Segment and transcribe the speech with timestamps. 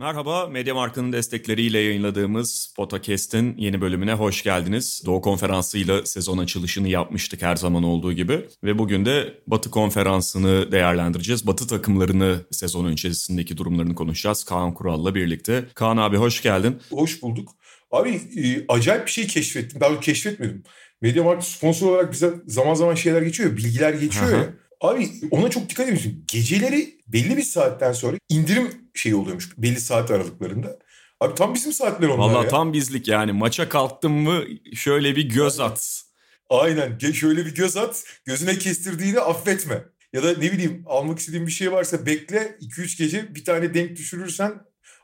[0.00, 5.02] Merhaba, Mediamarkt'ın destekleriyle yayınladığımız Podcast'in yeni bölümüne hoş geldiniz.
[5.06, 8.48] Doğu Konferansı'yla sezon açılışını yapmıştık her zaman olduğu gibi.
[8.64, 11.46] Ve bugün de Batı Konferansı'nı değerlendireceğiz.
[11.46, 15.64] Batı takımlarını sezon içerisindeki durumlarını konuşacağız Kaan Kural'la birlikte.
[15.74, 16.78] Kaan abi hoş geldin.
[16.90, 17.50] Hoş bulduk.
[17.90, 19.80] Abi e, acayip bir şey keşfettim.
[19.80, 20.62] Daha keşfetmedim.
[21.02, 24.54] Mediamarkt sponsor olarak bize zaman zaman şeyler geçiyor, bilgiler geçiyor ya.
[24.80, 26.24] Abi ona çok dikkat ediyorsun.
[26.26, 30.78] Geceleri belli bir saatten sonra indirim şey oluyormuş belli saat aralıklarında.
[31.20, 34.44] Abi tam bizim saatler onlar Valla tam bizlik yani maça kalktın mı
[34.74, 36.02] şöyle bir göz at.
[36.50, 36.98] Aynen.
[37.12, 38.04] Şöyle bir göz at.
[38.24, 39.84] Gözüne kestirdiğini affetme.
[40.12, 43.96] Ya da ne bileyim almak istediğin bir şey varsa bekle 2-3 gece bir tane denk
[43.96, 44.52] düşürürsen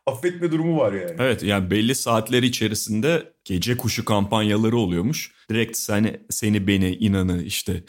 [0.06, 1.16] affetme durumu var yani.
[1.18, 5.32] Evet yani belli saatler içerisinde gece kuşu kampanyaları oluyormuş.
[5.50, 7.84] Direkt seni, seni beni inanı işte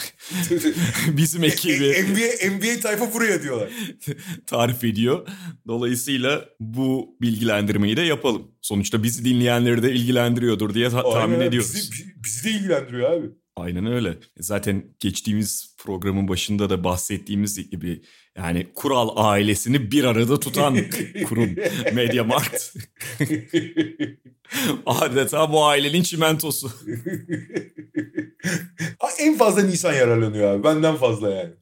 [1.08, 3.70] bizim ekibi NBA, NBA tayfa buraya diyorlar.
[4.48, 5.28] tarif ediyor.
[5.68, 8.52] Dolayısıyla bu bilgilendirmeyi de yapalım.
[8.62, 11.76] Sonuçta bizi dinleyenleri de ilgilendiriyordur diye ta- tahmin Aynen, ediyoruz.
[11.76, 13.28] Bizi, bizi de ilgilendiriyor abi.
[13.56, 14.18] Aynen öyle.
[14.40, 18.02] Zaten geçtiğimiz programın başında da bahsettiğimiz gibi
[18.38, 20.78] yani kural ailesini bir arada tutan
[21.26, 21.56] kurum
[21.94, 22.74] Mediamarkt.
[24.86, 26.72] Adeta bu ailenin çimentosu.
[29.20, 30.64] En fazla Nisan yararlanıyor abi.
[30.64, 31.54] Benden fazla yani.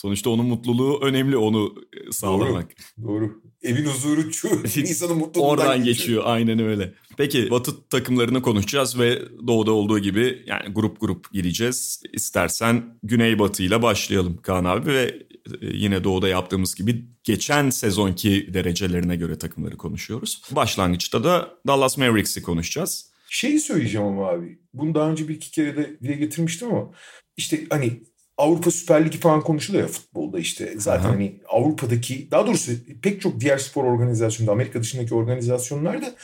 [0.00, 2.70] Sonuçta onun mutluluğu önemli onu e, sağlamak.
[3.02, 3.42] Doğru.
[3.62, 4.48] Evin huzuru şu.
[4.76, 6.94] Nisan'ın mutluluğundan Oradan geçiyor aynen öyle.
[7.16, 12.02] Peki Batı takımlarını konuşacağız ve Doğu'da olduğu gibi yani grup grup gireceğiz.
[12.12, 15.02] İstersen Güneybatı ile başlayalım Kaan abi ve
[15.60, 20.42] e, yine Doğu'da yaptığımız gibi geçen sezonki derecelerine göre takımları konuşuyoruz.
[20.50, 23.10] Başlangıçta da Dallas Mavericks'i konuşacağız.
[23.30, 24.58] Şeyi söyleyeceğim ama abi.
[24.74, 26.90] Bunu daha önce bir iki kere de dile getirmiştim ama
[27.36, 28.02] işte hani
[28.40, 30.74] Avrupa Süper Ligi falan konuşuluyor ya futbolda işte.
[30.76, 31.12] Zaten Aha.
[31.12, 36.14] hani Avrupa'daki daha doğrusu pek çok diğer spor organizasyonunda Amerika dışındaki organizasyonlarda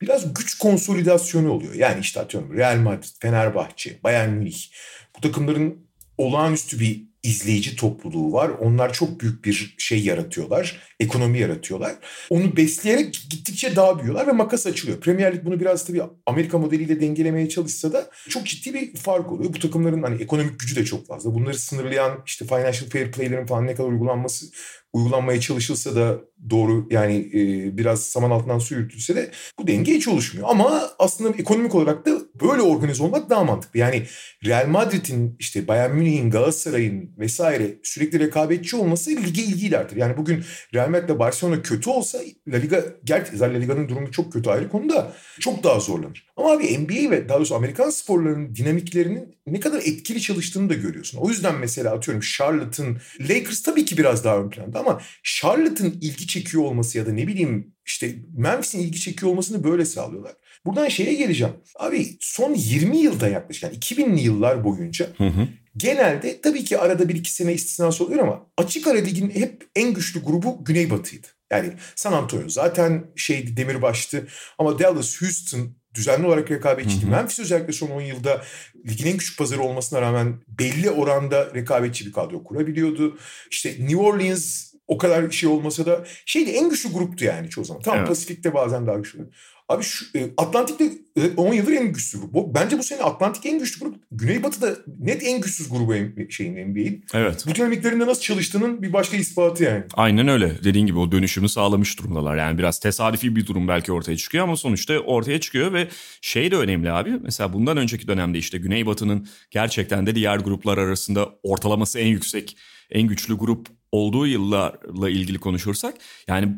[0.00, 1.74] biraz güç konsolidasyonu oluyor.
[1.74, 4.72] Yani işte atıyorum Real Madrid, Fenerbahçe, Bayern Münih
[5.16, 5.86] bu takımların
[6.18, 8.48] olağanüstü bir izleyici topluluğu var.
[8.48, 10.82] Onlar çok büyük bir şey yaratıyorlar.
[11.00, 11.94] Ekonomi yaratıyorlar.
[12.30, 15.00] Onu besleyerek gittikçe daha büyüyorlar ve makas açılıyor.
[15.00, 19.54] Premier Lig bunu biraz tabii Amerika modeliyle dengelemeye çalışsa da çok ciddi bir fark oluyor.
[19.54, 21.34] Bu takımların hani ekonomik gücü de çok fazla.
[21.34, 24.46] Bunları sınırlayan işte financial fair play'lerin falan ne kadar uygulanması
[24.92, 26.18] uygulanmaya çalışılsa da
[26.50, 30.48] doğru yani e, biraz saman altından su yürütülse de bu denge hiç oluşmuyor.
[30.50, 32.10] Ama aslında ekonomik olarak da
[32.42, 33.80] böyle organize olmak daha mantıklı.
[33.80, 34.02] Yani
[34.44, 40.00] Real Madrid'in işte Bayern Münih'in, Galatasaray'ın vesaire sürekli rekabetçi olması lige ilgiyi de artırır.
[40.00, 40.44] Yani bugün
[40.74, 45.12] Real Madrid'le Barcelona kötü olsa La Liga, gerçi La Liga'nın durumu çok kötü ayrı konuda
[45.40, 46.26] çok daha zorlanır.
[46.36, 51.18] Ama abi NBA ve daha doğrusu Amerikan sporlarının dinamiklerinin ne kadar etkili çalıştığını da görüyorsun.
[51.18, 56.26] O yüzden mesela atıyorum Charlotte'ın, Lakers tabii ki biraz daha ön planda ama Charlotte'ın ilgi
[56.26, 60.32] çekiyor olması ya da ne bileyim işte Memphis'in ilgi çekiyor olmasını böyle sağlıyorlar.
[60.66, 61.54] Buradan şeye geleceğim.
[61.78, 65.48] Abi son 20 yılda yaklaşık yani 2000'li yıllar boyunca Hı hı.
[65.76, 69.94] genelde tabii ki arada bir iki sene istisnası oluyor ama açık ara ligin hep en
[69.94, 71.26] güçlü grubu Güneybatı'ydı.
[71.50, 74.28] Yani San Antonio zaten şeydi demirbaştı
[74.58, 77.02] ama Dallas, Houston düzenli olarak rekabetçiydi.
[77.02, 77.10] Hı hı.
[77.10, 78.42] Memphis özellikle son 10 yılda
[78.88, 83.18] ligin en küçük pazarı olmasına rağmen belli oranda rekabetçi bir kadro kurabiliyordu.
[83.50, 87.82] İşte New Orleans o kadar şey olmasa da şeydi en güçlü gruptu yani çoğu zaman.
[87.82, 88.08] Tamam Evet.
[88.08, 89.30] Pasifik'te bazen daha güçlü.
[89.68, 90.84] Abi şu e, Atlantik'te
[91.16, 92.54] e, 10 yıldır en güçlü grup.
[92.54, 93.96] Bence bu sene Atlantik en güçlü grup.
[94.10, 95.94] Güneybatı'da net en güçsüz grubu
[96.30, 97.04] şeyin NBA'in.
[97.14, 97.44] Evet.
[97.46, 99.84] Bu dinamiklerinde nasıl çalıştığının bir başka ispatı yani.
[99.94, 100.64] Aynen öyle.
[100.64, 102.36] Dediğin gibi o dönüşümü sağlamış durumdalar.
[102.36, 105.88] Yani biraz tesadüfi bir durum belki ortaya çıkıyor ama sonuçta ortaya çıkıyor ve
[106.20, 107.12] şey de önemli abi.
[107.22, 112.56] Mesela bundan önceki dönemde işte Güneybatı'nın gerçekten de diğer gruplar arasında ortalaması en yüksek,
[112.90, 115.94] en güçlü grup olduğu yıllarla ilgili konuşursak
[116.28, 116.48] yani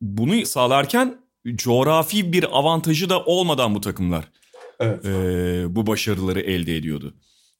[0.00, 1.20] bunu sağlarken
[1.54, 4.24] coğrafi bir avantajı da olmadan bu takımlar
[4.80, 5.04] Evet.
[5.04, 7.14] e, bu başarıları elde ediyordu.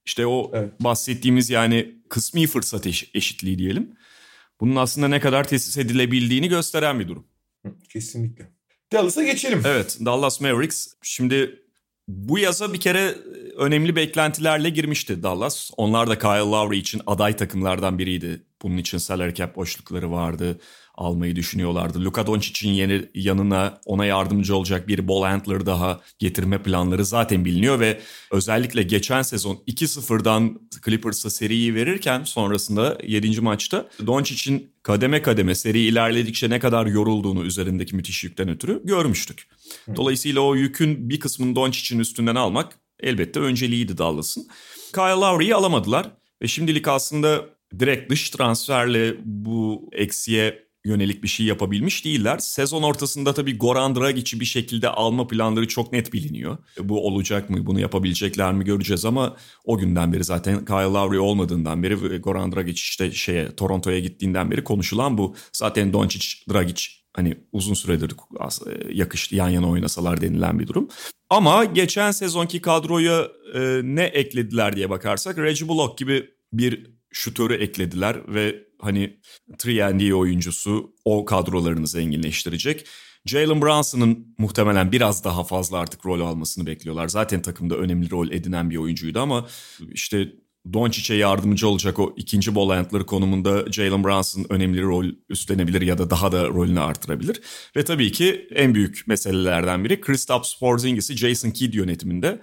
[0.06, 0.72] İşte o Evet.
[0.80, 3.96] bahsettiğimiz yani kısmi fırsat eş- eşitliği diyelim.
[4.60, 7.26] Bunun aslında ne kadar tesis edilebildiğini gösteren bir durum.
[7.88, 8.50] Kesinlikle.
[8.92, 9.62] Dallas'a geçelim.
[9.66, 11.60] Evet Dallas Mavericks şimdi
[12.08, 13.14] bu yaza bir kere
[13.56, 15.70] önemli beklentilerle girmişti Dallas.
[15.76, 20.60] Onlar da Kyle Lowry için aday takımlardan biriydi Bunun için salary cap boşlukları vardı.
[21.00, 22.04] Almayı düşünüyorlardı.
[22.04, 27.80] Luka Doncic'in yeni yanına ona yardımcı olacak bir ball handler daha getirme planları zaten biliniyor
[27.80, 28.00] ve
[28.30, 33.40] özellikle geçen sezon 2-0'dan Clippers'a seriyi verirken sonrasında 7.
[33.40, 39.48] maçta Doncic'in kademe kademe seri ilerledikçe ne kadar yorulduğunu üzerindeki müthiş yükten ötürü görmüştük.
[39.96, 42.72] Dolayısıyla o yükün bir kısmını Doncic'in üstünden almak
[43.02, 44.48] elbette önceliğiydi Dallas'ın.
[44.94, 46.10] Kyle Lowry'i alamadılar
[46.42, 47.44] ve şimdilik aslında
[47.78, 52.38] direkt dış transferle bu eksiye yönelik bir şey yapabilmiş değiller.
[52.38, 56.58] Sezon ortasında tabii Goran Dragic'i bir şekilde alma planları çok net biliniyor.
[56.78, 61.82] Bu olacak mı, bunu yapabilecekler mi göreceğiz ama o günden beri zaten Kyle Lowry olmadığından
[61.82, 65.34] beri Goran Dragic işte şeye Toronto'ya gittiğinden beri konuşulan bu.
[65.52, 68.12] Zaten Doncic, Dragic hani uzun süredir
[68.92, 70.88] yakıştı yan yana oynasalar denilen bir durum.
[71.30, 78.34] Ama geçen sezonki kadroya e, ne eklediler diye bakarsak Reggie Bullock gibi bir şutörü eklediler
[78.34, 79.20] ve hani
[79.66, 82.86] 3 oyuncusu o kadrolarını zenginleştirecek.
[83.26, 87.08] Jalen Brunson'ın muhtemelen biraz daha fazla artık rol almasını bekliyorlar.
[87.08, 89.46] Zaten takımda önemli rol edinen bir oyuncuydu ama
[89.92, 90.32] işte
[90.72, 96.10] Doncic'e yardımcı olacak o ikinci ball handler konumunda Jalen Brunson önemli rol üstlenebilir ya da
[96.10, 97.40] daha da rolünü artırabilir.
[97.76, 102.40] Ve tabii ki en büyük meselelerden biri Kristaps Porzingis'i Jason Kidd yönetiminde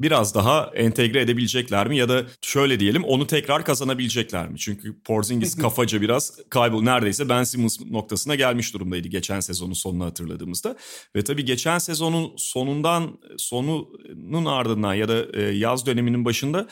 [0.00, 4.58] biraz daha entegre edebilecekler mi ya da şöyle diyelim onu tekrar kazanabilecekler mi?
[4.58, 10.76] Çünkü Porzingis kafaca biraz kaybol neredeyse Ben Simmons noktasına gelmiş durumdaydı geçen sezonun sonunu hatırladığımızda.
[11.16, 16.68] Ve tabii geçen sezonun sonundan sonunun ardından ya da e, yaz döneminin başında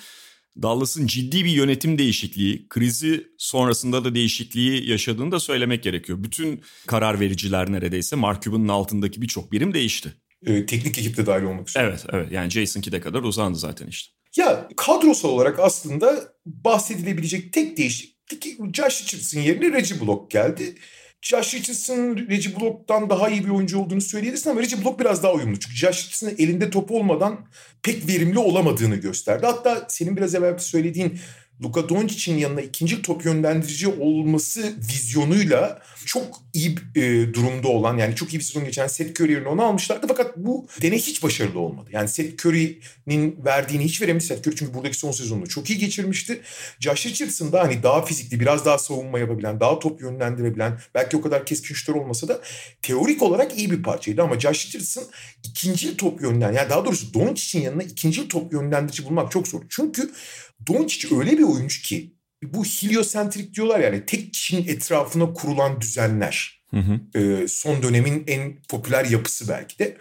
[0.63, 6.19] Dallas'ın ciddi bir yönetim değişikliği, krizi sonrasında da değişikliği yaşadığını da söylemek gerekiyor.
[6.23, 10.15] Bütün karar vericiler neredeyse Mark Cuban'ın altındaki birçok birim değişti
[10.47, 11.85] e, teknik ekipte dahil olmak üzere.
[11.85, 12.33] Evet, evet.
[12.33, 14.13] Yani Jason Kidd'e kadar uzandı zaten işte.
[14.37, 18.45] Ya kadrosal olarak aslında bahsedilebilecek tek değişiklik
[18.75, 20.75] Josh Richardson yerine Reggie Block geldi.
[21.23, 25.33] Josh Richardson Reggie Block'tan daha iyi bir oyuncu olduğunu söyleyebilirsin ama Reggie Block biraz daha
[25.33, 25.61] uyumlu.
[25.61, 27.47] Çünkü Josh Richardson'ın elinde top olmadan
[27.83, 29.47] pek verimli olamadığını gösterdi.
[29.47, 31.21] Hatta senin biraz evvel söylediğin
[31.63, 38.35] Luka Doncic'in yanına ikinci top yönlendirici olması vizyonuyla çok iyi e, durumda olan yani çok
[38.35, 41.91] iyi bir sezon geçen Seth Curry yerine onu almışlardı fakat bu deney hiç başarılı olmadı.
[41.93, 44.25] Yani Seth Curry'nin verdiğini hiç veremedi.
[44.25, 46.41] Seth Curry çünkü buradaki son sezonunu çok iyi geçirmişti.
[46.81, 51.21] Josh Richardson da hani daha fizikli, biraz daha savunma yapabilen, daha top yönlendirebilen, belki o
[51.21, 52.41] kadar keskin şutör olmasa da
[52.83, 55.05] teorik olarak iyi bir parçaydı ama Josh Richardson
[55.45, 59.63] ikinci top yönlen yani daha doğrusu Doncic'in yanına ikinci top yönlendirici bulmak çok zor.
[59.69, 60.11] Çünkü
[60.67, 66.63] Doncic öyle bir oyuncu ki bu heliosentrik diyorlar yani tek kişinin etrafına kurulan düzenler.
[66.71, 67.19] Hı hı.
[67.19, 69.97] E, son dönemin en popüler yapısı belki de.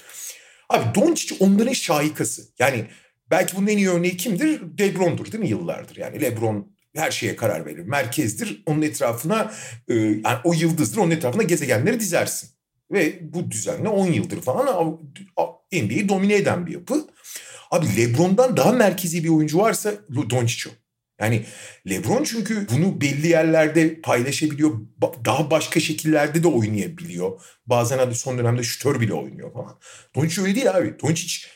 [0.70, 2.42] Abi Doncic onların şahikası.
[2.60, 2.86] Yani
[3.32, 4.62] belki bunun en iyi örneği kimdir?
[4.80, 5.98] Lebron'dur değil mi yıllardır?
[5.98, 7.80] Yani Lebron her şeye karar verir.
[7.80, 8.64] Merkezdir.
[8.66, 9.54] Onun etrafına
[9.88, 10.98] e, yani o yıldızdır.
[10.98, 12.50] Onun etrafına gezegenleri dizersin.
[12.92, 15.00] Ve bu düzenle 10 yıldır falan
[15.72, 17.08] NBA'yi domine eden bir yapı.
[17.72, 19.94] Abi LeBron'dan daha merkezi bir oyuncu varsa
[20.30, 20.74] Doncic o.
[21.22, 21.46] Yani
[21.90, 24.72] LeBron çünkü bunu belli yerlerde paylaşabiliyor.
[25.26, 27.42] Daha başka şekillerde de oynayabiliyor.
[27.66, 29.80] Bazen hadi son dönemde şütör bile oynuyor falan.
[30.16, 30.96] Doncic öyle değil abi.
[31.04, 31.48] Doncic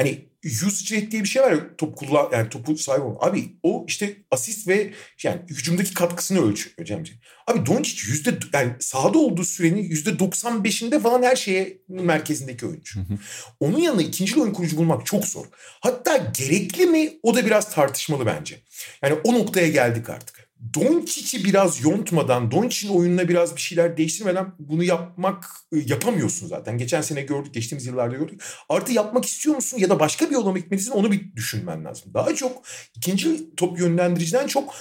[0.00, 3.18] hani usage rate diye bir şey var ya top kullan yani topu sahip olma.
[3.20, 4.92] Abi o işte asist ve
[5.22, 7.12] yani hücumdaki katkısını ölçüyor Cemce.
[7.46, 13.00] Abi Doncic yüzde yani sahada olduğu sürenin yüzde 95'inde falan her şeye merkezindeki oyuncu.
[13.00, 13.18] Hı hı.
[13.60, 15.46] Onun yanına ikinci oyun kurucu bulmak çok zor.
[15.80, 18.62] Hatta gerekli mi o da biraz tartışmalı bence.
[19.02, 20.39] Yani o noktaya geldik artık.
[20.74, 26.78] Doncic'i biraz yontmadan, Doncic'in oyununa biraz bir şeyler değiştirmeden bunu yapmak e, yapamıyorsun zaten.
[26.78, 28.42] Geçen sene gördük, geçtiğimiz yıllarda gördük.
[28.68, 32.14] Artı yapmak istiyor musun ya da başka bir yola mı gitmelisin onu bir düşünmen lazım.
[32.14, 32.62] Daha çok
[32.96, 34.74] ikinci top yönlendiriciden çok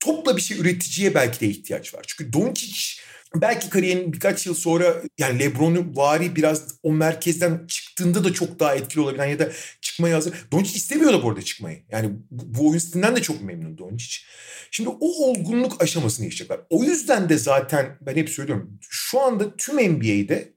[0.00, 2.04] topla bir şey üreticiye belki de ihtiyaç var.
[2.06, 3.00] Çünkü Doncic
[3.34, 8.74] belki kariyerinin birkaç yıl sonra yani Lebron'u vari biraz o merkezden çıktığında da çok daha
[8.74, 9.48] etkili olabilen ya da
[9.94, 10.34] çıkmaya hazır.
[10.52, 11.82] Doncic istemiyor da bu arada çıkmayı.
[11.90, 14.16] Yani bu, oyun stilinden de çok memnun Doncic.
[14.70, 16.60] Şimdi o olgunluk aşamasını yaşayacaklar.
[16.70, 20.54] O yüzden de zaten ben hep söylüyorum şu anda tüm NBA'de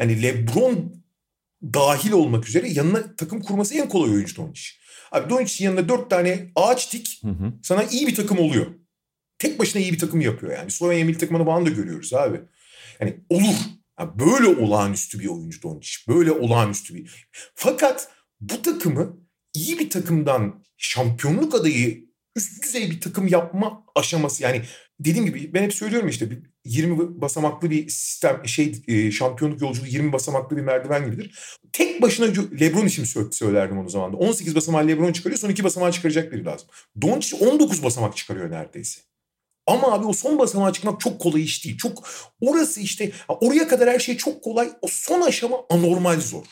[0.00, 1.04] yani LeBron
[1.62, 4.70] dahil olmak üzere yanına takım kurması en kolay oyuncu Doncic.
[5.12, 7.52] Abi Doncic'in yanında dört tane ağaç dik hı hı.
[7.62, 8.66] sana iyi bir takım oluyor.
[9.38, 10.70] Tek başına iyi bir takım yapıyor yani.
[10.70, 12.40] Slovenya milli takımını falan da görüyoruz abi.
[13.00, 13.56] Yani olur.
[14.00, 15.96] Yani böyle olağanüstü bir oyuncu Doncic.
[16.08, 17.28] Böyle olağanüstü bir.
[17.54, 18.08] Fakat
[18.40, 19.16] bu takımı
[19.54, 24.62] iyi bir takımdan şampiyonluk adayı üst düzey bir takım yapma aşaması yani
[25.00, 26.28] dediğim gibi ben hep söylüyorum işte
[26.64, 31.58] 20 basamaklı bir sistem şey e, şampiyonluk yolculuğu 20 basamaklı bir merdiven gibidir.
[31.72, 32.26] Tek başına
[32.60, 34.12] LeBron için söylerdim onu zaman.
[34.14, 36.68] 18 basamağı LeBron çıkarıyor son 2 basamağı çıkaracak biri lazım.
[37.02, 39.00] Doncic 19 basamak çıkarıyor neredeyse.
[39.66, 41.78] Ama abi o son basamağa çıkmak çok kolay iş değil.
[41.78, 42.08] Çok
[42.40, 44.70] orası işte oraya kadar her şey çok kolay.
[44.82, 46.44] O son aşama anormal zor.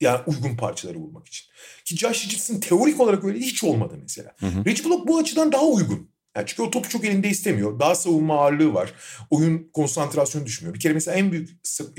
[0.00, 1.46] Yani uygun parçaları bulmak için.
[1.84, 4.34] Ki Josh Richardson teorik olarak öyle hiç olmadı mesela.
[4.40, 4.64] Hı hı.
[4.64, 6.10] Reggie Block bu açıdan daha uygun.
[6.36, 7.80] Yani çünkü o topu çok elinde istemiyor.
[7.80, 8.92] Daha savunma ağırlığı var.
[9.30, 10.74] Oyun konsantrasyonu düşmüyor.
[10.74, 11.50] Bir kere mesela en büyük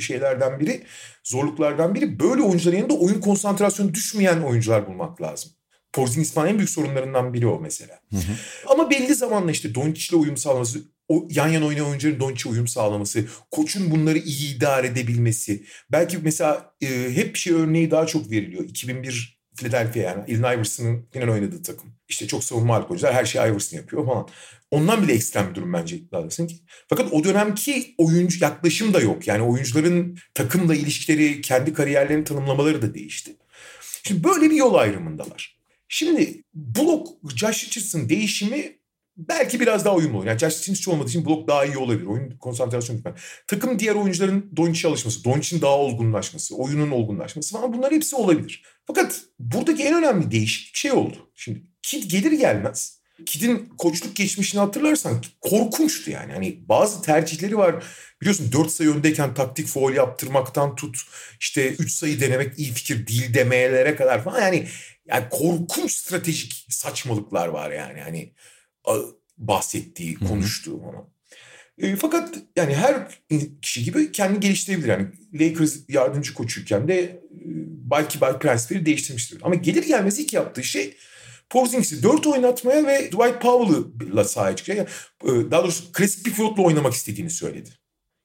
[0.02, 0.84] şeylerden biri,
[1.24, 5.52] zorluklardan biri böyle oyuncuların yanında oyun konsantrasyonu düşmeyen oyuncular bulmak lazım.
[5.94, 8.00] Porzingis falan en büyük sorunlarından biri o mesela.
[8.12, 8.32] Hı hı.
[8.68, 13.26] Ama belli zamanla işte Doncic'le uyum sağlaması, o yan yana oynayan oyuncuların Doncic'e uyum sağlaması,
[13.52, 15.64] koçun bunları iyi idare edebilmesi.
[15.92, 18.64] Belki mesela e, hep şey örneği daha çok veriliyor.
[18.64, 21.94] 2001 Philadelphia yani Allen Iverson'ın final oynadığı takım.
[22.10, 24.28] İşte çok savunma oyuncular her şeyi Iverson yapıyor falan.
[24.72, 26.56] Ondan bile ekstrem bir durum bence Dallas'ın ki.
[26.88, 29.28] Fakat o dönemki oyuncu yaklaşım da yok.
[29.28, 33.36] Yani oyuncuların takımla ilişkileri, kendi kariyerlerini tanımlamaları da değişti.
[34.04, 35.60] Şimdi böyle bir yol ayrımındalar.
[35.88, 38.79] Şimdi Block, Josh Richardson değişimi
[39.28, 40.26] belki biraz daha uyumlu.
[40.26, 42.06] Yani Josh hiç olmadığı için Block daha iyi olabilir.
[42.06, 43.16] Oyun konsantrasyon gitmen.
[43.48, 48.64] Takım diğer oyuncuların Doncic'e alışması, Doncic'in daha olgunlaşması, oyunun olgunlaşması falan bunlar hepsi olabilir.
[48.88, 51.16] Fakat buradaki en önemli değişiklik şey oldu.
[51.36, 56.34] Şimdi Kid gelir gelmez Kid'in koçluk geçmişini hatırlarsan korkunçtu yani.
[56.34, 57.84] Hani bazı tercihleri var.
[58.22, 60.98] Biliyorsun 4 sayı öndeyken taktik foul yaptırmaktan tut
[61.40, 64.68] işte 3 sayı denemek iyi fikir değil demelere kadar falan yani
[65.06, 68.02] yani korkunç stratejik saçmalıklar var yani.
[68.02, 68.34] Hani
[69.38, 71.10] bahsettiği, konuştuğu falan.
[71.78, 73.22] E, fakat yani her
[73.62, 74.88] kişi gibi kendi geliştirebilir.
[74.88, 77.20] Yani Lakers yardımcı koçuyken de e,
[77.92, 79.40] belki belki prensipleri değiştirmiştir.
[79.42, 80.98] Ama gelir gelmez ilk yaptığı şey
[81.50, 84.90] Porzingis'i 4 oynatmaya ve Dwight Powell'la sahaya çıkacak.
[85.24, 87.70] Yani, e, daha doğrusu klasik bir pivotla oynamak istediğini söyledi.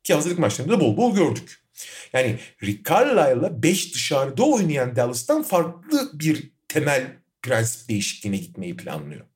[0.04, 1.64] Ki hazırlık maçlarında da bol bol gördük.
[2.12, 9.26] Yani Rick Carlisle'la 5 dışarıda oynayan Dallas'tan farklı bir temel prensip değişikliğine gitmeyi planlıyor.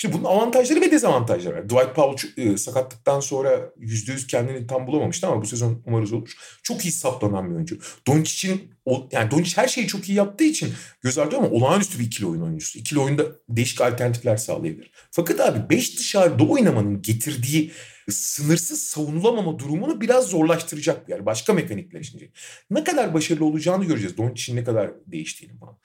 [0.00, 1.64] Şimdi bunun avantajları ve dezavantajları var.
[1.64, 6.32] Dwight Powell e, sakatlıktan sonra %100 kendini tam bulamamıştı ama bu sezon umarız olur.
[6.62, 7.78] Çok iyi saplanan bir oyuncu.
[8.06, 8.70] Doncic'in
[9.12, 12.42] yani Doncic her şeyi çok iyi yaptığı için göz ardı ama olağanüstü bir ikili oyun
[12.42, 12.78] oyuncusu.
[12.78, 14.90] İkili oyunda değişik alternatifler sağlayabilir.
[15.10, 17.72] Fakat abi 5 dışarıda oynamanın getirdiği
[18.12, 21.26] sınırsız savunulamama durumunu biraz zorlaştıracak bir yer.
[21.26, 22.32] Başka mekanikler şimdi.
[22.70, 24.16] Ne kadar başarılı olacağını göreceğiz.
[24.16, 25.78] Doncic'in ne kadar değiştiğini falan.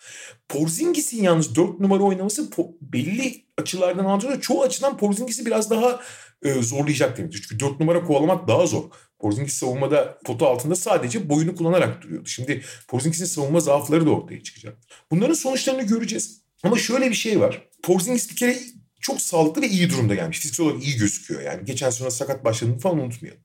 [0.49, 2.49] Porzingis'in yalnız 4 numara oynaması
[2.81, 4.41] belli açılardan anlatıyor.
[4.41, 5.99] Çoğu açıdan Porzingis'i biraz daha
[6.43, 7.45] e, zorlayacak demektir.
[7.49, 8.83] Çünkü 4 numara kovalamak daha zor.
[9.19, 12.29] Porzingis savunmada potu altında sadece boyunu kullanarak duruyordu.
[12.29, 14.77] Şimdi Porzingis'in savunma zaafları da ortaya çıkacak.
[15.11, 16.41] Bunların sonuçlarını göreceğiz.
[16.63, 17.67] Ama şöyle bir şey var.
[17.83, 18.57] Porzingis bir kere
[19.03, 20.39] çok sağlıklı ve iyi durumda gelmiş.
[20.39, 21.65] Fiziksel olarak iyi gözüküyor yani.
[21.65, 23.41] Geçen sene sakat başladığını falan unutmayalım.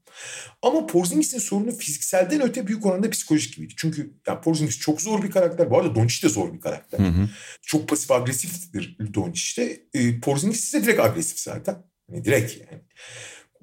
[0.62, 3.74] Ama Porzingis'in sorunu fizikselden öte büyük oranda psikolojik gibiydi.
[3.76, 5.70] Çünkü yani Porzingis çok zor bir karakter.
[5.70, 6.98] Bu arada Doncic de zor bir karakter.
[6.98, 7.28] Hı hı.
[7.62, 9.82] Çok pasif agresiftir Doncic de.
[9.94, 11.84] E, Porzingis ise direkt agresif zaten.
[12.08, 12.82] Yani direkt yani.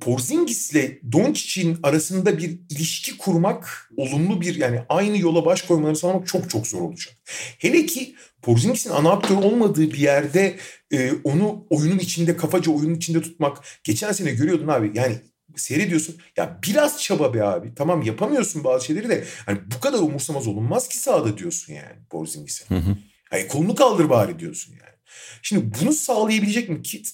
[0.01, 6.49] Porzingis'le Doncic'in arasında bir ilişki kurmak, olumlu bir yani aynı yola baş koymaları sağlamak çok
[6.49, 7.15] çok zor olacak.
[7.59, 10.57] Hele ki Porzingis'in ana aktör olmadığı bir yerde
[10.91, 13.57] e, onu oyunun içinde, kafaca oyunun içinde tutmak.
[13.83, 15.15] Geçen sene görüyordun abi yani
[15.55, 16.15] seyrediyorsun.
[16.37, 17.75] Ya biraz çaba be abi.
[17.75, 19.25] Tamam yapamıyorsun bazı şeyleri de.
[19.45, 22.65] Hani bu kadar umursamaz olunmaz ki sahada diyorsun yani Porzingis'e.
[22.65, 22.97] Hı hı.
[23.29, 24.95] Hani kolunu kaldır bari diyorsun yani.
[25.41, 26.81] Şimdi bunu sağlayabilecek mi?
[26.81, 27.11] Kit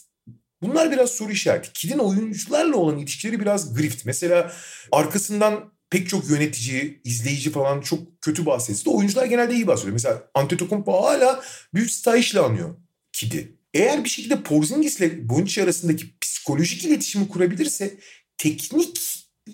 [0.61, 1.73] Bunlar biraz soru işareti.
[1.73, 4.05] Kid'in oyuncularla olan ilişkileri biraz grift.
[4.05, 4.53] Mesela
[4.91, 9.93] arkasından pek çok yönetici, izleyici falan çok kötü bahsetse de oyuncular genelde iyi bahsediyor.
[9.93, 12.75] Mesela Antetokounmpo hala büyük stajla anıyor
[13.11, 13.55] Kid'i.
[13.73, 17.97] Eğer bir şekilde Porzingis ile Bonucci arasındaki psikolojik iletişimi kurabilirse
[18.37, 18.99] teknik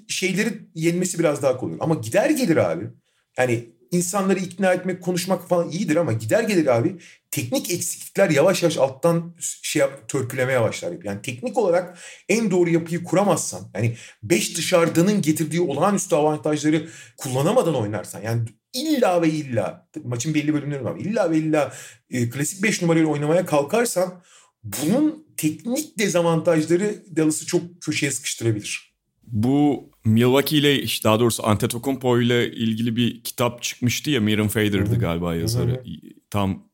[0.07, 1.77] şeyleri yenmesi biraz daha kolay.
[1.79, 2.85] Ama gider gelir abi.
[3.37, 6.95] Yani insanları ikna etmek, konuşmak falan iyidir ama gider gelir abi
[7.31, 10.93] teknik eksiklikler yavaş yavaş alttan şey yap, törpülemeye başlar.
[11.03, 11.97] Yani teknik olarak
[12.29, 18.41] en doğru yapıyı kuramazsan yani beş dışarıdanın getirdiği olağanüstü avantajları kullanamadan oynarsan yani
[18.73, 20.95] illa ve illa maçın belli bölümleri var.
[20.99, 21.73] İlla ve illa
[22.09, 24.23] e, klasik beş numarayla oynamaya kalkarsan
[24.63, 28.86] bunun teknik dezavantajları Dallas'ı çok köşeye sıkıştırabilir.
[29.27, 34.99] Bu Milwaukee ile işte daha doğrusu Antetokounmpo ile ilgili bir kitap çıkmıştı ya Miran Fader'dı
[34.99, 35.83] galiba yazarı.
[36.29, 36.67] Tam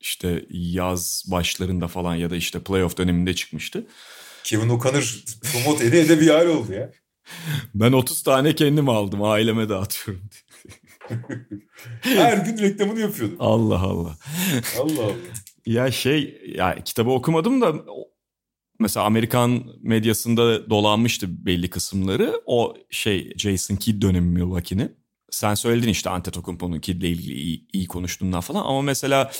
[0.00, 3.86] işte yaz başlarında falan ya da işte playoff döneminde çıkmıştı.
[4.44, 6.92] Kevin O'Connor promote ede ede bir hal oldu ya.
[7.74, 10.24] Ben 30 tane kendim aldım aileme dağıtıyorum.
[12.00, 13.36] Her gün reklamını yapıyordum.
[13.40, 14.16] Allah Allah.
[14.80, 15.12] Allah Allah.
[15.66, 17.74] Ya şey ya kitabı okumadım da
[18.78, 22.42] mesela Amerikan medyasında dolanmıştı belli kısımları.
[22.46, 24.96] O şey Jason Kidd dönemi Milwaukee'nin.
[25.30, 29.30] Sen söyledin işte Antetokounmpo'nun Kidd'le ilgili iyi, iyi konuştuğundan falan ama mesela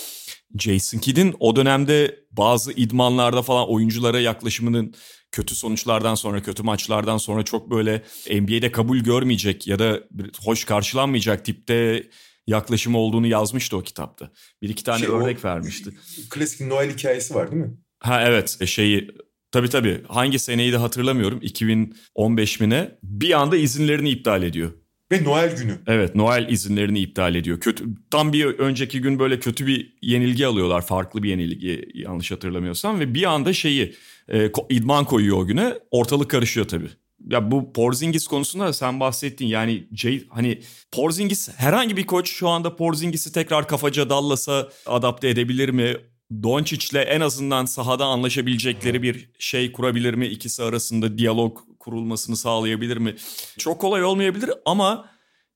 [0.59, 4.93] Jason Kidd'in o dönemde bazı idmanlarda falan oyunculara yaklaşımının
[5.31, 10.03] kötü sonuçlardan sonra, kötü maçlardan sonra çok böyle NBA'de kabul görmeyecek ya da
[10.43, 12.09] hoş karşılanmayacak tipte
[12.47, 14.31] yaklaşımı olduğunu yazmıştı o kitapta.
[14.61, 15.89] Bir iki tane şey, örnek vermişti.
[16.29, 17.77] Klasik Noel hikayesi var değil mi?
[17.99, 19.11] Ha evet e, şeyi
[19.55, 24.71] tabii tabii hangi seneyi de hatırlamıyorum 2015 mi ne bir anda izinlerini iptal ediyor.
[25.11, 25.77] Ve Noel günü.
[25.87, 27.59] Evet Noel izinlerini iptal ediyor.
[27.59, 30.85] Kötü tam bir önceki gün böyle kötü bir yenilgi alıyorlar.
[30.85, 32.99] Farklı bir yenilgi yanlış hatırlamıyorsam.
[32.99, 33.95] Ve bir anda şeyi
[34.31, 35.73] e, idman koyuyor o güne.
[35.91, 36.89] Ortalık karışıyor tabii.
[37.19, 42.75] Ya bu Porzingis konusunda sen bahsettin yani Jay, hani Porzingis herhangi bir koç şu anda
[42.75, 45.97] Porzingis'i tekrar kafaca Dallas'a adapte edebilir mi?
[46.43, 50.27] Doncic'le en azından sahada anlaşabilecekleri bir şey kurabilir mi?
[50.27, 53.15] İkisi arasında diyalog kurulmasını sağlayabilir mi?
[53.57, 55.09] Çok kolay olmayabilir ama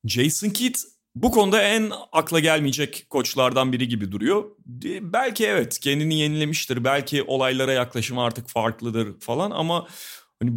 [0.06, 0.76] Jason Kidd
[1.16, 4.44] bu konuda en akla gelmeyecek koçlardan biri gibi duruyor.
[5.02, 6.84] Belki evet kendini yenilemiştir.
[6.84, 9.88] Belki olaylara yaklaşımı artık farklıdır falan ama
[10.42, 10.52] hani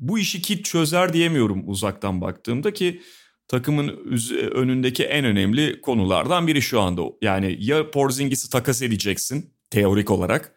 [0.00, 3.02] bu işi Kidd çözer diyemiyorum uzaktan baktığımda ki
[3.48, 3.88] takımın
[4.54, 7.02] önündeki en önemli konulardan biri şu anda.
[7.22, 10.54] Yani ya Porzingis'i takas edeceksin teorik olarak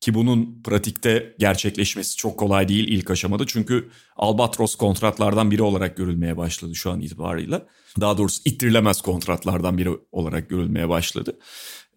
[0.00, 3.46] ki bunun pratikte gerçekleşmesi çok kolay değil ilk aşamada.
[3.46, 7.66] Çünkü Albatros kontratlardan biri olarak görülmeye başladı şu an itibarıyla.
[8.00, 11.38] Daha doğrusu ittirilemez kontratlardan biri olarak görülmeye başladı.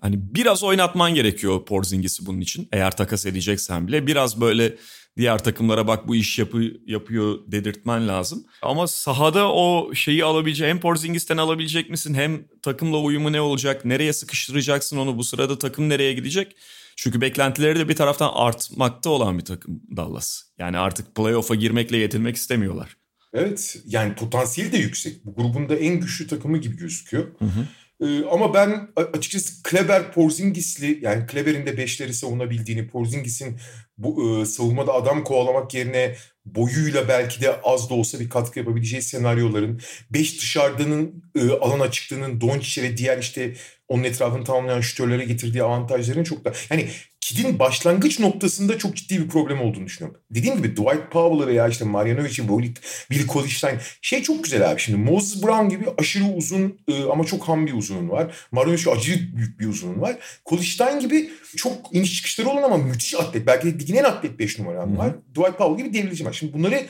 [0.02, 2.68] Hani biraz oynatman gerekiyor Porzingis'i bunun için.
[2.72, 4.76] Eğer takas edeceksen bile biraz böyle
[5.18, 8.46] diğer takımlara bak bu iş yapı, yapıyor dedirtmen lazım.
[8.62, 14.14] Ama sahada o şeyi alabilecek hem Porzingis'ten alabilecek misin hem takımla uyumu ne olacak nereye
[14.14, 16.56] sıkıştıracaksın onu bu sırada takım nereye gidecek?
[16.96, 20.42] Çünkü beklentileri de bir taraftan artmakta olan bir takım Dallas.
[20.58, 22.98] Yani artık playoff'a girmekle yetinmek istemiyorlar.
[23.34, 25.26] Evet yani potansiyeli de yüksek.
[25.26, 27.28] Bu grubun da en güçlü takımı gibi gözüküyor.
[27.40, 27.68] Hı hı.
[28.02, 33.58] Ee, ama ben açıkçası Kleber Porzingis'li yani Kleber'in de beşleri savunabildiğini, Porzingis'in
[33.98, 39.02] bu e, savunmada adam kovalamak yerine boyuyla belki de az da olsa bir katkı yapabileceği
[39.02, 43.56] senaryoların, beş dışarıdanın e, alan açıklığının Doncic'e ve diğer işte
[43.88, 46.90] onun etrafını tamamlayan şütörlere getirdiği avantajların çok da yani
[47.24, 50.22] Kid'in başlangıç noktasında çok ciddi bir problem olduğunu düşünüyorum.
[50.32, 52.74] Dediğim gibi Dwight Powell'ı veya işte Marjanovic'i,
[53.12, 54.82] Willi Kolichtein şey çok güzel abi.
[54.82, 58.36] Şimdi Moses Brown gibi aşırı uzun e, ama çok ham bir uzunun var.
[58.52, 60.16] Marjanovic acayip büyük bir uzunun var.
[60.46, 63.48] Kolichtein gibi çok iniş çıkışları olan ama müthiş atlet.
[63.48, 65.14] Belki de ligin en atlet 5 numaram var.
[65.32, 66.33] Dwight Powell gibi devrici var.
[66.34, 66.86] Şimdi bunları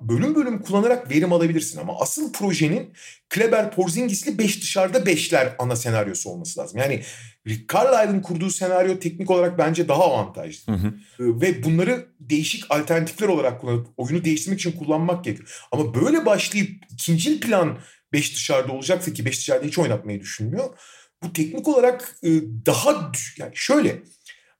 [0.00, 2.92] bölüm bölüm kullanarak verim alabilirsin ama asıl projenin
[3.28, 6.78] Kleber Porzingis'li 5 dışarıda 5'ler ana senaryosu olması lazım.
[6.78, 7.02] Yani
[7.46, 10.72] Rick Carlisle'ın kurduğu senaryo teknik olarak bence daha avantajlı.
[10.72, 10.94] Hı hı.
[11.40, 15.66] Ve bunları değişik alternatifler olarak kullanıp oyunu değiştirmek için kullanmak gerekiyor.
[15.72, 17.78] Ama böyle başlayıp ikinci plan
[18.12, 20.78] 5 dışarıda olacaksa ki 5 dışarıda hiç oynatmayı düşünmüyor.
[21.22, 22.28] Bu teknik olarak e,
[22.66, 24.02] daha yani şöyle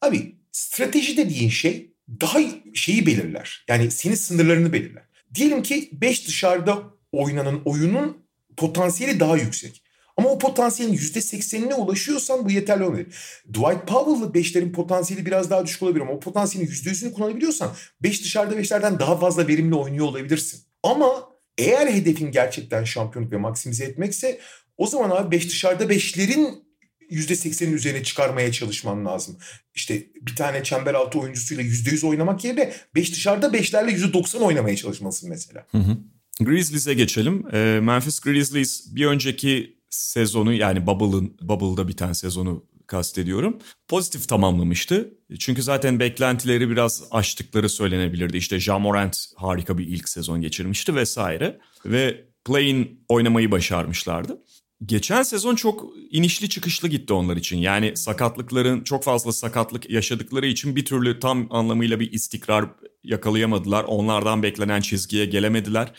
[0.01, 2.39] abi strateji dediğin şey daha
[2.75, 3.65] şeyi belirler.
[3.69, 5.03] Yani senin sınırlarını belirler.
[5.35, 9.85] Diyelim ki 5 dışarıda oynanan oyunun potansiyeli daha yüksek.
[10.17, 13.07] Ama o potansiyelin %80'ine ulaşıyorsan bu yeterli olabilir.
[13.49, 17.71] Dwight Powell'lı 5'lerin potansiyeli biraz daha düşük olabilir ama o potansiyelin %100'ünü kullanabiliyorsan
[18.03, 20.61] 5 dışarıda 5'lerden daha fazla verimli oynuyor olabilirsin.
[20.83, 24.41] Ama eğer hedefin gerçekten şampiyonluk ve maksimize etmekse
[24.77, 26.64] o zaman abi 5 dışarıda 5'lerin
[27.11, 29.37] %80'in üzerine çıkarmaya çalışman lazım.
[29.75, 35.31] İşte bir tane çember altı oyuncusuyla %100 oynamak yerine 5 dışarıda 5'lerle %90 oynamaya çalışmalısın
[35.31, 35.67] mesela.
[35.71, 35.97] Hı hı.
[36.41, 37.55] Grizzlies'e geçelim.
[37.55, 43.59] E, Memphis Grizzlies bir önceki sezonu yani Bubble'ın Bubble'da biten sezonu kastediyorum.
[43.89, 45.15] Pozitif tamamlamıştı.
[45.39, 48.37] Çünkü zaten beklentileri biraz aştıkları söylenebilirdi.
[48.37, 51.59] İşte Jamorant harika bir ilk sezon geçirmişti vesaire.
[51.87, 54.39] Ve play-in oynamayı başarmışlardı.
[54.87, 57.59] Geçen sezon çok inişli çıkışlı gitti onlar için.
[57.59, 62.65] Yani sakatlıkların çok fazla sakatlık yaşadıkları için bir türlü tam anlamıyla bir istikrar
[63.05, 63.85] yakalayamadılar.
[63.85, 65.93] Onlardan beklenen çizgiye gelemediler.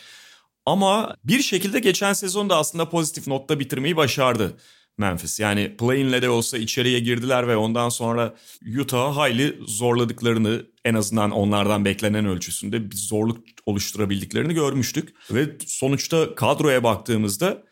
[0.66, 4.56] Ama bir şekilde geçen sezon da aslında pozitif notta bitirmeyi başardı
[4.98, 5.40] Memphis.
[5.40, 8.34] Yani play-in'le de olsa içeriye girdiler ve ondan sonra
[8.80, 15.14] Utah'ı hayli zorladıklarını en azından onlardan beklenen ölçüsünde bir zorluk oluşturabildiklerini görmüştük.
[15.30, 17.65] Ve sonuçta kadroya baktığımızda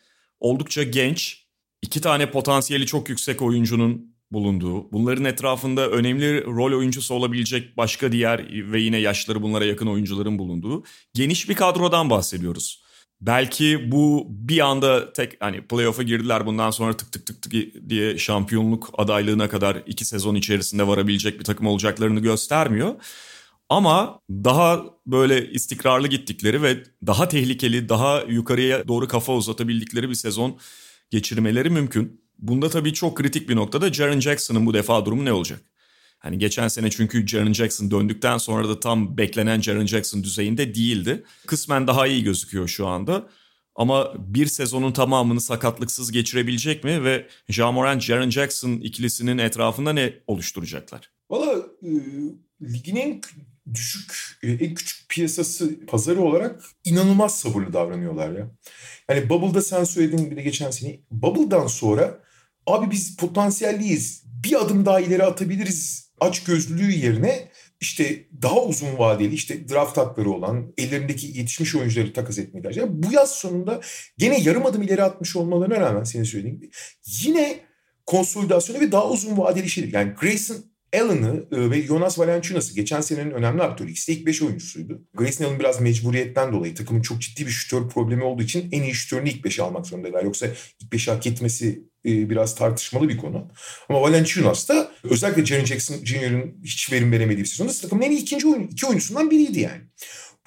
[0.45, 1.45] oldukça genç,
[1.81, 8.71] iki tane potansiyeli çok yüksek oyuncunun bulunduğu, bunların etrafında önemli rol oyuncusu olabilecek başka diğer
[8.71, 12.85] ve yine yaşları bunlara yakın oyuncuların bulunduğu geniş bir kadrodan bahsediyoruz.
[13.21, 17.53] Belki bu bir anda tek hani playoff'a girdiler bundan sonra tık tık tık tık
[17.89, 22.95] diye şampiyonluk adaylığına kadar iki sezon içerisinde varabilecek bir takım olacaklarını göstermiyor.
[23.69, 30.57] Ama daha böyle istikrarlı gittikleri ve daha tehlikeli, daha yukarıya doğru kafa uzatabildikleri bir sezon
[31.09, 32.21] geçirmeleri mümkün.
[32.37, 35.61] Bunda tabii çok kritik bir noktada Jaren Jackson'ın bu defa durumu ne olacak?
[36.19, 41.23] Hani geçen sene çünkü Jaren Jackson döndükten sonra da tam beklenen Jaren Jackson düzeyinde değildi.
[41.47, 43.29] Kısmen daha iyi gözüküyor şu anda.
[43.75, 51.11] Ama bir sezonun tamamını sakatlıksız geçirebilecek mi ve Jamoran Jaren Jackson ikilisinin etrafında ne oluşturacaklar?
[51.29, 51.89] Valla e,
[52.61, 53.21] ligin en
[53.73, 58.51] düşük, e, en küçük piyasası pazarı olarak inanılmaz sabırlı davranıyorlar ya.
[59.09, 62.19] Yani Bubble'da sen söylediğin gibi de geçen sene Bubble'dan sonra
[62.67, 67.51] abi biz potansiyelliyiz bir adım daha ileri atabiliriz aç gözlülüğü yerine
[67.81, 73.03] işte daha uzun vadeli işte draft hakları olan ellerindeki yetişmiş oyuncuları takas etmeyi tercih yani
[73.03, 73.81] Bu yaz sonunda
[74.17, 76.69] gene yarım adım ileri atmış olmalarına rağmen senin söylediğin gibi
[77.05, 77.59] yine
[78.05, 79.99] konsolidasyonu ve daha uzun vadeli şeyler.
[79.99, 80.57] Yani Grayson
[81.01, 83.91] Allen'ı e, ve Jonas Valanciunas'ı geçen senenin önemli aktörü.
[83.91, 85.01] İkisi de ilk 5 oyuncusuydu.
[85.13, 88.93] Grayson Allen biraz mecburiyetten dolayı takımın çok ciddi bir şütör problemi olduğu için en iyi
[88.93, 90.23] şütörünü ilk 5'e almak zorundaydılar.
[90.23, 90.47] Yoksa
[90.81, 93.51] ilk 5'e hak etmesi e, biraz tartışmalı bir konu.
[93.89, 98.21] Ama Valanciunas da özellikle Jaren Jackson Jr.'ın hiç verim veremediği bir sezonda takımın en iyi
[98.21, 99.81] ikinci oyun, iki oyuncusundan biriydi yani.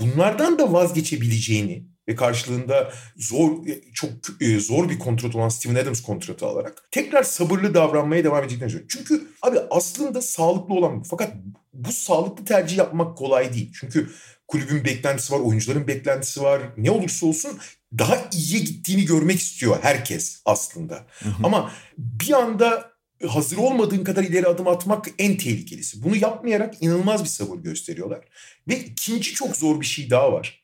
[0.01, 3.53] Bunlardan da vazgeçebileceğini ve karşılığında zor
[3.94, 8.71] çok e, zor bir kontrat olan Steven Adams kontratı alarak tekrar sabırlı davranmaya devam edeceklerini
[8.71, 8.97] söylüyorum.
[8.99, 11.33] Çünkü abi aslında sağlıklı olan fakat
[11.73, 13.73] bu sağlıklı tercih yapmak kolay değil.
[13.81, 14.11] Çünkü
[14.49, 16.62] kulübün beklentisi var, oyuncuların beklentisi var.
[16.77, 17.59] Ne olursa olsun
[17.99, 20.94] daha iyiye gittiğini görmek istiyor herkes aslında.
[20.94, 21.35] Hı hı.
[21.44, 26.03] Ama bir anda hazır olmadığın kadar ileri adım atmak en tehlikelisi.
[26.03, 28.25] Bunu yapmayarak inanılmaz bir sabır gösteriyorlar.
[28.68, 30.58] Ve ikinci çok zor bir şey daha var.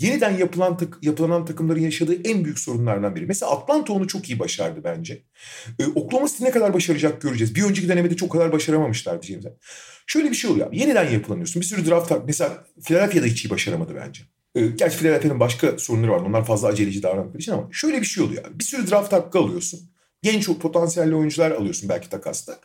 [0.00, 3.26] Yeniden yapılan tak, yapılanan takımların yaşadığı en büyük sorunlardan biri.
[3.26, 5.22] Mesela Atlanta onu çok iyi başardı bence.
[5.78, 7.54] Ee, Oklahoma City ne kadar başaracak göreceğiz.
[7.54, 9.56] Bir önceki denemede çok kadar başaramamışlar diyeceğim.
[10.06, 10.72] Şöyle bir şey oluyor.
[10.72, 11.62] Yeniden yapılanıyorsun.
[11.62, 14.22] Bir sürü draft mesela Philadelphia'da hiç iyi başaramadı bence.
[14.54, 16.20] Ee, gerçi Philadelphia'nın başka sorunları var.
[16.20, 18.44] Onlar fazla aceleci davrandıkları için ama şöyle bir şey oluyor.
[18.54, 19.80] Bir sürü draft hakkı alıyorsun.
[20.22, 22.58] Genç potansiyelli oyuncular alıyorsun belki takasta.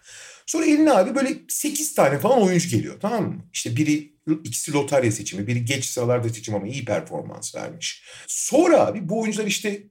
[0.46, 3.46] Sonra eline abi böyle 8 tane falan oyuncu geliyor tamam mı?
[3.54, 8.04] İşte biri ikisi lotarya seçimi, biri geç sıralarda seçim ama iyi performans vermiş.
[8.28, 9.84] Sonra abi bu oyuncular işte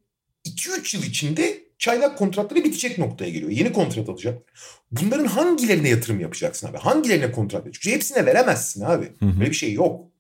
[0.47, 3.51] 2-3 yıl içinde çaylak kontratları bitecek noktaya geliyor.
[3.51, 4.53] Yeni kontrat alacak.
[4.91, 6.79] Bunların hangilerine yatırım yapacaksın abi?
[6.79, 7.91] Hangilerine kontrat vereceksin?
[7.91, 9.13] Hepsine veremezsin abi.
[9.21, 10.15] Böyle bir şey yok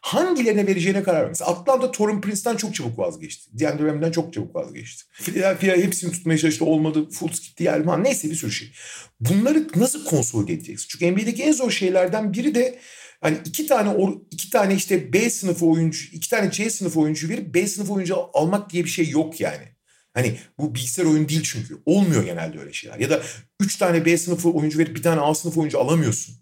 [0.00, 1.28] hangilerine vereceğine karar ver.
[1.28, 3.58] Mesela Atlanta Torun Prince'den çok çabuk vazgeçti.
[3.58, 5.04] Diğer dönemden çok çabuk vazgeçti.
[5.12, 7.10] Philadelphia hepsini tutmaya çalıştı olmadı.
[7.10, 8.72] Fultz gitti Yelman neyse bir sürü şey.
[9.20, 10.86] Bunları nasıl konsolide edeceksin?
[10.88, 12.78] Çünkü NBA'deki en zor şeylerden biri de
[13.20, 13.96] hani iki tane
[14.30, 18.16] iki tane işte B sınıfı oyuncu, iki tane C sınıfı oyuncu verip B sınıfı oyuncu
[18.34, 19.78] almak diye bir şey yok yani.
[20.14, 21.82] Hani bu bilgisayar oyun değil çünkü.
[21.86, 22.98] Olmuyor genelde öyle şeyler.
[22.98, 23.22] Ya da
[23.60, 26.34] üç tane B sınıfı oyuncu verip bir tane A sınıfı oyuncu alamıyorsun.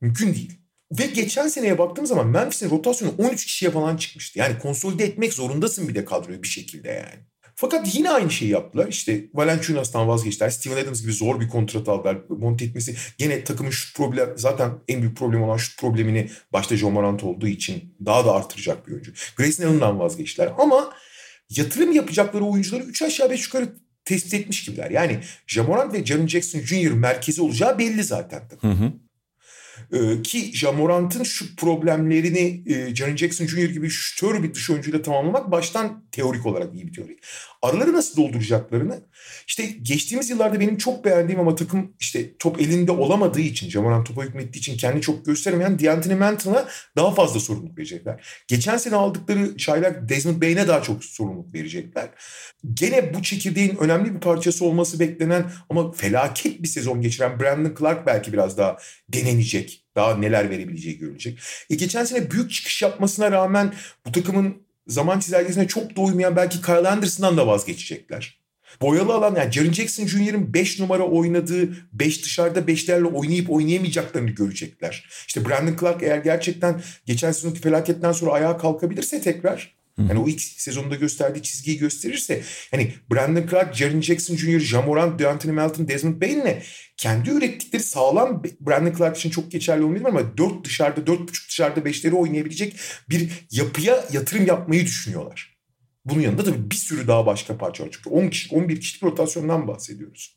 [0.00, 0.58] Mümkün değil.
[0.98, 4.38] Ve geçen seneye baktığım zaman Memphis'in rotasyonu 13 kişiye falan çıkmıştı.
[4.38, 7.31] Yani konsolide etmek zorundasın bir de kadroyu bir şekilde yani.
[7.54, 8.88] Fakat yine aynı şeyi yaptılar.
[8.88, 10.50] İşte Valanciunas'tan vazgeçtiler.
[10.50, 12.18] Steven Adams gibi zor bir kontrat aldılar.
[12.28, 16.92] Monte etmesi gene takımın şut problem zaten en büyük problem olan şut problemini başta John
[16.92, 19.12] Morant olduğu için daha da artıracak bir oyuncu.
[19.36, 20.92] Grayson Allen'dan vazgeçtiler ama
[21.50, 23.68] yatırım yapacakları oyuncuları 3 aşağı 5 yukarı
[24.04, 24.90] tespit etmiş gibiler.
[24.90, 26.90] Yani Jamorant ve Jaren Jackson Jr.
[26.90, 28.42] merkezi olacağı belli zaten.
[28.60, 28.92] Hı hı.
[29.92, 33.70] Ee, ki Jamorant'ın şu problemlerini e, Jaren Jackson Jr.
[33.70, 37.18] gibi şütör bir dış oyuncuyla tamamlamak baştan teorik olarak iyi bir teori.
[37.62, 39.00] Araları nasıl dolduracaklarını
[39.46, 44.22] işte geçtiğimiz yıllarda benim çok beğendiğim ama takım işte top elinde olamadığı için Jamorant topa
[44.22, 48.44] hükmettiği için kendi çok gösteremeyen D'Anthony Melton'a daha fazla sorumluluk verecekler.
[48.48, 52.08] Geçen sene aldıkları çaylak Desmond Bane'e daha çok sorumluluk verecekler.
[52.74, 58.06] Gene bu çekirdeğin önemli bir parçası olması beklenen ama felaket bir sezon geçiren Brandon Clark
[58.06, 58.76] belki biraz daha
[59.08, 59.61] denenecek.
[59.96, 61.38] Daha neler verebileceği görülecek.
[61.70, 63.74] E geçen sene büyük çıkış yapmasına rağmen
[64.06, 68.42] bu takımın zaman çizelgesine çok doymayan belki Kyle Anderson'dan da vazgeçecekler.
[68.80, 75.08] Boyalı alan yani Jaren Jackson Jr.'ın 5 numara oynadığı 5 dışarıda 5'lerle oynayıp oynayamayacaklarını görecekler.
[75.26, 80.40] İşte Brandon Clark eğer gerçekten geçen sezonki felaketten sonra ayağa kalkabilirse tekrar yani o ilk
[80.40, 86.62] sezonda gösterdiği çizgiyi gösterirse hani Brandon Clark, Jaren Jackson Jr., Jamorant, Deontay Melton, Desmond Bain'le
[86.96, 91.84] kendi ürettikleri sağlam Brandon Clark için çok geçerli olmayabilir ama dört dışarıda, dört buçuk dışarıda
[91.84, 92.76] beşleri oynayabilecek
[93.10, 95.56] bir yapıya yatırım yapmayı düşünüyorlar.
[96.04, 97.90] Bunun yanında tabii bir sürü daha başka parça var.
[97.92, 100.36] Çünkü 10 kişilik, 11 kişilik rotasyondan bahsediyoruz.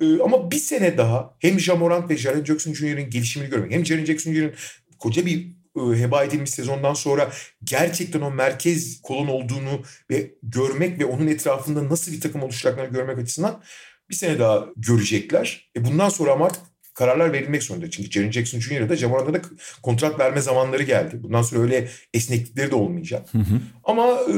[0.00, 4.04] Ee, ama bir sene daha hem Jamorant ve Jaren Jackson Jr.'ın gelişimini görmek, hem Jaren
[4.04, 4.54] Jackson Jr.'ın
[4.98, 7.32] koca bir heba edilmiş sezondan sonra
[7.64, 13.18] gerçekten o merkez kolon olduğunu ve görmek ve onun etrafında nasıl bir takım oluşacaklarını görmek
[13.18, 13.62] açısından
[14.10, 15.70] bir sene daha görecekler.
[15.76, 16.62] E bundan sonra ama artık
[16.94, 17.90] kararlar verilmek zorunda.
[17.90, 19.40] Çünkü Jaren Jackson Jr.'a da Jamorant'a da
[19.82, 21.22] kontrat verme zamanları geldi.
[21.22, 23.28] Bundan sonra öyle esneklikleri de olmayacak.
[23.32, 23.60] Hı hı.
[23.84, 24.36] Ama e,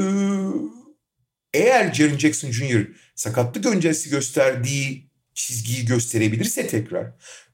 [1.54, 2.86] eğer Jaren Jackson Jr.
[3.14, 7.06] sakatlık öncesi gösterdiği çizgiyi gösterebilirse tekrar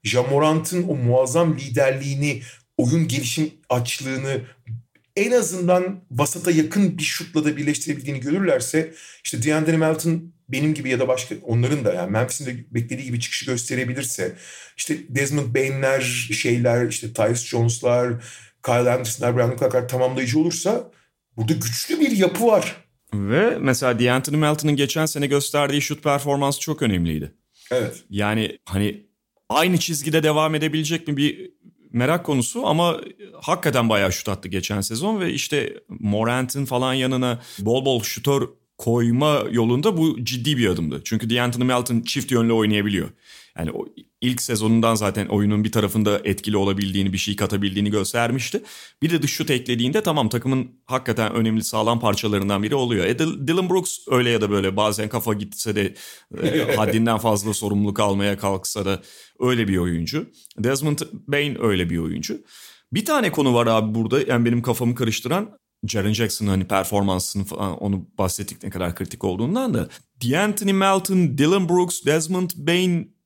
[0.04, 2.42] Jamorant'ın o muazzam liderliğini,
[2.76, 4.40] oyun gelişim açlığını
[5.16, 11.00] en azından vasata yakın bir şutla da birleştirebildiğini görürlerse işte DeAndre Melton benim gibi ya
[11.00, 14.36] da başka onların da yani Memphis'in de beklediği gibi çıkışı gösterebilirse
[14.76, 16.00] işte Desmond Bain'ler
[16.32, 18.24] şeyler işte Tyus Jones'lar
[18.62, 20.90] Kyle Anderson'lar Brandon Clark'lar tamamlayıcı olursa
[21.36, 22.76] burada güçlü bir yapı var.
[23.14, 27.32] Ve mesela D'Anthony Melton'ın geçen sene gösterdiği şut performansı çok önemliydi.
[27.70, 28.04] Evet.
[28.10, 29.06] Yani hani
[29.48, 31.52] aynı çizgide devam edebilecek mi bir
[31.92, 33.00] merak konusu ama
[33.40, 39.42] hakikaten bayağı şut attı geçen sezon ve işte Morant'ın falan yanına bol bol şutör koyma
[39.50, 41.00] yolunda bu ciddi bir adımdı.
[41.04, 43.08] Çünkü D'Anthony Melton çift yönlü oynayabiliyor.
[43.58, 43.86] Yani o
[44.20, 48.62] ilk sezonundan zaten oyunun bir tarafında etkili olabildiğini, bir şey katabildiğini göstermişti.
[49.02, 53.04] Bir de dış şut eklediğinde tamam takımın hakikaten önemli sağlam parçalarından biri oluyor.
[53.04, 55.94] E, Dylan Brooks öyle ya da böyle bazen kafa gitse de
[56.42, 59.02] e, haddinden fazla sorumluluk almaya kalksa da
[59.40, 60.30] öyle bir oyuncu.
[60.58, 62.44] Desmond Bain öyle bir oyuncu.
[62.92, 67.78] Bir tane konu var abi burada yani benim kafamı karıştıran Jaren Jackson'ın hani performansını falan
[67.78, 69.88] onu bahsettik ne kadar kritik olduğundan da
[70.24, 73.16] D'Anthony Melton, Dylan Brooks, Desmond Bain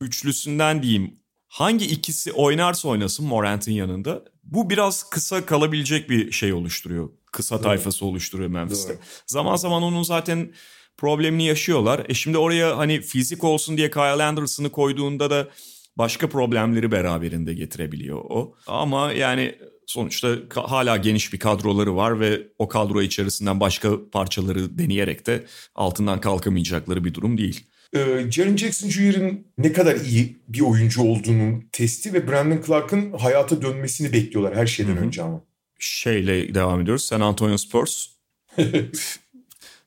[0.00, 7.10] üçlüsünden diyeyim hangi ikisi oynarsa oynasın Morant'ın yanında bu biraz kısa kalabilecek bir şey oluşturuyor.
[7.32, 8.08] Kısa tayfası Doğru.
[8.08, 8.92] oluşturuyor Memphis'te.
[8.92, 9.02] Doğru.
[9.26, 10.52] Zaman zaman onun zaten
[10.96, 12.06] problemini yaşıyorlar.
[12.08, 15.48] E şimdi oraya hani fizik olsun diye Kyle Anderson'ı koyduğunda da
[15.96, 18.54] başka problemleri beraberinde getirebiliyor o.
[18.66, 25.26] Ama yani sonuçta hala geniş bir kadroları var ve o kadro içerisinden başka parçaları deneyerek
[25.26, 27.66] de altından kalkamayacakları bir durum değil.
[27.94, 33.62] Ee, Jaren Jackson Jr.'ın ne kadar iyi bir oyuncu olduğunun testi ve Brandon Clark'ın hayata
[33.62, 35.04] dönmesini bekliyorlar her şeyden Hı-hı.
[35.04, 35.44] önce ama.
[35.78, 37.04] Şeyle devam ediyoruz.
[37.04, 38.06] San Antonio Spurs.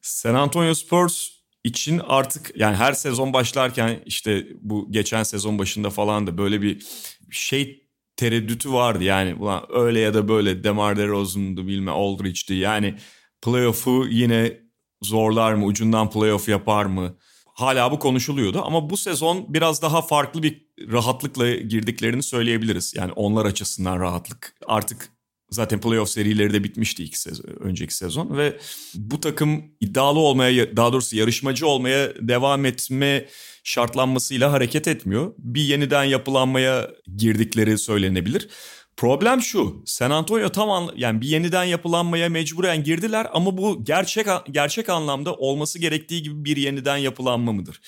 [0.02, 1.28] San Antonio Spurs
[1.64, 6.86] için artık yani her sezon başlarken işte bu geçen sezon başında falan da böyle bir
[7.32, 9.04] şey tereddütü vardı.
[9.04, 12.54] Yani ulan öyle ya da böyle Demar DeRozan'dı bilme Aldridge'di.
[12.54, 12.96] Yani
[13.42, 14.58] playoff'u yine
[15.02, 15.66] zorlar mı?
[15.66, 17.18] Ucundan playoff yapar mı?
[17.58, 22.94] Hala bu konuşuluyordu ama bu sezon biraz daha farklı bir rahatlıkla girdiklerini söyleyebiliriz.
[22.96, 24.56] Yani onlar açısından rahatlık.
[24.68, 25.10] Artık
[25.50, 28.60] zaten playoff serileri de bitmişti iki sezon, önceki sezon ve
[28.96, 33.26] bu takım iddialı olmaya daha doğrusu yarışmacı olmaya devam etme
[33.64, 35.34] şartlanmasıyla hareket etmiyor.
[35.38, 38.48] Bir yeniden yapılanmaya girdikleri söylenebilir.
[38.98, 39.84] Problem şu.
[39.86, 45.34] San Antonio tam an, yani bir yeniden yapılanmaya mecburen girdiler ama bu gerçek gerçek anlamda
[45.34, 47.82] olması gerektiği gibi bir yeniden yapılanma mıdır?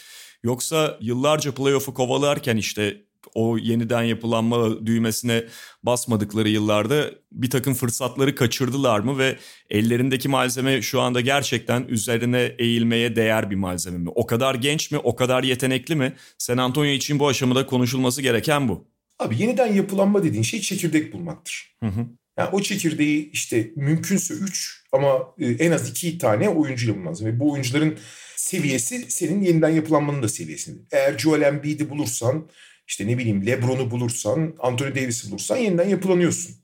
[0.43, 3.01] Yoksa yıllarca playoff'u kovalarken işte
[3.33, 5.43] o yeniden yapılanma düğmesine
[5.83, 9.37] basmadıkları yıllarda bir takım fırsatları kaçırdılar mı ve
[9.69, 14.09] ellerindeki malzeme şu anda gerçekten üzerine eğilmeye değer bir malzeme mi?
[14.15, 16.13] O kadar genç mi, o kadar yetenekli mi?
[16.37, 18.98] San Antonio için bu aşamada konuşulması gereken bu.
[19.19, 21.75] Abi yeniden yapılanma dediğin şey çekirdek bulmaktır.
[21.83, 22.05] Hı hı.
[22.37, 27.25] Yani o çekirdeği işte mümkünse 3 ama e, en az 2 tane oyuncuyla bulmaz.
[27.25, 27.97] Ve bu oyuncuların
[28.35, 30.79] seviyesi senin yeniden yapılanmanın da seviyesinde.
[30.91, 32.49] Eğer Joel Embiid'i bulursan
[32.87, 36.55] işte ne bileyim Lebron'u bulursan, Anthony Davis'i bulursan yeniden yapılanıyorsun.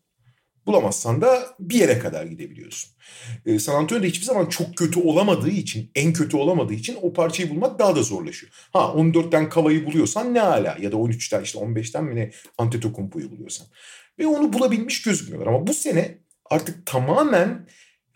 [0.66, 2.92] Bulamazsan da bir yere kadar gidebiliyorsun.
[3.46, 7.50] Ee, San Antonio'da hiçbir zaman çok kötü olamadığı için, en kötü olamadığı için o parçayı
[7.50, 8.52] bulmak daha da zorlaşıyor.
[8.74, 13.68] Ha 14'ten Kava'yı buluyorsan ne hala ya da 13'ten işte 15'ten mi ne Antetokounmpo'yu buluyorsan.
[14.20, 16.18] Ve onu bulabilmiş gözükmüyorlar ama bu sene
[16.50, 17.68] artık tamamen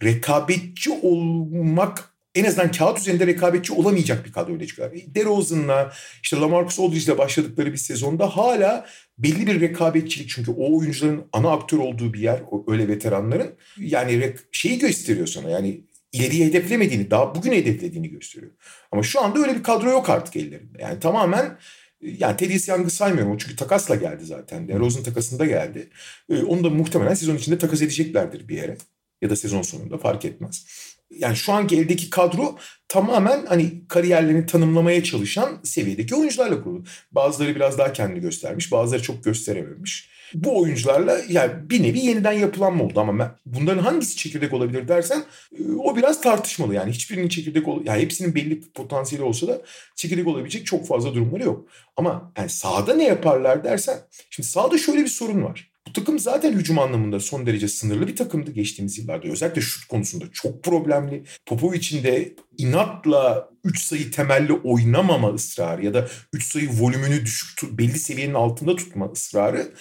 [0.03, 4.99] rekabetçi olmak en azından kağıt üzerinde rekabetçi olamayacak bir kadroyla çıkıyorlar.
[5.15, 8.85] DeRozan'la işte LaMarcus Aldridge'le başladıkları bir sezonda hala
[9.19, 14.33] belli bir rekabetçilik çünkü o oyuncuların ana aktör olduğu bir yer o öyle veteranların yani
[14.51, 18.51] şeyi gösteriyor sana yani ileriye hedeflemediğini daha bugün hedeflediğini gösteriyor.
[18.91, 20.81] Ama şu anda öyle bir kadro yok artık ellerinde.
[20.81, 21.57] Yani tamamen
[22.01, 23.37] yani Teddy Young'ı saymıyorum.
[23.37, 24.67] çünkü takasla geldi zaten.
[24.67, 25.89] DeRozan takasında geldi.
[26.29, 28.77] Ee, onu da muhtemelen sezon içinde takas edeceklerdir bir yere.
[29.21, 30.65] Ya da sezon sonunda fark etmez
[31.11, 36.83] yani şu anki eldeki kadro tamamen hani kariyerlerini tanımlamaya çalışan seviyedeki oyuncularla kurulu.
[37.11, 40.09] Bazıları biraz daha kendini göstermiş, bazıları çok gösterememiş.
[40.33, 45.23] Bu oyuncularla yani bir nevi yeniden yapılanma oldu ama ben, bunların hangisi çekirdek olabilir dersen
[45.59, 46.75] e, o biraz tartışmalı.
[46.75, 49.61] Yani hiçbirinin çekirdek ol yani hepsinin belli potansiyeli olsa da
[49.95, 51.65] çekirdek olabilecek çok fazla durumları yok.
[51.97, 53.97] Ama yani sahada ne yaparlar dersen
[54.29, 55.68] şimdi sahada şöyle bir sorun var.
[55.89, 59.27] Bu takım zaten hücum anlamında son derece sınırlı bir takımdı geçtiğimiz yıllarda.
[59.27, 61.23] Özellikle şut konusunda çok problemli.
[61.45, 67.99] Popovic'in de inatla 3 sayı temelli oynamama ısrarı ya da 3 sayı volümünü düşük belli
[67.99, 69.71] seviyenin altında tutma ısrarı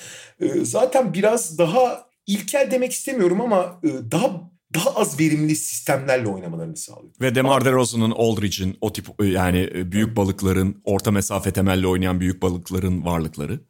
[0.41, 6.77] e, zaten biraz daha ilkel demek istemiyorum ama e, daha daha az verimli sistemlerle oynamalarını
[6.77, 7.13] sağlıyor.
[7.21, 13.05] Ve DeMar DeRozan'ın, Aldridge'in o tip yani büyük balıkların, orta mesafe temelli oynayan büyük balıkların
[13.05, 13.61] varlıkları.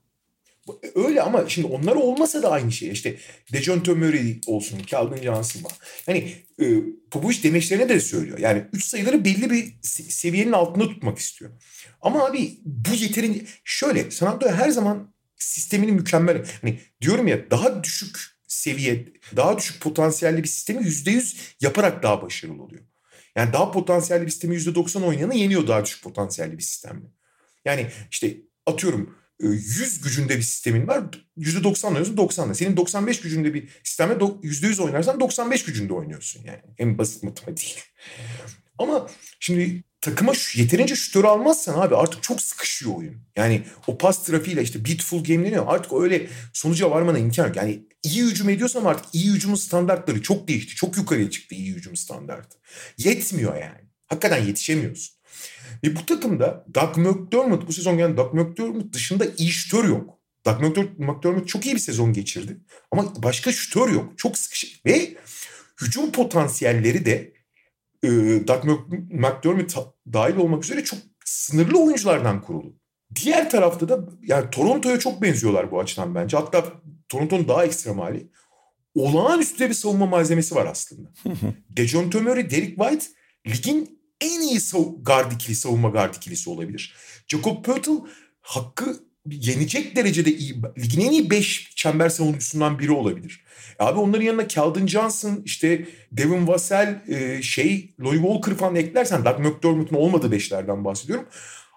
[0.95, 2.91] Öyle ama şimdi onlar olmasa da aynı şey.
[2.91, 3.17] İşte
[3.53, 5.73] Dejounte Murray olsun, Calvin Johnson var.
[6.07, 6.65] Yani e,
[7.11, 8.39] Popovic demeçlerine de söylüyor.
[8.39, 9.75] Yani üç sayıları belli bir
[10.09, 11.51] seviyenin altında tutmak istiyor.
[12.01, 13.41] Ama abi bu yeterince...
[13.65, 16.45] Şöyle San Antonio her zaman sistemini mükemmel...
[16.63, 22.23] Hani diyorum ya daha düşük seviye, daha düşük potansiyelli bir sistemi yüzde yüz yaparak daha
[22.23, 22.83] başarılı oluyor.
[23.37, 27.07] Yani daha potansiyelli bir sistemi yüzde doksan oynayanı yeniyor daha düşük potansiyelli bir sistemle.
[27.65, 31.05] Yani işte atıyorum 100 gücünde bir sistemin var.
[31.39, 32.55] %90 oynuyorsun 90'da.
[32.55, 36.61] Senin 95 gücünde bir sistemde %100 oynarsan 95 gücünde oynuyorsun yani.
[36.79, 37.83] En basit matematik.
[38.79, 39.09] Ama
[39.41, 43.17] şimdi takıma yeterince şütör almazsan abi artık çok sıkışıyor oyun.
[43.37, 45.65] Yani o pas trafiğiyle işte beautiful game deniyor.
[45.69, 47.57] Artık öyle sonuca varmana imkan yok.
[47.57, 50.75] Yani iyi hücum ediyorsan artık iyi hücumun standartları çok değişti.
[50.75, 52.59] Çok yukarıya çıktı iyi hücum standartı.
[52.99, 53.89] Yetmiyor yani.
[54.07, 55.18] Hakikaten yetişemiyorsun.
[55.85, 60.19] Ve bu takımda Doug McDermott bu sezon gelen Doug McDermott dışında iyi şütör yok.
[60.47, 62.61] Doug McDermott çok iyi bir sezon geçirdi.
[62.91, 64.19] Ama başka şütör yok.
[64.19, 64.87] Çok sıkışık.
[64.87, 65.17] Ve
[65.83, 67.33] hücum potansiyelleri de
[68.03, 68.09] e,
[68.49, 68.65] Doug
[69.11, 69.77] McDermott
[70.13, 72.75] dahil olmak üzere çok sınırlı oyunculardan kurulu.
[73.15, 76.37] Diğer tarafta da yani Toronto'ya çok benziyorlar bu açıdan bence.
[76.37, 76.65] Hatta
[77.09, 78.31] Toronto'nun daha ekstrem hali.
[78.95, 81.11] Olağanüstü bir savunma malzemesi var aslında.
[81.69, 83.07] Dejounte Murray, Derek White
[83.47, 86.95] ligin en iyi sav- guard ikili, savunma guard ikilisi olabilir.
[87.29, 87.91] Jacob Poeltl
[88.41, 88.97] hakkı
[89.31, 90.63] yenecek derecede iyi.
[90.79, 93.45] Ligin en iyi 5 çember savunucusundan biri olabilir.
[93.81, 99.25] E abi onların yanına Keldon Johnson, işte Devin Vassell, e, şey, Lloyd Walker falan eklersen
[99.25, 101.27] Doug McDermott'un olmadığı beşlerden bahsediyorum.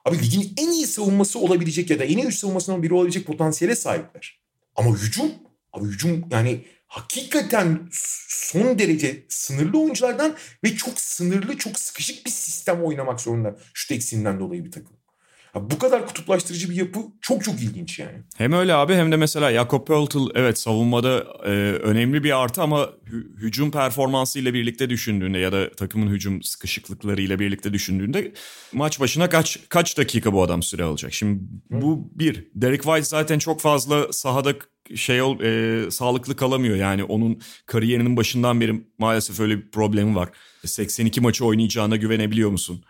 [0.06, 3.76] Abi ligin en iyi savunması olabilecek ya da en iyi üst savunmasından biri olabilecek potansiyele
[3.76, 4.40] sahipler.
[4.76, 5.32] Ama hücum,
[5.74, 7.88] abi hücum yani hakikaten
[8.28, 13.56] son derece sınırlı oyunculardan ve çok sınırlı, çok sıkışık bir sistem oynamak zorunda.
[13.74, 14.94] Şu eksiğinden dolayı bir takım.
[15.56, 18.18] bu kadar kutuplaştırıcı bir yapı çok çok ilginç yani.
[18.38, 22.90] Hem öyle abi hem de mesela Jakob Pöltl evet savunmada e, önemli bir artı ama
[23.12, 28.34] hü- hücum performansı ile birlikte düşündüğünde ya da takımın hücum sıkışıklıkları ile birlikte düşündüğünde
[28.74, 31.14] maç başına kaç kaç dakika bu adam süre alacak?
[31.14, 32.48] Şimdi bu bir.
[32.56, 34.54] Derek White zaten çok fazla sahada
[34.96, 40.30] şey ol e, sağlıklı kalamıyor yani onun kariyerinin başından beri maalesef öyle bir problemi var.
[40.66, 42.84] 82 maçı oynayacağına güvenebiliyor musun?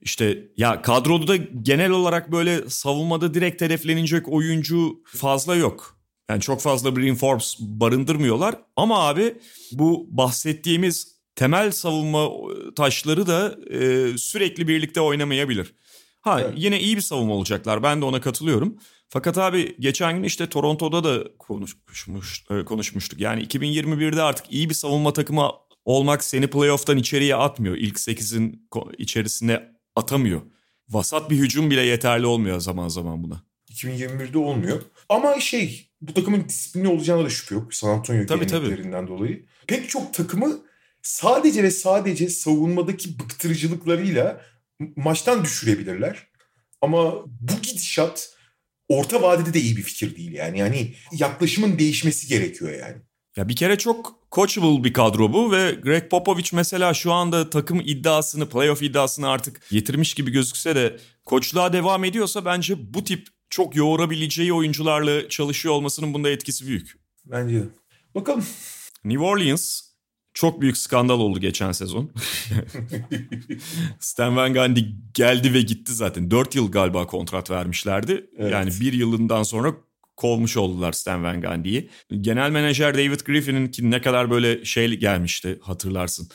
[0.00, 5.98] İşte ya kadroda da genel olarak böyle savunmada direkt hedeflenecek oyuncu fazla yok.
[6.30, 8.54] Yani çok fazla bir reinforce barındırmıyorlar.
[8.76, 9.34] Ama abi
[9.72, 12.30] bu bahsettiğimiz temel savunma
[12.76, 15.74] taşları da e, sürekli birlikte oynamayabilir.
[16.20, 16.54] Ha evet.
[16.56, 17.82] yine iyi bir savunma olacaklar.
[17.82, 18.78] Ben de ona katılıyorum.
[19.12, 23.20] Fakat abi geçen gün işte Toronto'da da konuşmuş, e, konuşmuştuk.
[23.20, 25.50] Yani 2021'de artık iyi bir savunma takımı
[25.84, 27.76] olmak seni playoff'tan içeriye atmıyor.
[27.76, 30.42] İlk 8'in içerisine atamıyor.
[30.88, 33.42] Vasat bir hücum bile yeterli olmuyor zaman zaman buna.
[33.70, 34.82] 2021'de olmuyor.
[35.08, 37.74] Ama şey bu takımın disiplini olacağına da şüphe yok.
[37.74, 39.18] San Antonio tabii, geleneklerinden tabii.
[39.18, 39.46] dolayı.
[39.66, 40.58] Pek çok takımı
[41.02, 44.40] sadece ve sadece savunmadaki bıktırıcılıklarıyla
[44.96, 46.26] maçtan düşürebilirler.
[46.80, 48.32] Ama bu gidişat
[48.92, 50.58] orta vadede de iyi bir fikir değil yani.
[50.58, 52.96] Yani yaklaşımın değişmesi gerekiyor yani.
[53.36, 57.80] Ya bir kere çok coachable bir kadro bu ve Greg Popovich mesela şu anda takım
[57.80, 63.76] iddiasını, playoff iddiasını artık getirmiş gibi gözükse de koçluğa devam ediyorsa bence bu tip çok
[63.76, 66.96] yoğurabileceği oyuncularla çalışıyor olmasının bunda etkisi büyük.
[67.24, 67.64] Bence de.
[68.14, 68.44] Bakalım.
[69.04, 69.91] New Orleans
[70.34, 72.10] çok büyük skandal oldu geçen sezon.
[74.00, 74.80] Stan Van Gundy
[75.14, 76.30] geldi ve gitti zaten.
[76.30, 78.26] 4 yıl galiba kontrat vermişlerdi.
[78.36, 78.52] Evet.
[78.52, 79.74] Yani bir yılından sonra
[80.16, 81.90] kovmuş oldular Stan Van Gundy'yi.
[82.20, 86.28] Genel menajer David Griffin'in ki ne kadar böyle şey gelmişti hatırlarsın.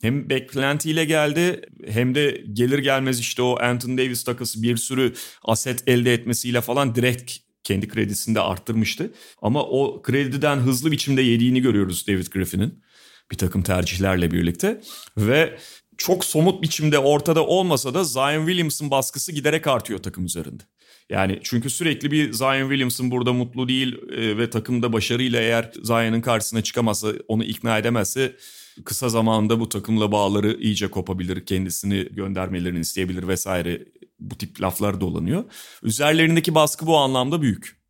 [0.00, 5.14] Hem beklentiyle geldi hem de gelir gelmez işte o Anthony Davis takısı bir sürü
[5.44, 9.12] aset elde etmesiyle falan direkt kendi kredisini de arttırmıştı.
[9.42, 12.84] Ama o krediden hızlı biçimde yediğini görüyoruz David Griffin'in
[13.32, 14.80] bir takım tercihlerle birlikte.
[15.16, 15.58] Ve
[15.96, 20.62] çok somut biçimde ortada olmasa da Zion Williamson baskısı giderek artıyor takım üzerinde.
[21.10, 26.20] Yani çünkü sürekli bir Zion Williamson burada mutlu değil e, ve takımda başarıyla eğer Zion'ın
[26.20, 28.36] karşısına çıkamazsa, onu ikna edemezse
[28.84, 33.84] kısa zamanda bu takımla bağları iyice kopabilir, kendisini göndermelerini isteyebilir vesaire
[34.20, 35.44] bu tip laflar dolanıyor.
[35.82, 37.84] Üzerlerindeki baskı bu anlamda büyük.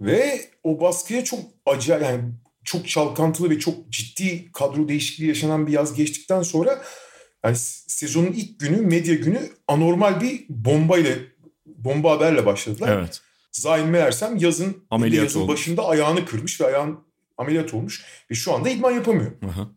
[0.00, 2.32] Ve o baskıya çok acayip yani
[2.66, 6.82] çok çalkantılı ve çok ciddi kadro değişikliği yaşanan bir yaz geçtikten sonra
[7.44, 7.56] yani
[7.86, 11.16] sezonun ilk günü medya günü anormal bir bombayla
[11.66, 12.98] bomba haberle başladılar.
[12.98, 13.20] Evet.
[13.52, 16.98] Zayn meğersem yazın, ameliyat yazın başında ayağını kırmış ve ayağın
[17.38, 19.32] ameliyat olmuş ve şu anda idman yapamıyor.
[19.50, 19.70] Aha.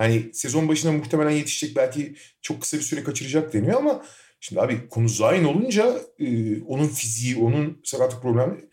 [0.00, 4.04] Yani sezon başına muhtemelen yetişecek belki çok kısa bir süre kaçıracak deniyor ama
[4.40, 8.64] şimdi abi konu Zayn olunca e, onun fiziği, onun sakatlık problemi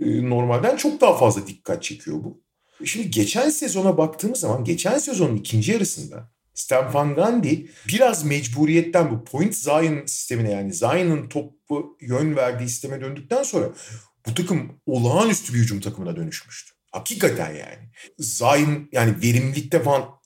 [0.00, 2.45] e, normalden çok daha fazla dikkat çekiyor bu.
[2.84, 9.24] Şimdi geçen sezona baktığımız zaman geçen sezonun ikinci yarısında Stan Van Gundy biraz mecburiyetten bu
[9.24, 13.68] point Zion sistemine yani Zion'ın topu yön verdiği sisteme döndükten sonra
[14.26, 16.72] bu takım olağanüstü bir hücum takımına dönüşmüştü.
[16.92, 17.90] Hakikaten yani.
[18.18, 20.16] Zion yani verimlilikte falan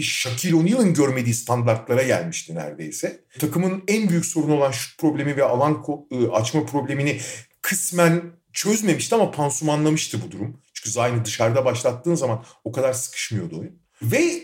[0.00, 3.24] Shaquille O'Neal'ın görmediği standartlara gelmişti neredeyse.
[3.38, 7.20] Takımın en büyük sorunu olan şut problemi ve alan ıı, açma problemini
[7.62, 8.22] kısmen
[8.52, 10.62] çözmemişti ama pansumanlamıştı bu durum.
[10.82, 13.82] Çünkü Zion'ı dışarıda başlattığın zaman o kadar sıkışmıyordu oyun.
[14.02, 14.42] Ve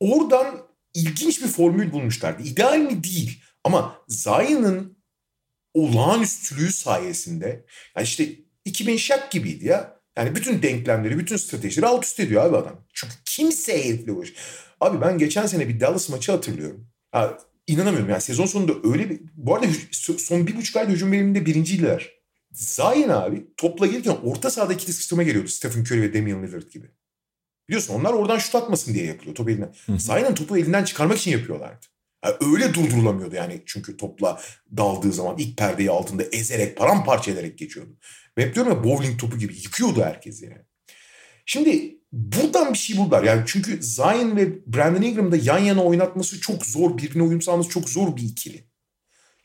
[0.00, 2.42] oradan ilginç bir formül bulmuşlardı.
[2.42, 4.98] İdeal mi değil ama Zion'ın
[5.74, 7.66] olağanüstülüğü sayesinde
[7.96, 8.28] yani işte
[8.64, 10.00] 2000 şak gibiydi ya.
[10.16, 12.84] Yani bütün denklemleri, bütün stratejileri alt üst ediyor abi adam.
[12.92, 14.32] Çünkü kimse herifle uğraş.
[14.80, 16.86] Abi ben geçen sene bir Dallas maçı hatırlıyorum.
[17.10, 19.20] Ha, inanamıyorum yani sezon sonunda öyle bir...
[19.34, 19.66] Bu arada
[20.18, 22.19] son bir buçuk ayda hücum veriminde birinciydiler.
[22.52, 25.48] Zion abi topla gelirken orta sahada ikili sıkıştırma geliyordu.
[25.48, 26.86] Stephen Curry ve Damian Lillard gibi.
[27.68, 29.74] Biliyorsun onlar oradan şut atmasın diye yapılıyor top elinden.
[29.98, 31.86] Zion'ın topu elinden çıkarmak için yapıyorlardı.
[32.24, 34.40] Yani öyle durdurulamıyordu yani çünkü topla
[34.76, 37.96] daldığı zaman ilk perdeyi altında ezerek paramparça ederek geçiyordu.
[38.38, 40.62] Ve hep diyorum ya bowling topu gibi yıkıyordu herkesi yani.
[41.46, 43.22] Şimdi buradan bir şey buldular.
[43.22, 46.98] Yani çünkü Zion ve Brandon Ingram'da yan yana oynatması çok zor.
[46.98, 48.69] Birbirine uyum sağlaması çok zor bir ikili.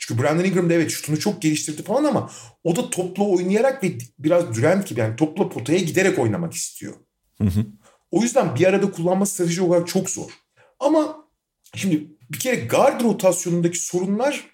[0.07, 2.31] Çünkü Brandon Ingram da evet şutunu çok geliştirdi falan ama
[2.63, 6.93] o da topla oynayarak ve biraz Durant gibi yani topla potaya giderek oynamak istiyor.
[7.37, 7.65] Hı hı.
[8.11, 10.31] O yüzden bir arada kullanma strateji olarak çok zor.
[10.79, 11.27] Ama
[11.75, 14.45] şimdi bir kere guard rotasyonundaki sorunlar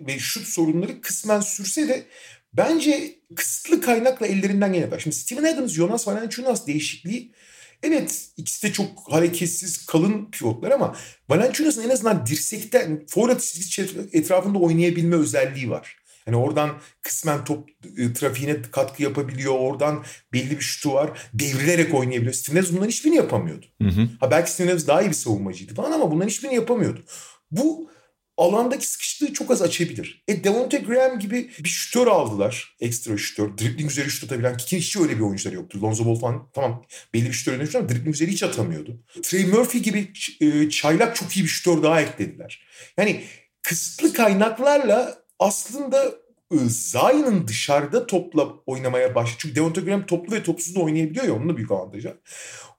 [0.00, 2.06] ve şut sorunları kısmen sürse de
[2.52, 7.32] bence kısıtlı kaynakla ellerinden gene Şimdi Steven Adams, Jonas Valanciunas değişikliği
[7.82, 10.96] evet ikisi de çok hareketsiz kalın pivotlar ama
[11.28, 13.58] Valanciunas'ın en azından dirsekten forvet
[14.12, 16.00] etrafında oynayabilme özelliği var.
[16.24, 16.70] Hani oradan
[17.02, 17.68] kısmen top
[17.98, 19.54] e, trafiğine katkı yapabiliyor.
[19.58, 21.28] Oradan belli bir şutu var.
[21.34, 22.34] Devrilerek oynayabiliyor.
[22.34, 23.66] Stinez bunların hiçbirini yapamıyordu.
[23.82, 24.08] Hı hı.
[24.20, 27.04] Ha belki Stinez daha iyi bir savunmacıydı falan ama bunların hiçbirini yapamıyordu.
[27.50, 27.90] Bu
[28.40, 30.24] alandaki sıkıştığı çok az açabilir.
[30.28, 32.76] E Devonte Graham gibi bir şütör aldılar.
[32.80, 33.58] Ekstra şütör.
[33.58, 35.82] Dribbling üzeri şut atabilen ki hiç öyle bir oyuncuları yoktu.
[35.82, 36.84] Lonzo Ball falan tamam
[37.14, 39.02] belli bir şütör dönüştü ama dribbling üzeri hiç atamıyordu.
[39.22, 42.66] Trey Murphy gibi e, çaylak çok iyi bir şütör daha eklediler.
[42.96, 43.24] Yani
[43.62, 46.04] kısıtlı kaynaklarla aslında
[46.52, 49.36] e, Zion'ın dışarıda topla oynamaya başladı.
[49.38, 52.20] Çünkü Devonta Graham toplu ve topsuz da oynayabiliyor ya onun da büyük avantajı.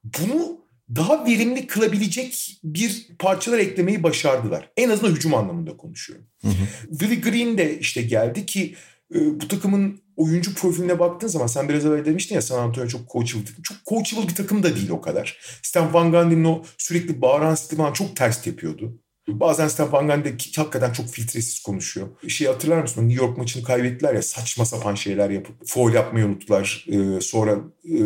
[0.03, 0.61] Bunu
[0.95, 4.71] daha verimli kılabilecek bir parçalar eklemeyi başardılar.
[4.77, 6.25] En azından hücum anlamında konuşuyorum.
[6.41, 6.97] Hı hı.
[6.99, 8.75] Willie Green de işte geldi ki
[9.15, 13.09] e, bu takımın oyuncu profiline baktığın zaman sen biraz evvel demiştin ya San Antonio çok
[13.09, 13.45] coachable.
[13.63, 15.37] Çok coachable bir takım da değil o kadar.
[15.61, 18.99] Stan Van Gundy'nin o sürekli bağıran stili çok ters yapıyordu.
[19.39, 22.07] Bazen Stefan Gundy hakikaten çok filtresiz konuşuyor.
[22.27, 23.09] Şey hatırlar mısın?
[23.09, 26.85] New York maçını kaybettiler ya saçma sapan şeyler yapıp foul yapmayı unuttular.
[26.87, 27.99] Ee, sonra e,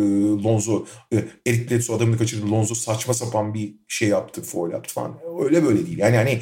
[0.44, 2.50] Lonzo, e, Eric Bledsoe adamını kaçırdı.
[2.50, 5.18] Lonzo saçma sapan bir şey yaptı, foul yaptı falan.
[5.44, 5.98] Öyle böyle değil.
[5.98, 6.40] Yani hani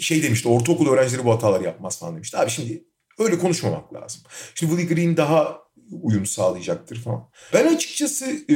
[0.00, 2.38] şey demişti ortaokul öğrencileri bu hataları yapmaz falan demişti.
[2.38, 2.84] Abi şimdi
[3.18, 4.22] öyle konuşmamak lazım.
[4.54, 5.58] Şimdi Willie Green daha
[6.02, 7.28] uyum sağlayacaktır falan.
[7.54, 8.54] Ben açıkçası e,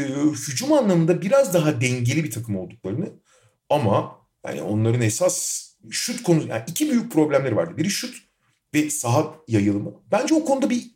[0.49, 3.09] hücum anlamında biraz daha dengeli bir takım olduklarını
[3.71, 7.77] ama yani onların esas şut konu yani iki büyük problemleri vardı.
[7.77, 8.17] Biri şut
[8.75, 9.93] ve saha yayılımı.
[10.13, 10.91] Bence o konuda bir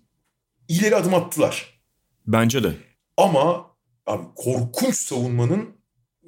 [0.68, 1.80] ileri adım attılar.
[2.26, 2.72] Bence de.
[3.16, 3.70] Ama
[4.06, 5.76] abi korkunç savunmanın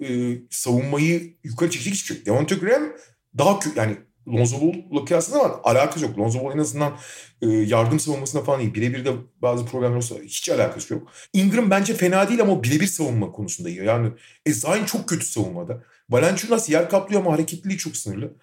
[0.02, 2.26] e, savunmayı yukarı çekecek hiçbir şey yok.
[2.26, 2.92] Devonta Graham
[3.38, 3.96] daha kötü yani
[4.28, 6.18] Lonzo Ball'la kıyasladığında ama alakası yok.
[6.18, 6.96] Lonzo Ball en azından
[7.42, 8.74] e, yardım savunmasında falan iyi.
[8.74, 9.12] Birebir de
[9.42, 11.12] bazı problemler olsa hiç alakası yok.
[11.32, 13.84] Ingram bence fena değil ama birebir savunma konusunda iyi.
[13.84, 14.10] Yani
[14.46, 15.84] e, Zion çok kötü savunmada.
[16.10, 18.34] Valanciunas yer kaplıyor ama hareketliliği çok sınırlı.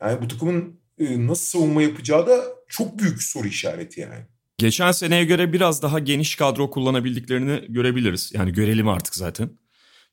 [0.00, 4.26] Yani bu takımın e, nasıl savunma yapacağı da çok büyük soru işareti yani.
[4.58, 8.32] Geçen seneye göre biraz daha geniş kadro kullanabildiklerini görebiliriz.
[8.34, 9.50] Yani görelim artık zaten.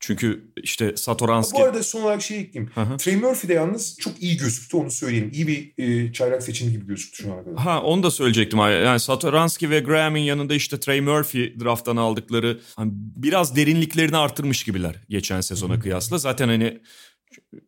[0.06, 1.60] Çünkü işte Satoranski...
[1.60, 2.72] Bu arada son olarak şey ekleyeyim.
[2.98, 5.32] Trey Murphy de yalnız çok iyi gözüktü onu söyleyeyim.
[5.34, 7.58] İyi bir e, çaylak seçimi gibi gözüktü şu ana kadar.
[7.58, 8.60] Ha onu da söyleyecektim.
[8.60, 14.96] Yani Satoranski ve Graham'in yanında işte Trey Murphy drafttan aldıkları hani biraz derinliklerini artırmış gibiler
[15.10, 16.18] geçen sezona kıyasla.
[16.18, 16.82] Zaten hani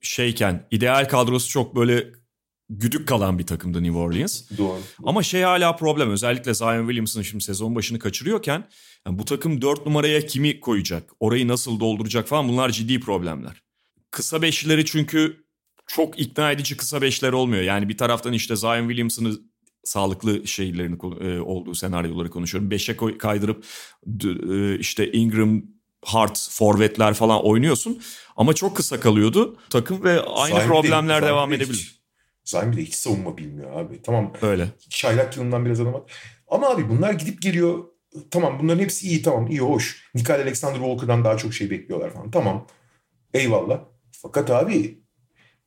[0.01, 2.05] şeyken ideal kadrosu çok böyle
[2.69, 4.43] güdük kalan bir takımdı New Orleans.
[4.57, 4.79] Doğru.
[5.03, 8.67] Ama şey hala problem özellikle Zion Williamson şimdi sezon başını kaçırıyorken
[9.07, 11.09] yani bu takım 4 numaraya kimi koyacak?
[11.19, 13.61] Orayı nasıl dolduracak falan bunlar ciddi problemler.
[14.11, 15.45] Kısa beşlileri çünkü
[15.87, 17.63] çok ikna edici kısa beşler olmuyor.
[17.63, 19.39] Yani bir taraftan işte Zion Williamson'ı
[19.83, 22.71] sağlıklı şeylerini e, olduğu senaryoları konuşuyorum.
[22.71, 23.65] Beşe kaydırıp
[24.49, 25.61] e, işte Ingram
[26.05, 28.01] hard forvetler falan oynuyorsun.
[28.35, 31.94] Ama çok kısa kalıyordu takım ve aynı Zayn problemler de- devam edebilir.
[32.53, 34.01] Bir de hiç savunma bilmiyor abi.
[34.01, 34.67] Tamam Öyle.
[34.89, 36.03] çaylak yılından biraz adam var.
[36.47, 37.83] Ama abi bunlar gidip geliyor.
[38.31, 40.09] Tamam bunların hepsi iyi tamam iyi hoş.
[40.15, 42.31] Nickel Alexander Walker'dan daha çok şey bekliyorlar falan.
[42.31, 42.67] Tamam
[43.33, 43.79] eyvallah.
[44.11, 45.03] Fakat abi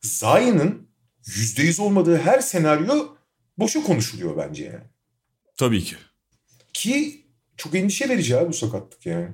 [0.00, 0.88] Zayn'ın
[1.24, 3.16] %100 olmadığı her senaryo
[3.58, 4.84] boşa konuşuluyor bence yani.
[5.56, 5.96] Tabii ki.
[6.72, 7.26] Ki
[7.56, 9.28] çok endişe verici abi bu sakatlık yani.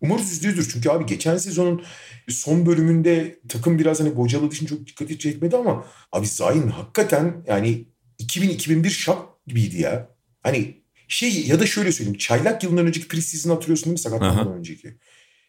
[0.00, 0.68] Umarız yüzde yüzdür.
[0.72, 1.82] Çünkü abi geçen sezonun
[2.28, 7.88] son bölümünde takım biraz hani bocaladığı için çok dikkati çekmedi ama abi Zayn hakikaten yani
[8.20, 10.08] 2000-2001 şak gibiydi ya.
[10.42, 12.18] Hani şey ya da şöyle söyleyeyim.
[12.18, 14.98] Çaylak yılından önceki preseason hatırlıyorsun değil mi sakatlıktan önceki?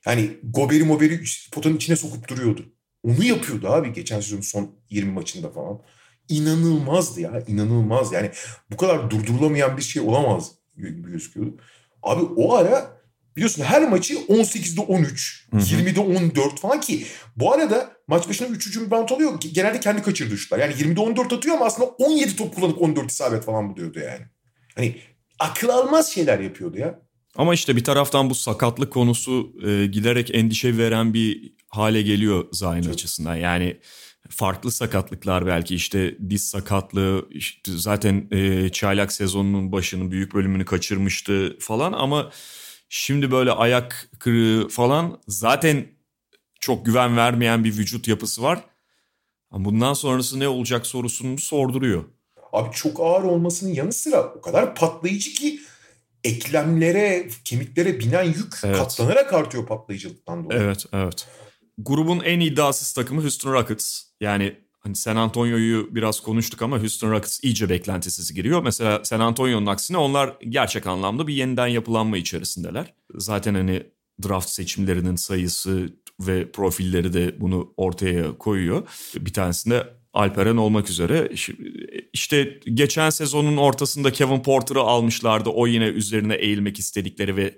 [0.06, 2.66] Yani Gober'i Mober'i potanın içine sokup duruyordu.
[3.04, 5.82] Onu yapıyordu abi geçen sezonun son 20 maçında falan.
[6.30, 8.12] İnanılmazdı ya inanılmaz.
[8.12, 8.32] Yani
[8.72, 11.58] bu kadar durdurulamayan bir şey olamaz gözüküyordu.
[12.04, 13.01] Abi o ara
[13.36, 15.62] biliyorsun her maçı 18'de 13, Hı hı.
[15.62, 17.06] 20'de 14 falan ki
[17.36, 19.40] bu arada maç başına 3 hücum bant oluyor.
[19.54, 20.60] Genelde kendi kaçırdığı şutlar.
[20.60, 24.26] Yani 20'de 14 atıyor ama aslında 17 top kullanıp 14 isabet falan buluyordu yani.
[24.76, 24.96] Hani
[25.40, 27.00] akıl almaz şeyler yapıyordu ya.
[27.36, 32.82] Ama işte bir taraftan bu sakatlık konusu e, giderek endişe veren bir hale geliyor Zayn
[32.82, 32.94] Çok.
[32.94, 33.36] açısından.
[33.36, 33.78] Yani
[34.30, 41.58] farklı sakatlıklar belki işte diz sakatlığı işte zaten e, çaylak sezonunun başının büyük bölümünü kaçırmıştı
[41.60, 42.32] falan ama
[42.94, 45.88] şimdi böyle ayak kırığı falan zaten
[46.60, 48.62] çok güven vermeyen bir vücut yapısı var.
[49.52, 52.04] Bundan sonrası ne olacak sorusunu sorduruyor.
[52.54, 55.60] Abi çok ağır olmasının yanı sıra o kadar patlayıcı ki
[56.24, 58.78] eklemlere, kemiklere binen yük Evet.
[58.78, 60.60] katlanarak artıyor patlayıcılıktan dolayı.
[60.62, 61.28] Evet, evet.
[61.78, 64.04] Grubun en iddiasız takımı Houston Rockets.
[64.22, 68.64] Yani hani San Antonio'yu biraz konuştuk ama Houston Rockets iyice beklentisiz giriyor.
[68.64, 72.94] Mesela San Antonio'nun aksine onlar gerçek anlamda bir yeniden yapılanma içerisindeler.
[73.16, 73.84] Zaten hani
[74.28, 78.88] draft seçimlerinin sayısı ve profilleri de bunu ortaya koyuyor.
[79.16, 81.32] Bir tanesinde Alperen olmak üzere.
[82.14, 85.50] İşte geçen sezonun ortasında Kevin Porter'ı almışlardı.
[85.50, 87.58] O yine üzerine eğilmek istedikleri ve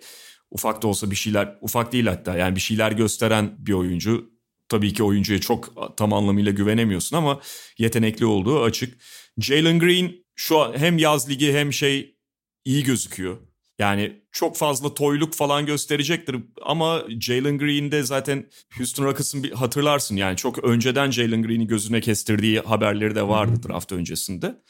[0.51, 4.32] ufak da olsa bir şeyler, ufak değil hatta yani bir şeyler gösteren bir oyuncu.
[4.73, 7.39] Tabii ki oyuncuya çok tam anlamıyla güvenemiyorsun ama
[7.77, 8.97] yetenekli olduğu açık.
[9.37, 12.17] Jalen Green şu an hem yaz ligi hem şey
[12.65, 13.37] iyi gözüküyor.
[13.79, 20.37] Yani çok fazla toyluk falan gösterecektir ama Jalen Green'de zaten Houston Rockets'ın bir hatırlarsın yani
[20.37, 24.61] çok önceden Jalen Green'i gözüne kestirdiği haberleri de vardı draft öncesinde.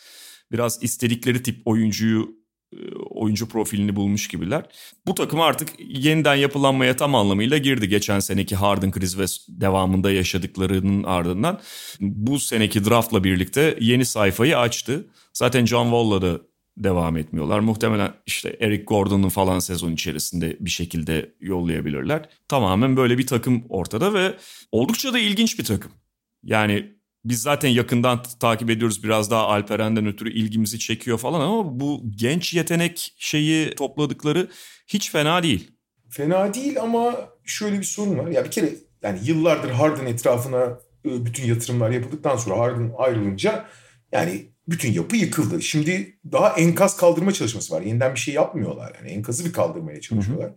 [0.52, 2.43] Biraz istedikleri tip oyuncuyu
[3.10, 4.66] oyuncu profilini bulmuş gibiler.
[5.08, 7.90] Bu takım artık yeniden yapılanmaya tam anlamıyla girdi.
[7.90, 11.60] Geçen seneki Harden kriz ve devamında yaşadıklarının ardından
[12.00, 15.08] bu seneki draftla birlikte yeni sayfayı açtı.
[15.34, 16.42] Zaten John Wall'la da
[16.78, 17.60] devam etmiyorlar.
[17.60, 22.30] Muhtemelen işte Eric Gordon'un falan sezon içerisinde bir şekilde yollayabilirler.
[22.48, 24.38] Tamamen böyle bir takım ortada ve
[24.72, 25.92] oldukça da ilginç bir takım.
[26.44, 26.96] Yani
[27.26, 32.54] biz zaten yakından takip ediyoruz biraz daha Alperen'den ötürü ilgimizi çekiyor falan ama bu genç
[32.54, 34.50] yetenek şeyi topladıkları
[34.88, 35.72] hiç fena değil.
[36.10, 38.28] Fena değil ama şöyle bir sorun var.
[38.28, 38.70] Ya bir kere
[39.04, 43.66] yani yıllardır Harden etrafına e, bütün yatırımlar yapıldıktan sonra Harden ayrılınca
[44.12, 45.62] yani bütün yapı yıkıldı.
[45.62, 47.82] Şimdi daha enkaz kaldırma çalışması var.
[47.82, 48.94] Yeniden bir şey yapmıyorlar.
[49.00, 50.52] Yani enkazı bir kaldırmaya çalışıyorlar.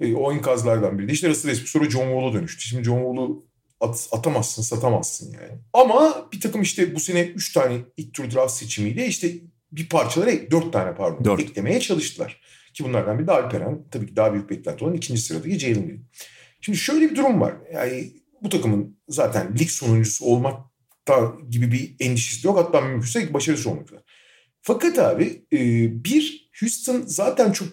[0.00, 2.62] E, o enkazlardan biri de işte Russell Westbrook sonra John Wall'a dönüştü.
[2.62, 3.46] Şimdi John Wall'u
[3.82, 5.58] at- atamazsın, satamazsın yani.
[5.72, 9.32] Ama bir takım işte bu sene 3 tane ilk tur draft seçimiyle işte
[9.72, 11.40] bir parçalara 4 tane pardon Dört.
[11.40, 12.40] eklemeye çalıştılar.
[12.74, 13.84] Ki bunlardan biri de Alperen.
[13.90, 16.04] Tabii ki daha büyük beklenti olan ikinci sıradaki Jalen Green.
[16.60, 17.54] Şimdi şöyle bir durum var.
[17.74, 18.12] Yani
[18.42, 20.60] bu takımın zaten lig sonuncusu olmak
[21.48, 22.58] gibi bir endişesi yok.
[22.58, 24.00] Hatta mümkünse başarısı olmak üzere.
[24.62, 25.58] Fakat abi e,
[26.04, 27.68] bir Houston zaten çok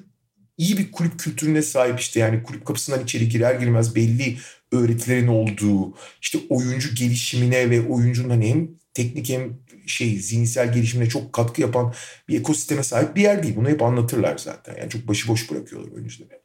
[0.57, 4.37] iyi bir kulüp kültürüne sahip işte yani kulüp kapısından içeri girer girmez belli
[4.71, 11.33] öğretilerin olduğu işte oyuncu gelişimine ve oyuncunun hani hem teknik hem şey zihinsel gelişimine çok
[11.33, 11.93] katkı yapan
[12.27, 13.55] bir ekosisteme sahip bir yer değil.
[13.55, 14.75] Bunu hep anlatırlar zaten.
[14.79, 16.41] Yani çok başıboş bırakıyorlar oyuncuları.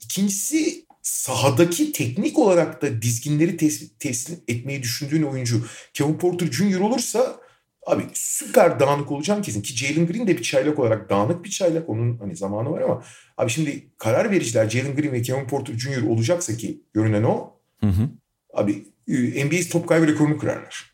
[0.00, 6.80] İkincisi sahadaki teknik olarak da dizginleri tes- teslim etmeyi düşündüğün oyuncu Kevin Porter Jr.
[6.80, 7.40] olursa
[7.86, 9.62] abi süper dağınık olacağım kesin.
[9.62, 11.88] Ki Jalen Green de bir çaylak olarak dağınık bir çaylak.
[11.88, 13.04] Onun hani zamanı var ama
[13.36, 16.02] abi şimdi karar vericiler Jalen Green ve Kevin Porter Jr.
[16.02, 18.08] olacaksa ki görünen o Hı hı.
[18.54, 20.92] Abi e, NBA top kaybı rekorunu kırarlar.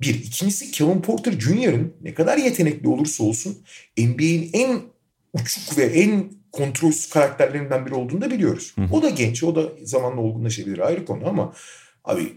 [0.00, 0.14] Bir.
[0.14, 3.58] ikincisi Kevin Porter Jr.'ın ne kadar yetenekli olursa olsun
[3.98, 4.80] NBA'in en
[5.32, 8.72] uçuk ve en kontrolsüz karakterlerinden biri olduğunu da biliyoruz.
[8.74, 8.94] Hı hı.
[8.94, 11.54] O da genç, o da zamanla olgunlaşabilir ayrı konu ama
[12.04, 12.32] abi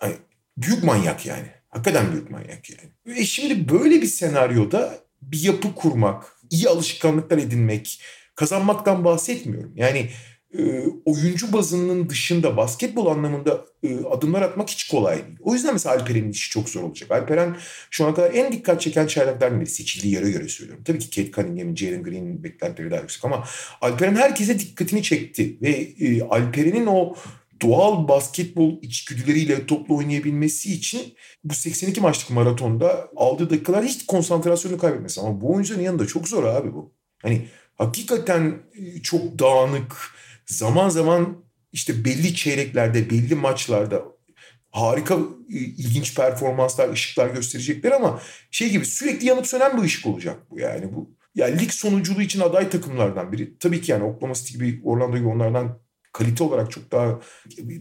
[0.00, 0.14] hani
[0.56, 1.46] büyük manyak yani.
[1.68, 3.18] Hakikaten büyük manyak yani.
[3.18, 8.02] E şimdi böyle bir senaryoda bir yapı kurmak, iyi alışkanlıklar edinmek,
[8.34, 9.72] kazanmaktan bahsetmiyorum.
[9.76, 10.10] Yani
[10.58, 15.38] e, oyuncu bazının dışında basketbol anlamında e, adımlar atmak hiç kolay değil.
[15.40, 17.10] O yüzden mesela Alperen'in işi çok zor olacak.
[17.10, 17.56] Alperen
[17.90, 19.70] şu ana kadar en dikkat çeken çaylaklardan biri.
[19.70, 20.84] Seçildiği yere göre söylüyorum.
[20.84, 23.44] Tabii ki Kate Cunningham'in, Jalen Green'in beklentileri daha yüksek ama
[23.80, 25.58] Alperen herkese dikkatini çekti.
[25.62, 27.14] Ve e, Alperen'in o
[27.62, 35.20] doğal basketbol içgüdüleriyle toplu oynayabilmesi için bu 82 maçlık maratonda aldığı dakikalar hiç konsantrasyonu kaybetmesi.
[35.20, 36.92] Ama bu oyuncuların yanında çok zor abi bu.
[37.22, 37.48] Hani
[37.78, 39.96] hakikaten e, çok dağınık,
[40.54, 44.04] zaman zaman işte belli çeyreklerde, belli maçlarda
[44.70, 45.14] harika
[45.48, 48.20] e, ilginç performanslar, ışıklar gösterecekler ama
[48.50, 51.10] şey gibi sürekli yanıp sönen bir ışık olacak bu yani bu.
[51.34, 53.58] Yani lig sonunculuğu için aday takımlardan biri.
[53.58, 55.78] Tabii ki yani Oklahoma City gibi, Orlando gibi onlardan
[56.12, 57.20] kalite olarak çok daha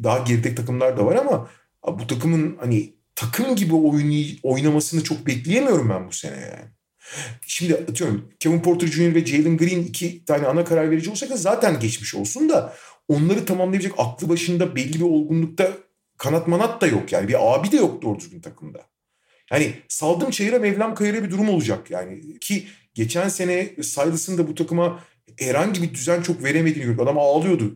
[0.03, 1.49] daha geride takımlar da var ama
[1.87, 6.78] bu takımın hani takım gibi oynay oynamasını çok bekleyemiyorum ben bu sene yani.
[7.47, 9.15] Şimdi atıyorum Kevin Porter Jr.
[9.15, 12.73] ve Jalen Green iki tane ana karar verici olsa da zaten geçmiş olsun da
[13.07, 15.71] onları tamamlayabilecek aklı başında belli bir olgunlukta
[16.17, 17.27] kanat manat da yok yani.
[17.27, 18.79] Bir abi de yok doğru düzgün takımda.
[19.51, 22.39] Yani saldım çayıra Mevlam kayıra bir durum olacak yani.
[22.39, 25.03] Ki geçen sene Silas'ın da bu takıma
[25.39, 27.01] herhangi bir düzen çok veremediğini gördük.
[27.01, 27.75] Adam ağlıyordu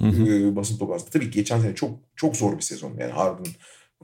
[0.00, 0.34] hı hı.
[0.34, 1.10] E, basın toplantısında.
[1.10, 2.96] Tabii geçen sene çok çok zor bir sezon.
[2.98, 3.46] Yani Harden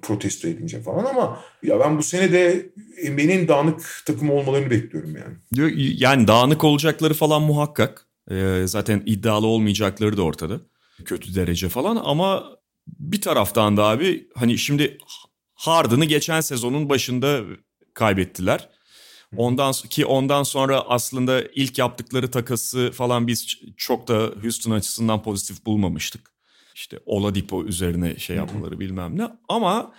[0.02, 2.72] protesto edince falan ama ya ben bu sene de
[3.10, 5.64] NBA'nin dağınık takım olmalarını bekliyorum yani.
[5.98, 8.06] Yani dağınık olacakları falan muhakkak.
[8.30, 10.60] Ee, zaten iddialı olmayacakları da ortada.
[11.04, 12.44] Kötü derece falan ama
[12.86, 14.98] bir taraftan da abi hani şimdi
[15.54, 17.40] Harden'ı geçen sezonun başında
[17.94, 18.68] kaybettiler.
[19.36, 25.66] Ondan ki ondan sonra aslında ilk yaptıkları takası falan biz çok da Houston açısından pozitif
[25.66, 26.32] bulmamıştık.
[26.74, 29.28] İşte Oladipo üzerine şey yapmaları bilmem ne.
[29.48, 29.92] Ama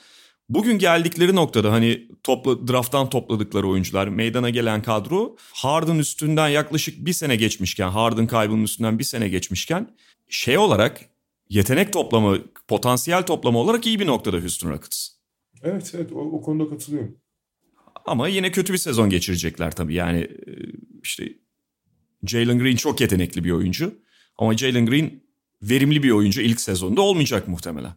[0.49, 7.13] bugün geldikleri noktada hani topla, drafttan topladıkları oyuncular, meydana gelen kadro Harden üstünden yaklaşık bir
[7.13, 9.95] sene geçmişken, Harden kaybının üstünden bir sene geçmişken
[10.29, 11.01] şey olarak
[11.49, 15.09] yetenek toplama, potansiyel toplama olarak iyi bir noktada Houston Rockets.
[15.63, 17.17] Evet evet o, o konuda katılıyorum.
[18.05, 19.93] Ama yine kötü bir sezon geçirecekler tabii.
[19.93, 20.51] Yani e,
[21.03, 21.33] işte
[22.23, 24.03] Jalen Green çok yetenekli bir oyuncu.
[24.37, 25.22] Ama Jalen Green
[25.69, 27.93] verimli bir oyuncu ilk sezonda olmayacak muhtemelen.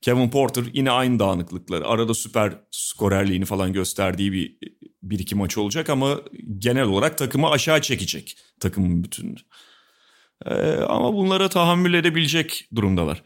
[0.00, 1.86] Kevin Porter yine aynı dağınıklıkları.
[1.86, 4.58] Arada süper skorerliğini falan gösterdiği bir,
[5.02, 6.20] bir iki maç olacak ama
[6.58, 9.38] genel olarak takımı aşağı çekecek takımın bütününü.
[10.46, 10.54] Ee,
[10.88, 13.22] ama bunlara tahammül edebilecek durumdalar.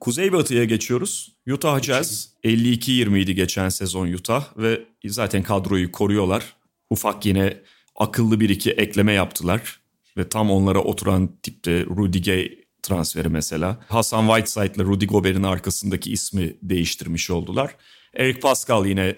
[0.00, 1.36] Kuzey Batı'ya geçiyoruz.
[1.50, 6.56] Utah Jazz 52-20 idi geçen sezon Utah ve zaten kadroyu koruyorlar.
[6.90, 7.62] Ufak yine
[7.96, 9.80] akıllı bir iki ekleme yaptılar
[10.16, 13.78] ve tam onlara oturan tipte Rudy Gay transferi mesela.
[13.88, 17.76] Hasan Whiteside ile Rudy Gobert'in arkasındaki ismi değiştirmiş oldular.
[18.14, 19.16] Eric Pascal yine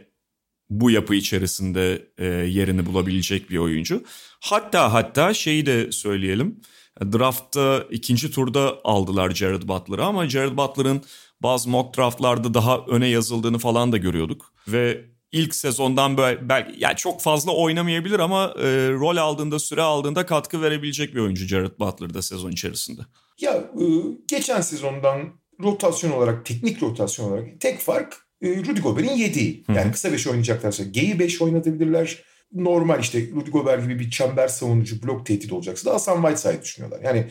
[0.70, 4.04] bu yapı içerisinde e, yerini bulabilecek bir oyuncu.
[4.40, 6.60] Hatta hatta şeyi de söyleyelim.
[7.02, 11.02] Draftta ikinci turda aldılar Jared Butler'ı ama Jared Butler'ın
[11.40, 14.52] bazı mock draftlarda daha öne yazıldığını falan da görüyorduk.
[14.68, 20.26] Ve ilk sezondan böyle belki yani çok fazla oynamayabilir ama e, rol aldığında süre aldığında
[20.26, 23.02] katkı verebilecek bir oyuncu Jared Butler da sezon içerisinde.
[23.40, 23.84] Ya e,
[24.28, 25.32] geçen sezondan
[25.62, 29.64] rotasyon olarak teknik rotasyon olarak tek fark e, Rudy Gobert'in yediği.
[29.74, 32.22] Yani kısa beş oynayacaklarsa G'yi beş oynatabilirler.
[32.52, 37.00] Normal işte Rudy Gobert gibi bir çember savunucu blok tehdit olacaksa da Hasan Whiteside düşünüyorlar.
[37.04, 37.26] Yani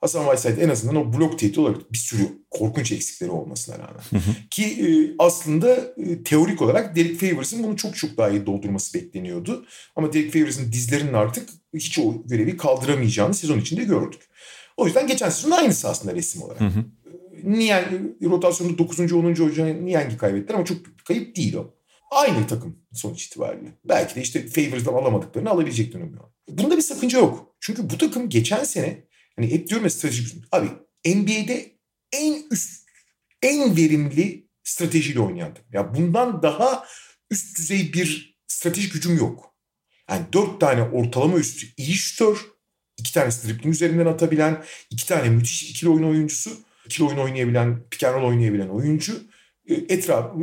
[0.00, 4.02] Hasan Whiteside en azından o blok tehdit olarak bir sürü korkunç eksikleri olmasına rağmen.
[4.50, 9.66] Ki e, aslında e, teorik olarak Derek Favors'ın bunu çok çok daha iyi doldurması bekleniyordu.
[9.96, 14.20] Ama Derek Favors'ın dizlerinin artık hiç o görevi kaldıramayacağını sezon içinde gördük.
[14.78, 16.60] O yüzden geçen sezon aynısı aslında resim olarak.
[16.60, 16.84] Hı hı.
[17.44, 19.00] Niyen rotasyonda 9.
[19.00, 19.24] 10.
[19.24, 21.74] oyuncu Niyengi kaybettiler ama çok kayıp değil o.
[22.10, 23.72] Aynı takım sonuç itibariyle.
[23.84, 26.18] Belki de işte Favors'dan alamadıklarını alabilecek dönüm
[26.48, 27.56] Bunda bir sakınca yok.
[27.60, 29.04] Çünkü bu takım geçen sene
[29.36, 30.44] hani hep diyorum ya stratejik.
[30.52, 30.66] Abi
[31.06, 31.78] NBA'de
[32.12, 32.88] en üst,
[33.42, 35.70] en verimli stratejiyle oynayan takım.
[35.72, 36.84] Ya bundan daha
[37.30, 39.54] üst düzey bir stratejik gücüm yok.
[40.10, 42.38] Yani dört tane ortalama üstü iyi şütör,
[42.98, 46.50] iki tane dribbling üzerinden atabilen, iki tane müthiş ikili oyun oyuncusu,
[46.86, 49.12] ikili oyun oynayabilen, pick and roll oynayabilen oyuncu
[49.66, 50.34] e, etraf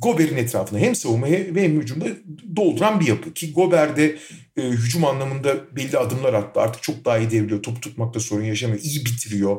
[0.00, 2.06] Gober'in etrafını hem savunma hem hücumda
[2.56, 3.34] dolduran bir yapı.
[3.34, 4.18] Ki Gober de
[4.56, 6.60] e, hücum anlamında belli adımlar attı.
[6.60, 7.62] Artık çok daha iyi devriliyor.
[7.62, 8.80] Top tutmakta sorun yaşamıyor.
[8.82, 9.56] iyi bitiriyor.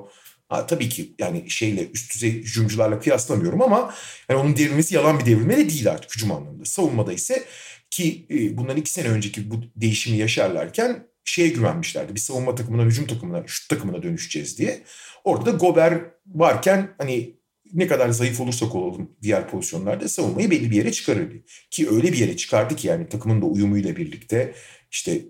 [0.49, 3.93] Ha, tabii ki yani şeyle üst düzey hücumcularla kıyaslamıyorum ama
[4.29, 6.65] yani onun devrilmesi yalan bir devrilme de değil artık hücum anlamında.
[6.65, 7.43] Savunmada ise
[7.89, 12.15] ki e, bundan iki sene önceki bu değişimi yaşarlarken şeye güvenmişlerdi.
[12.15, 14.81] Bir savunma takımından hücum takımına, şut takımına dönüşeceğiz diye.
[15.23, 17.35] Orada da Gober varken hani
[17.73, 21.29] ne kadar zayıf olursak olalım diğer pozisyonlarda savunmayı belli bir yere çıkarır.
[21.71, 24.53] Ki öyle bir yere çıkardı ki yani takımın da uyumuyla birlikte
[24.91, 25.21] işte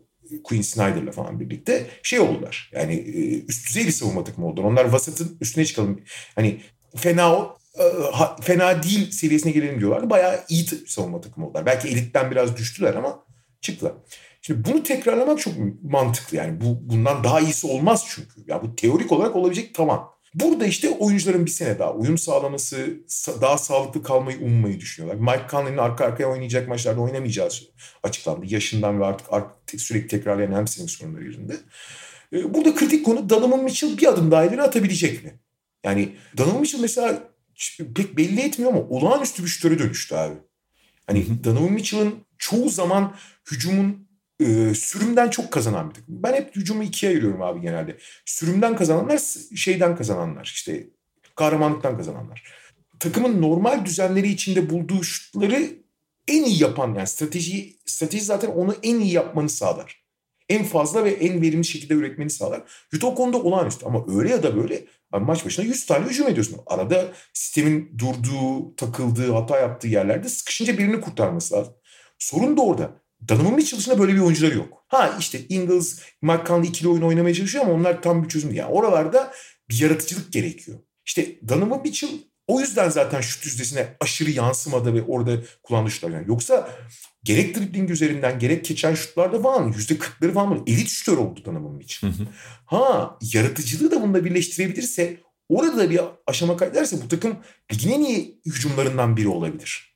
[0.44, 2.70] Quinn Snyder'la falan birlikte şey oldular.
[2.74, 4.66] Yani e, üst düzey bir savunma takımı oldular.
[4.66, 6.02] Onlar vasatın üstüne çıkalım.
[6.36, 6.62] Hani
[6.96, 7.84] fena o e,
[8.41, 10.10] fena değil seviyesine gelelim diyorlardı.
[10.10, 11.66] Bayağı iyi savunma takımı oldular.
[11.66, 13.24] Belki elitten biraz düştüler ama
[13.64, 13.93] çıktılar.
[14.41, 15.53] Şimdi bunu tekrarlamak çok
[15.84, 16.61] mantıklı yani.
[16.61, 18.43] Bu bundan daha iyisi olmaz çünkü.
[18.47, 20.14] Ya bu teorik olarak olabilecek tamam.
[20.34, 22.97] Burada işte oyuncuların bir sene daha uyum sağlaması,
[23.41, 25.34] daha sağlıklı kalmayı ummayı düşünüyorlar.
[25.34, 27.49] Mike Conley'nin arka arkaya oynayacak maçlarda oynamayacağı
[28.03, 28.45] açıklandı.
[28.49, 31.57] Yaşından ve artık, artık sürekli tekrarlayan hamstring sorunları yüzünden.
[32.34, 35.39] Ee, burada kritik konu Donovan Mitchell bir adım daha ileri atabilecek mi?
[35.84, 37.24] Yani Donovan Mitchell mesela
[37.95, 40.36] pek belli etmiyor ama olağanüstü bir şütöre dönüştü abi.
[41.08, 43.16] Hani Donovan Mitchell'ın çoğu zaman
[43.51, 44.08] hücumun
[44.39, 46.24] e, sürümden çok kazanan bir takım.
[46.24, 47.97] Ben hep hücumu ikiye ayırıyorum abi genelde.
[48.26, 49.22] Sürümden kazananlar
[49.56, 50.88] şeyden kazananlar işte
[51.36, 52.43] kahramanlıktan kazananlar.
[52.99, 55.70] Takımın normal düzenleri içinde bulduğu şutları
[56.28, 60.04] en iyi yapan yani strateji strateji zaten onu en iyi yapmanı sağlar.
[60.49, 62.64] En fazla ve en verimli şekilde üretmeni sağlar.
[62.95, 66.59] Utah konuda olağanüstü ama öyle ya da böyle abi maç başına 100 tane hücum ediyorsun.
[66.66, 71.74] Arada sistemin durduğu, takıldığı, hata yaptığı yerlerde sıkışınca birini kurtarması lazım.
[72.20, 73.03] Sorun da orada.
[73.30, 74.86] Donovan Mitchell dışında böyle bir oyuncuları yok.
[74.88, 78.59] Ha işte Ingles, Mike Conley ikili oyun oynamaya çalışıyor ama onlar tam bir çözüm değil.
[78.59, 79.34] Yani oralarda
[79.70, 80.80] bir yaratıcılık gerekiyor.
[81.05, 82.09] İşte Donovan Mitchell
[82.48, 86.10] o yüzden zaten şut yüzdesine aşırı yansımadı ve orada kullandığı şutlar.
[86.10, 86.70] Yani yoksa
[87.24, 92.12] gerek dribbling üzerinden gerek geçen şutlarda falan yüzde kırkları böyle elit şutör oldu Donovan Mitchell.
[92.66, 95.18] Ha yaratıcılığı da bununla birleştirebilirse
[95.50, 97.38] orada da bir aşama kaydederse bu takım
[97.74, 99.94] ligin en iyi hücumlarından biri olabilir.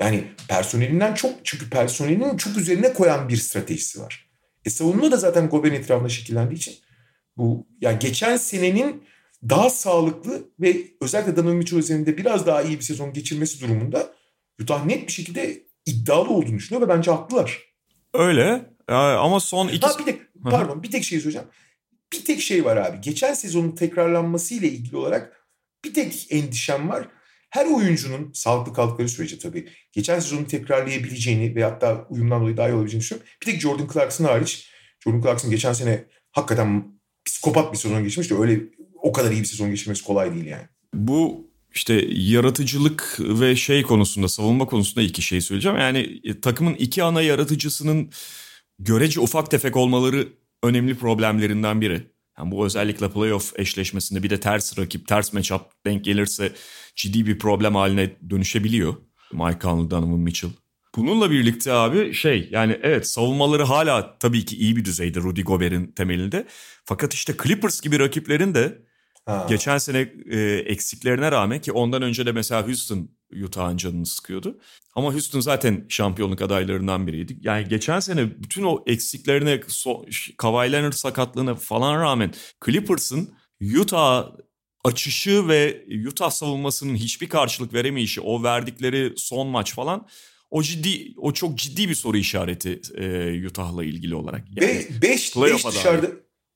[0.00, 4.30] Yani personelinden çok çünkü personelinin çok üzerine koyan bir stratejisi var.
[4.64, 6.74] E savunma da zaten Gober'in etrafında şekillendiği için
[7.36, 9.04] bu yani geçen senenin
[9.48, 14.14] daha sağlıklı ve özellikle Donovan Mitchell üzerinde biraz daha iyi bir sezon geçirmesi durumunda
[14.62, 17.58] Utah net bir şekilde iddialı olduğunu düşünüyor ve bence haklılar.
[18.14, 19.86] Öyle ama son iki...
[19.86, 21.48] Ha bir tek, pardon bir tek şey söyleyeceğim.
[22.12, 23.00] Bir tek şey var abi.
[23.00, 25.46] Geçen sezonun tekrarlanması ile ilgili olarak
[25.84, 27.08] bir tek endişem var
[27.50, 32.72] her oyuncunun sağlıklı kaldıkları sürece tabii geçen sezonu tekrarlayabileceğini ve hatta uyumdan dolayı daha iyi
[32.72, 33.30] olabileceğini düşünüyorum.
[33.42, 34.70] Bir tek Jordan Clarkson hariç.
[35.00, 36.84] Jordan Clarkson geçen sene hakikaten
[37.24, 38.60] psikopat bir sezon geçmiş de öyle
[39.02, 40.64] o kadar iyi bir sezon geçirmesi kolay değil yani.
[40.94, 45.78] Bu işte yaratıcılık ve şey konusunda savunma konusunda iki şey söyleyeceğim.
[45.78, 48.10] Yani e, takımın iki ana yaratıcısının
[48.78, 50.28] görece ufak tefek olmaları
[50.62, 52.02] önemli problemlerinden biri.
[52.38, 56.52] Yani bu özellikle playoff eşleşmesinde bir de ters rakip, ters matchup denk gelirse
[56.96, 58.94] ciddi bir problem haline dönüşebiliyor.
[59.32, 60.50] Mike Conley, Donovan Mitchell.
[60.96, 65.92] Bununla birlikte abi şey yani evet savunmaları hala tabii ki iyi bir düzeyde Rudy Gobert'in
[65.92, 66.46] temelinde.
[66.84, 68.82] Fakat işte Clippers gibi rakiplerin de
[69.26, 69.46] ha.
[69.48, 73.10] geçen sene e, eksiklerine rağmen ki ondan önce de mesela Houston
[73.44, 74.58] Utah'ın canını sıkıyordu.
[74.94, 77.38] Ama Houston zaten şampiyonluk adaylarından biriydi.
[77.40, 80.04] Yani geçen sene bütün o eksiklerine, so,
[80.38, 82.32] Kawhi Leonard sakatlığına falan rağmen
[82.64, 83.34] Clippers'ın
[83.80, 84.30] Utah
[84.84, 90.06] açışı ve Utah savunmasının hiçbir karşılık veremeyişi, o verdikleri son maç falan
[90.50, 94.44] o ciddi o çok ciddi bir soru işareti e, Utah'la ilgili olarak.
[94.50, 96.06] Yani 5 beş dışarıda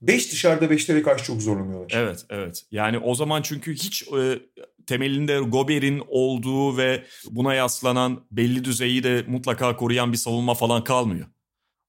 [0.09, 1.93] 5 dışarıda 5'lere karşı çok zorlanıyorlar.
[1.95, 2.65] Evet, evet.
[2.71, 4.39] Yani o zaman çünkü hiç e,
[4.87, 11.27] temelinde Gober'in olduğu ve buna yaslanan belli düzeyi de mutlaka koruyan bir savunma falan kalmıyor.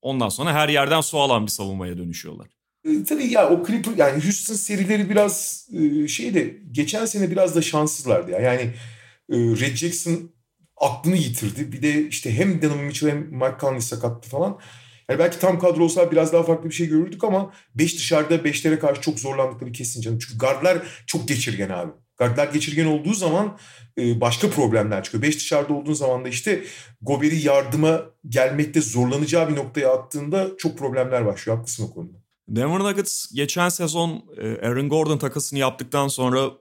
[0.02, 2.48] Ondan sonra her yerden su alan bir savunmaya dönüşüyorlar.
[2.86, 7.56] E, tabii ya o Clipper yani Houston serileri biraz e, şey de geçen sene biraz
[7.56, 8.40] da şanssızlardı ya.
[8.40, 8.62] Yani
[9.30, 10.32] e, Red Jackson
[10.78, 11.72] aklını yitirdi.
[11.72, 14.60] Bir de işte hem Donovan Mitchell hem Mike Conley sakattı falan.
[15.10, 18.80] Yani belki tam kadro olsa biraz daha farklı bir şey görürdük ama 5 dışarıda 5'lere
[18.80, 20.20] karşı çok zorlandıkları kesin canım.
[20.20, 21.92] Çünkü gardlar çok geçirgen abi.
[22.18, 23.58] Gardlar geçirgen olduğu zaman
[23.98, 25.24] e, başka problemler çıkıyor.
[25.24, 26.64] 5 dışarıda olduğun zaman da işte
[27.02, 31.58] Gober'i yardıma gelmekte zorlanacağı bir noktaya attığında çok problemler başlıyor.
[31.58, 32.18] Haklısın o konuda.
[32.48, 36.52] Denver Nuggets geçen sezon e, Aaron Gordon takasını yaptıktan sonra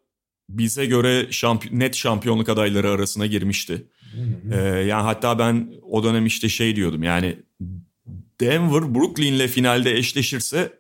[0.49, 3.87] bize göre şampiyon, net şampiyonluk adayları arasına girmişti.
[4.53, 7.39] Ee, yani hatta ben o dönem işte şey diyordum yani
[8.41, 10.79] Denver Brooklyn'le finalde eşleşirse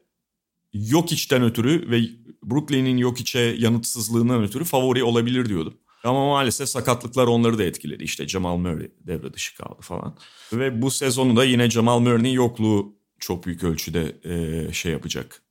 [0.72, 2.00] yok içten ötürü ve
[2.42, 5.74] Brooklyn'in yok içe yanıtsızlığından ötürü favori olabilir diyordum.
[6.04, 8.04] Ama maalesef sakatlıklar onları da etkiledi.
[8.04, 10.16] İşte Jamal Murray devre dışı kaldı falan.
[10.52, 15.42] Ve bu sezonu da yine Jamal Murray'nin yokluğu çok büyük ölçüde e, şey yapacak,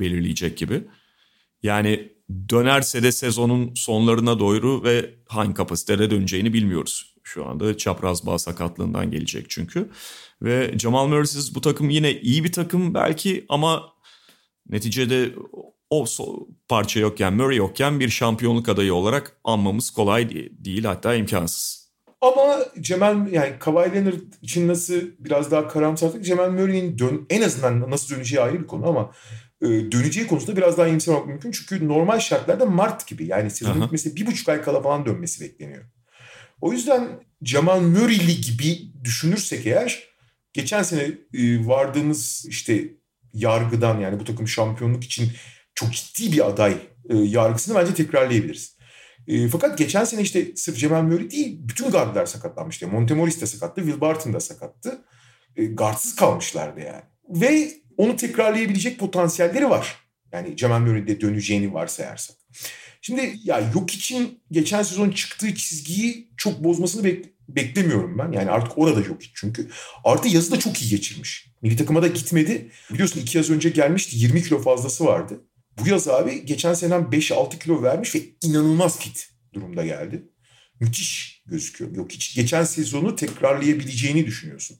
[0.00, 0.84] belirleyecek gibi.
[1.62, 2.12] Yani
[2.48, 7.11] dönerse de sezonun sonlarına doğru ve hangi kapasitede döneceğini bilmiyoruz.
[7.34, 9.90] Şu anda çapraz bağ sakatlığından gelecek çünkü.
[10.42, 13.82] Ve Jamal Murray'siz bu takım yine iyi bir takım belki ama
[14.68, 15.30] neticede
[15.90, 16.04] o
[16.68, 20.30] parça yokken, Murray yokken bir şampiyonluk adayı olarak anmamız kolay
[20.64, 21.92] değil hatta imkansız.
[22.20, 27.90] Ama Cemal yani Kawhi Leonard için nasıl biraz daha karamsarlık Cemal Murray'nin dön, en azından
[27.90, 29.12] nasıl döneceği ayrı bir konu ama
[29.62, 31.50] e, döneceği konusunda biraz daha iyimser olmak mümkün.
[31.50, 35.84] Çünkü normal şartlarda Mart gibi yani sezonun bitmesi bir buçuk ay kala falan dönmesi bekleniyor.
[36.62, 37.08] O yüzden
[37.42, 40.08] Cemal Murray'li gibi düşünürsek eğer
[40.52, 41.02] geçen sene
[41.34, 42.84] e, vardığımız işte
[43.34, 45.32] yargıdan yani bu takım şampiyonluk için
[45.74, 46.72] çok ciddi bir aday
[47.08, 48.76] e, yargısını bence tekrarlayabiliriz.
[49.28, 52.88] E, fakat geçen sene işte sırf Cemal Murray değil bütün guardlar sakatlanmıştı.
[52.88, 55.04] Montemoris de sakattı, Will Barton da sakattı.
[55.56, 57.02] E, guardsız kalmışlardı yani.
[57.28, 59.96] Ve onu tekrarlayabilecek potansiyelleri var.
[60.32, 62.36] Yani Cemal Murray'de döneceğini varsayarsak.
[63.04, 68.32] Şimdi ya yok için geçen sezon çıktığı çizgiyi çok bozmasını bek beklemiyorum ben.
[68.32, 69.68] Yani artık orada yok çünkü.
[70.04, 71.52] Artı yazı da çok iyi geçirmiş.
[71.62, 72.70] Milli takıma da gitmedi.
[72.92, 75.40] Biliyorsun iki yaz önce gelmişti 20 kilo fazlası vardı.
[75.80, 80.28] Bu yaz abi geçen seneden 5-6 kilo vermiş ve inanılmaz fit durumda geldi.
[80.80, 81.96] Müthiş gözüküyor.
[81.96, 84.78] Yok hiç geçen sezonu tekrarlayabileceğini düşünüyorsun.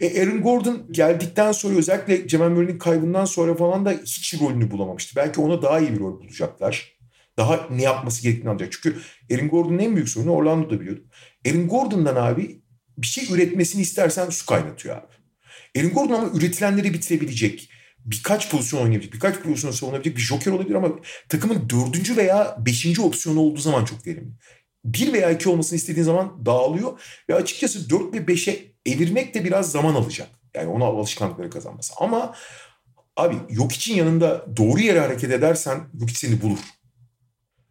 [0.00, 5.16] E, Aaron Gordon geldikten sonra özellikle Cemal Murray'nin kaybından sonra falan da hiç rolünü bulamamıştı.
[5.16, 6.95] Belki ona daha iyi bir rol bulacaklar.
[7.38, 8.78] Daha ne yapması gerektiğini anlayacak.
[8.82, 9.00] Çünkü
[9.32, 11.04] Aaron Gordon'un en büyük sorunu Orlando'da biliyordu.
[11.46, 12.62] Aaron Gordon'dan abi
[12.98, 15.16] bir şey üretmesini istersen su kaynatıyor abi.
[15.78, 20.88] Aaron Gordon ama üretilenleri bitirebilecek, birkaç pozisyon oynayabilecek, birkaç pozisyon savunabilecek bir joker olabilir ama
[21.28, 24.32] takımın dördüncü veya beşinci opsiyonu olduğu zaman çok verimli.
[24.84, 29.70] Bir veya iki olmasını istediğin zaman dağılıyor ve açıkçası dört ve beşe evirmek de biraz
[29.70, 30.28] zaman alacak.
[30.54, 31.94] Yani ona alışkanlıkları kazanması.
[32.00, 32.34] Ama
[33.16, 36.58] abi yok için yanında doğru yere hareket edersen yok seni bulur.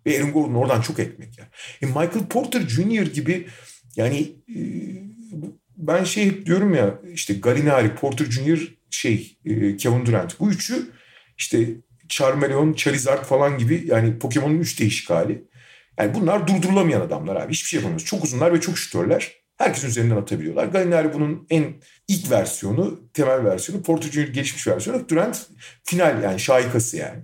[0.06, 1.48] Ve Aaron Gordon oradan çok ekmek yer.
[1.82, 3.14] E Michael Porter Jr.
[3.14, 3.48] gibi
[3.96, 4.60] yani e,
[5.78, 8.60] ben şey hep diyorum ya işte Galinari, Porter Jr.
[8.90, 10.40] şey e, Kevin Durant.
[10.40, 10.92] Bu üçü
[11.38, 11.68] işte
[12.10, 15.48] Charmeleon, Charizard falan gibi yani Pokemon'un üç değişik hali.
[16.00, 17.54] Yani bunlar durdurulamayan adamlar abi.
[17.54, 18.06] Hiçbir şey yapamıyoruz.
[18.06, 19.32] Çok uzunlar ve çok şütörler.
[19.58, 20.66] Herkesin üzerinden atabiliyorlar.
[20.66, 21.74] Galinari bunun en
[22.08, 23.84] ilk versiyonu, temel versiyonu.
[23.84, 24.28] Porter Jr.
[24.28, 25.10] gelişmiş versiyonu.
[25.10, 25.48] Durant
[25.84, 27.24] final yani şahikası yani.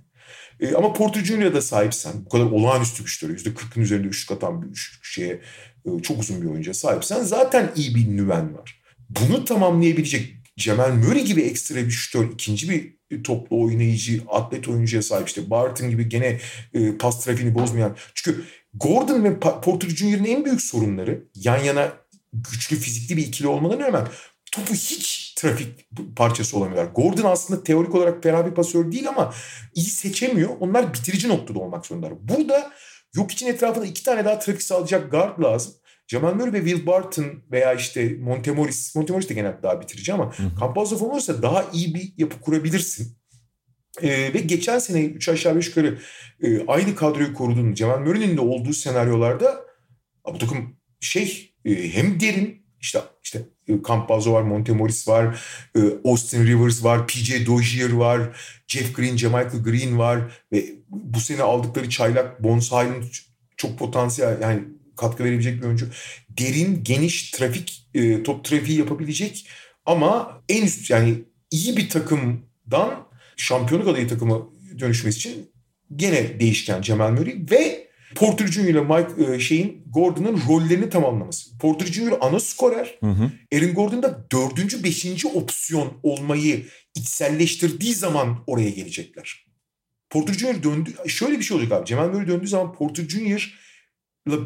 [0.62, 5.05] E, ama Jr.'a da sahipsen, bu kadar olağanüstü şütörü, %40'ın üzerinde üçlük atan bir üçlük
[5.05, 5.41] şeye
[5.86, 8.82] e, çok uzun bir oyuncuya sahipsen zaten iyi bir nüven var.
[9.09, 12.93] Bunu tamamlayabilecek Cemal Murray gibi ekstra bir şütör, ikinci bir
[13.24, 16.39] toplu oynayıcı, atlet oyuncuya sahip işte Barton gibi gene
[16.74, 17.95] e, pas trafiğini bozmayan.
[18.14, 18.43] Çünkü
[18.74, 21.93] Gordon ve Porter Jr.'ın en büyük sorunları yan yana
[22.34, 24.07] güçlü fizikli bir ikili olmalarına rağmen
[24.51, 26.91] topu hiç trafik parçası olamıyorlar.
[26.91, 29.33] Gordon aslında teorik olarak fena bir pasör değil ama
[29.75, 30.49] iyi seçemiyor.
[30.59, 32.13] Onlar bitirici noktada olmak zorundalar.
[32.21, 32.71] Burada
[33.15, 35.73] yok için etrafında iki tane daha trafik sağlayacak guard lazım.
[36.07, 40.97] Jamal Murray ve Will Barton veya işte Montemoris, Montemoris de genelde daha bitirici ama Campazzo
[40.97, 43.17] falan olursa daha iyi bir yapı kurabilirsin.
[44.01, 45.99] Ee, ve geçen sene 3 aşağı 5 yukarı
[46.43, 49.65] e, aynı kadroyu koruduğun Jamal Murray'nin de olduğu senaryolarda
[50.33, 53.41] bu takım şey e, hem derin işte işte
[53.74, 55.43] e, Campazzo var, Montemoris var,
[55.76, 58.22] e, Austin Rivers var, PJ Dozier var,
[58.67, 63.03] Jeff Green, Jamichael Green var ve bu sene aldıkları çaylak Highland
[63.57, 64.61] çok potansiyel yani
[64.97, 65.88] katkı verebilecek bir oyuncu.
[66.30, 69.47] Derin, geniş trafik, e, top trafiği yapabilecek
[69.86, 71.15] ama en üst yani
[71.51, 73.07] iyi bir takımdan
[73.38, 74.49] şampiyonluk adayı takımı
[74.80, 75.51] dönüşmesi için
[75.95, 78.59] gene değişken Cemal Murray ve Porter Jr.
[78.59, 81.57] ile Mike şeyin Gordon'ın rollerini tamamlaması.
[81.57, 82.14] Porter Jr.
[82.22, 82.97] ana skorer.
[82.99, 83.32] Hı hı.
[83.53, 89.45] Aaron Gordon da dördüncü, beşinci opsiyon olmayı içselleştirdiği zaman oraya gelecekler.
[90.09, 90.64] Porter Jr.
[90.64, 90.93] döndü.
[91.07, 91.86] Şöyle bir şey olacak abi.
[91.86, 93.53] Cemal Murray döndüğü zaman Porter Jr.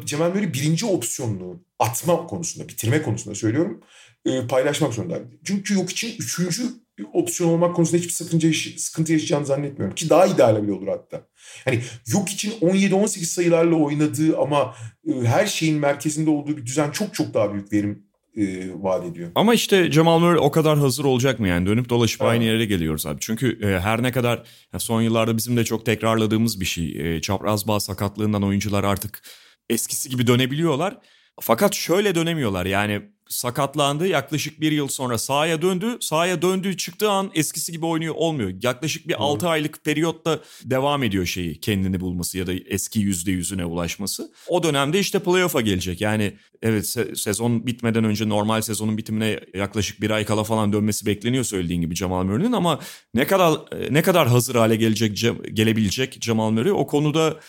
[0.04, 3.80] Cemal Murray birinci opsiyonunu atma konusunda, bitirme konusunda söylüyorum.
[4.26, 5.18] E, paylaşmak zorunda.
[5.44, 9.94] Çünkü yok için üçüncü opsiyon olmak konusunda hiçbir sıkıntı, sıkıntı yaşayacağını zannetmiyorum.
[9.94, 11.26] Ki daha ideal bile olur hatta.
[11.64, 14.74] Hani yok için 17-18 sayılarla oynadığı ama
[15.08, 19.30] e, her şeyin merkezinde olduğu bir düzen çok çok daha büyük verim e, vaat ediyor.
[19.34, 21.66] Ama işte Jamal Murray o kadar hazır olacak mı yani?
[21.66, 22.30] Dönüp dolaşıp evet.
[22.30, 23.16] aynı yere geliyoruz abi.
[23.20, 24.42] Çünkü e, her ne kadar
[24.78, 27.16] son yıllarda bizim de çok tekrarladığımız bir şey.
[27.16, 29.22] E, çapraz bağ sakatlığından oyuncular artık
[29.70, 30.98] eskisi gibi dönebiliyorlar.
[31.40, 35.96] Fakat şöyle dönemiyorlar yani sakatlandı yaklaşık bir yıl sonra sahaya döndü.
[36.00, 38.52] Sahaya döndüğü çıktığı an eskisi gibi oynuyor olmuyor.
[38.62, 39.22] Yaklaşık bir hmm.
[39.22, 44.32] 6 aylık periyotta devam ediyor şeyi kendini bulması ya da eski yüzde yüzüne ulaşması.
[44.48, 46.00] O dönemde işte playoff'a gelecek.
[46.00, 51.06] Yani evet se- sezon bitmeden önce normal sezonun bitimine yaklaşık bir ay kala falan dönmesi
[51.06, 52.80] bekleniyor söylediğin gibi Jamal Murray'nin ama
[53.14, 53.60] ne kadar
[53.90, 57.40] ne kadar hazır hale gelecek gelebilecek Jamal Murray o konuda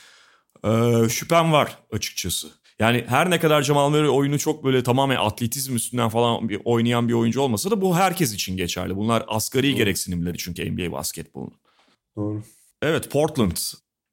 [0.65, 0.69] e,
[1.09, 2.47] şüphem var açıkçası.
[2.79, 7.07] Yani her ne kadar Jamal Murray oyunu çok böyle tamamen atletizm üstünden falan bir oynayan
[7.07, 8.95] bir oyuncu olmasa da bu herkes için geçerli.
[8.95, 9.77] Bunlar asgari Doğru.
[9.77, 11.53] gereksinimleri çünkü NBA basketbolunun.
[12.15, 12.43] Doğru.
[12.81, 13.57] Evet Portland.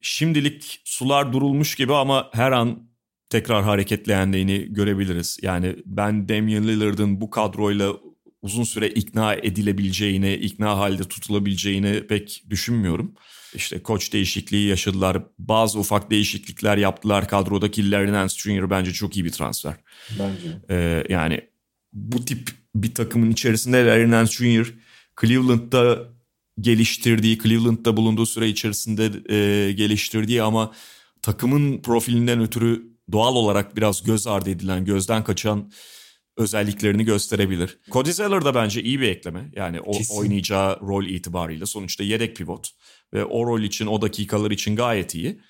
[0.01, 2.89] Şimdilik sular durulmuş gibi ama her an
[3.31, 5.39] tekrar hareketlendiğini görebiliriz.
[5.43, 7.93] Yani ben Damian Lillard'ın bu kadroyla
[8.43, 13.15] uzun süre ikna edilebileceğini, ikna halde tutulabileceğini pek düşünmüyorum.
[13.55, 15.23] İşte koç değişikliği yaşadılar.
[15.39, 17.29] Bazı ufak değişiklikler yaptılar.
[17.29, 18.71] Kadrodaki Larry Nance Jr.
[18.71, 19.75] bence çok iyi bir transfer.
[20.11, 20.59] Bence.
[20.71, 21.41] Ee, yani
[21.93, 24.75] bu tip bir takımın içerisinde Larry Nance Jr.
[25.21, 26.15] Cleveland'da
[26.61, 30.73] geliştirdiği, Cleveland'da bulunduğu süre içerisinde e, geliştirdiği ama
[31.23, 35.73] takımın profilinden ötürü doğal olarak biraz göz ardı edilen, gözden kaçan
[36.37, 37.79] özelliklerini gösterebilir.
[37.91, 39.51] Cody Zeller da bence iyi bir ekleme.
[39.57, 40.19] Yani o Kesin.
[40.19, 42.71] oynayacağı rol itibariyle sonuçta yedek pivot
[43.13, 45.41] ve o rol için o dakikalar için gayet iyi.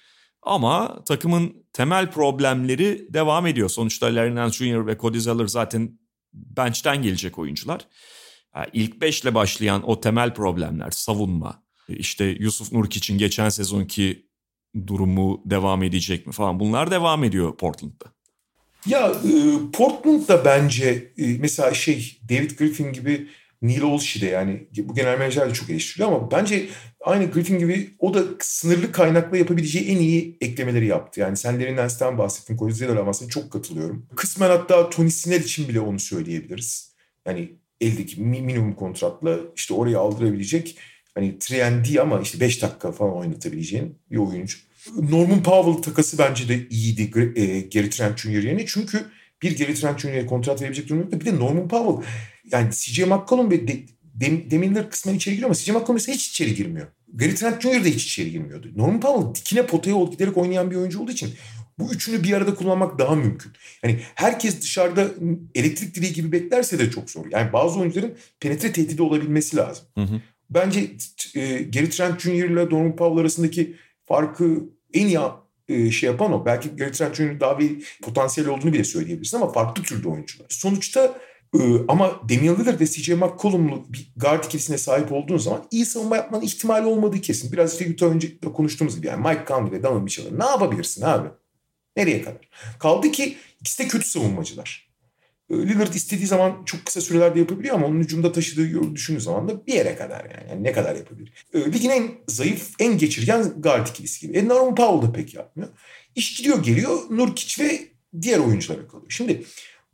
[0.43, 3.69] Ama takımın temel problemleri devam ediyor.
[3.69, 4.87] Sonuçta Larry Nance Jr.
[4.87, 5.99] ve Cody Zeller zaten
[6.33, 7.87] bench'ten gelecek oyuncular.
[8.57, 14.29] Yani ilk beşle başlayan o temel problemler, savunma, işte Yusuf Nurkic'in geçen sezonki
[14.87, 18.15] durumu devam edecek mi falan bunlar devam ediyor Portland'da.
[18.87, 19.31] Ya e,
[19.73, 23.29] Portland'da bence e, mesela şey David Griffin gibi
[23.65, 26.67] Neil Olshey de yani bu genel menajer de çok eleştiriliyor ama bence
[27.01, 31.21] aynı Griffin gibi o da sınırlı kaynakla yapabileceği en iyi eklemeleri yaptı.
[31.21, 32.57] Yani sen Larry Nance'den bahsettin.
[32.57, 34.07] Cody Zeller ama sana çok katılıyorum.
[34.17, 36.95] Kısmen hatta Tony Snell için bile onu söyleyebiliriz.
[37.27, 37.49] Yani
[37.81, 40.79] eldeki mi- minimum kontratla işte oraya aldırabilecek
[41.15, 44.59] hani 3 ama işte 5 dakika falan oynatabileceğin bir oyuncu.
[45.11, 47.03] Norman Powell takası bence de iyiydi
[47.37, 48.29] e, Gary Trent Jr.
[48.29, 48.67] yerine.
[48.67, 49.05] Çünkü
[49.43, 51.21] bir Gary Trent Jr.'ye kontrat verebilecek durum yoktu.
[51.21, 52.07] Bir de Norman Powell
[52.53, 53.83] yani CJ McCollum ve de,
[54.15, 56.87] Dem- Demiller kısmen içeri giriyor ama CJ McCollum mesela hiç içeri girmiyor.
[57.15, 57.85] Gary Trent Jr.
[57.85, 58.71] de hiç içeri girmiyordu.
[58.77, 61.35] Norman Powell dikine potaya giderek oynayan bir oyuncu olduğu için
[61.79, 63.53] bu üçünü bir arada kullanmak daha mümkün.
[63.83, 65.09] Yani herkes dışarıda
[65.55, 67.25] elektrik direği gibi beklerse de çok zor.
[67.31, 69.85] Yani bazı oyuncuların penetre tehdidi olabilmesi lazım.
[69.95, 70.21] Hı hı.
[70.51, 70.81] Bence
[71.35, 72.31] e, Gary Trent Jr.
[72.31, 74.65] ile Norman Powell arasındaki farkı
[74.95, 75.19] en iyi
[75.69, 76.47] e, şey yapan o.
[76.47, 77.41] Belki Gary Trent Jr.
[77.41, 80.47] daha bir potansiyel olduğunu bile söyleyebilirsin ama farklı türde oyuncular.
[80.49, 81.19] Sonuçta
[81.55, 86.17] e, ama Damian Lillard ve CJ McCollum'lu bir guard ikilisine sahip olduğun zaman iyi savunma
[86.17, 87.53] yapmanın ihtimali olmadığı kesin.
[87.53, 91.03] Biraz işte Utah önce de konuştuğumuz gibi yani Mike Conley ve Donovan Mitchell'ı ne yapabilirsin
[91.03, 91.29] abi?
[91.97, 92.49] Nereye kadar?
[92.79, 94.89] Kaldı ki ikisi de kötü savunmacılar.
[95.51, 99.49] E, Lillard istediği zaman çok kısa sürelerde yapabiliyor ama onun hücumda taşıdığı yolu düşündüğü zaman
[99.49, 100.51] da bir yere kadar yani.
[100.51, 101.47] yani ne kadar yapabilir?
[101.55, 104.39] E, ligin en zayıf, en geçirgen guard ikilisi gibi.
[104.39, 105.69] E, Norman Powell da pek yapmıyor.
[106.15, 107.81] İş gidiyor geliyor Nurkic ve
[108.23, 109.11] diğer oyunculara kalıyor.
[109.11, 109.45] Şimdi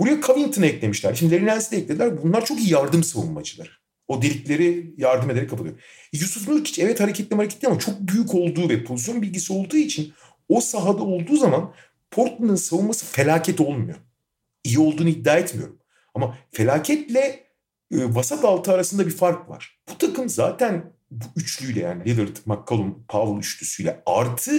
[0.01, 1.15] buraya Covington'ı eklemişler.
[1.15, 2.23] Şimdi Larry Nance'i de eklediler.
[2.23, 3.81] Bunlar çok iyi yardım savunmacılar.
[4.09, 5.75] O delikleri yardım ederek kapatıyor.
[6.13, 10.13] E, Yusuf Nurkic evet hareketli hareketli ama çok büyük olduğu ve pozisyon bilgisi olduğu için
[10.49, 11.75] o sahada olduğu zaman
[12.11, 13.97] Portland'ın savunması felaket olmuyor.
[14.65, 15.79] İyi olduğunu iddia etmiyorum.
[16.15, 17.47] Ama felaketle
[17.93, 19.81] e, vasat altı arasında bir fark var.
[19.91, 24.53] Bu takım zaten bu üçlüyle yani Lillard, McCollum, Powell üçlüsüyle artı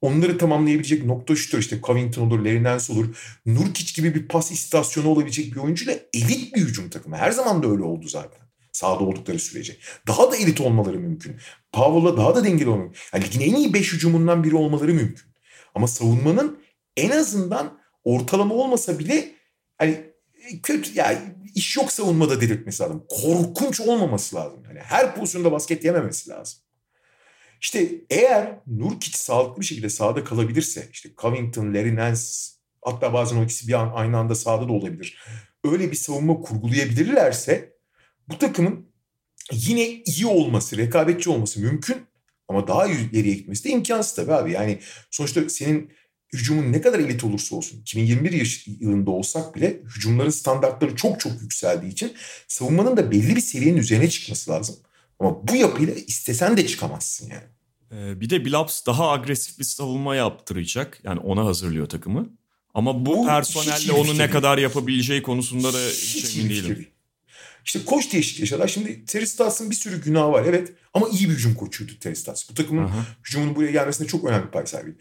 [0.00, 3.38] onları tamamlayabilecek nokta şutör işte Covington olur, Larry Nance olur.
[3.46, 7.16] Nurkic gibi bir pas istasyonu olabilecek bir oyuncuyla elit bir hücum takımı.
[7.16, 8.40] Her zaman da öyle oldu zaten.
[8.72, 9.76] Sahada oldukları sürece.
[10.06, 11.36] Daha da elit olmaları mümkün.
[11.72, 15.30] Powell'la daha da dengeli olmaları yani ligin en iyi 5 hücumundan biri olmaları mümkün.
[15.74, 16.58] Ama savunmanın
[16.96, 19.34] en azından ortalama olmasa bile
[19.78, 20.10] hani
[20.62, 21.22] kötü ya
[21.54, 23.04] iş yok savunmada delirtmesi lazım.
[23.08, 24.62] Korkunç olmaması lazım.
[24.68, 26.60] Yani her pozisyonda basket yememesi lazım.
[27.60, 32.20] İşte eğer Nurkic sağlıklı bir şekilde sahada kalabilirse işte Covington, Larry Nance
[32.84, 35.18] hatta bazen o ikisi bir an aynı anda sahada da olabilir.
[35.64, 37.72] Öyle bir savunma kurgulayabilirlerse
[38.28, 38.90] bu takımın
[39.52, 41.96] yine iyi olması, rekabetçi olması mümkün
[42.48, 44.52] ama daha ileriye gitmesi de imkansız tabii abi.
[44.52, 44.78] Yani
[45.10, 45.92] sonuçta senin
[46.32, 51.42] hücumun ne kadar elit olursa olsun 2021 yaş- yılında olsak bile hücumların standartları çok çok
[51.42, 52.12] yükseldiği için
[52.48, 54.76] savunmanın da belli bir seviyenin üzerine çıkması lazım.
[55.20, 57.44] Ama bu yapıyla istesen de çıkamazsın yani.
[57.92, 61.00] Ee, bir de Billups daha agresif bir savunma yaptıracak.
[61.04, 62.30] Yani ona hazırlıyor takımı.
[62.74, 66.76] Ama bu, Bu personelle onu ne kadar yapabileceği konusunda da Hiç emin değilim.
[66.76, 66.90] değil.
[67.64, 68.68] İşte koç değişikliği yaşadılar.
[68.68, 70.72] Şimdi Terry Stotts'ın bir sürü günahı var evet.
[70.94, 72.50] Ama iyi bir hücum koçuydu Terry Stotts.
[72.50, 73.06] Bu takımın Aha.
[73.24, 74.96] hücumunun buraya gelmesinde çok önemli bir pay sahibiydi.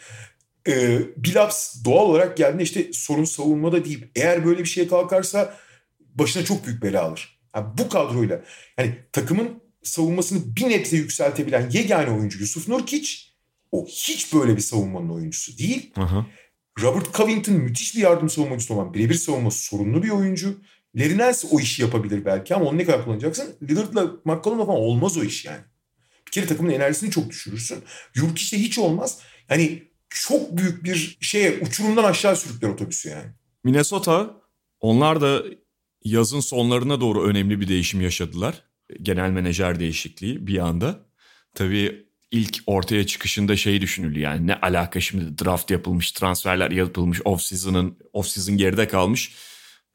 [0.67, 5.57] Ee, Billups doğal olarak geldiğinde işte sorun savunmada deyip eğer böyle bir şeye kalkarsa
[5.99, 7.39] başına çok büyük bela alır.
[7.55, 8.41] Yani bu kadroyla
[8.77, 13.09] yani takımın savunmasını bir nebze yükseltebilen yegane oyuncu Yusuf Nurkic
[13.71, 15.93] o hiç böyle bir savunmanın oyuncusu değil.
[15.95, 16.25] Aha.
[16.81, 20.57] Robert Covington müthiş bir yardım savunmacısı olan birebir savunması sorunlu bir oyuncu.
[20.95, 23.55] Larry Nance o işi yapabilir belki ama onu ne kadar kullanacaksın?
[23.63, 25.61] Lillard'la McCollum'la falan olmaz o iş yani.
[26.27, 27.83] Bir kere takımın enerjisini çok düşürürsün.
[28.15, 29.19] Yurkiç'te hiç olmaz.
[29.47, 33.31] Hani çok büyük bir şeye uçurumdan aşağı sürükler otobüsü yani.
[33.63, 34.41] Minnesota
[34.79, 35.43] onlar da
[36.03, 38.63] yazın sonlarına doğru önemli bir değişim yaşadılar.
[39.01, 41.05] Genel menajer değişikliği bir anda.
[41.55, 47.41] Tabii ilk ortaya çıkışında şey düşünüldü yani ne alaka şimdi draft yapılmış, transferler yapılmış, off
[47.41, 49.35] season'ın off season geride kalmış.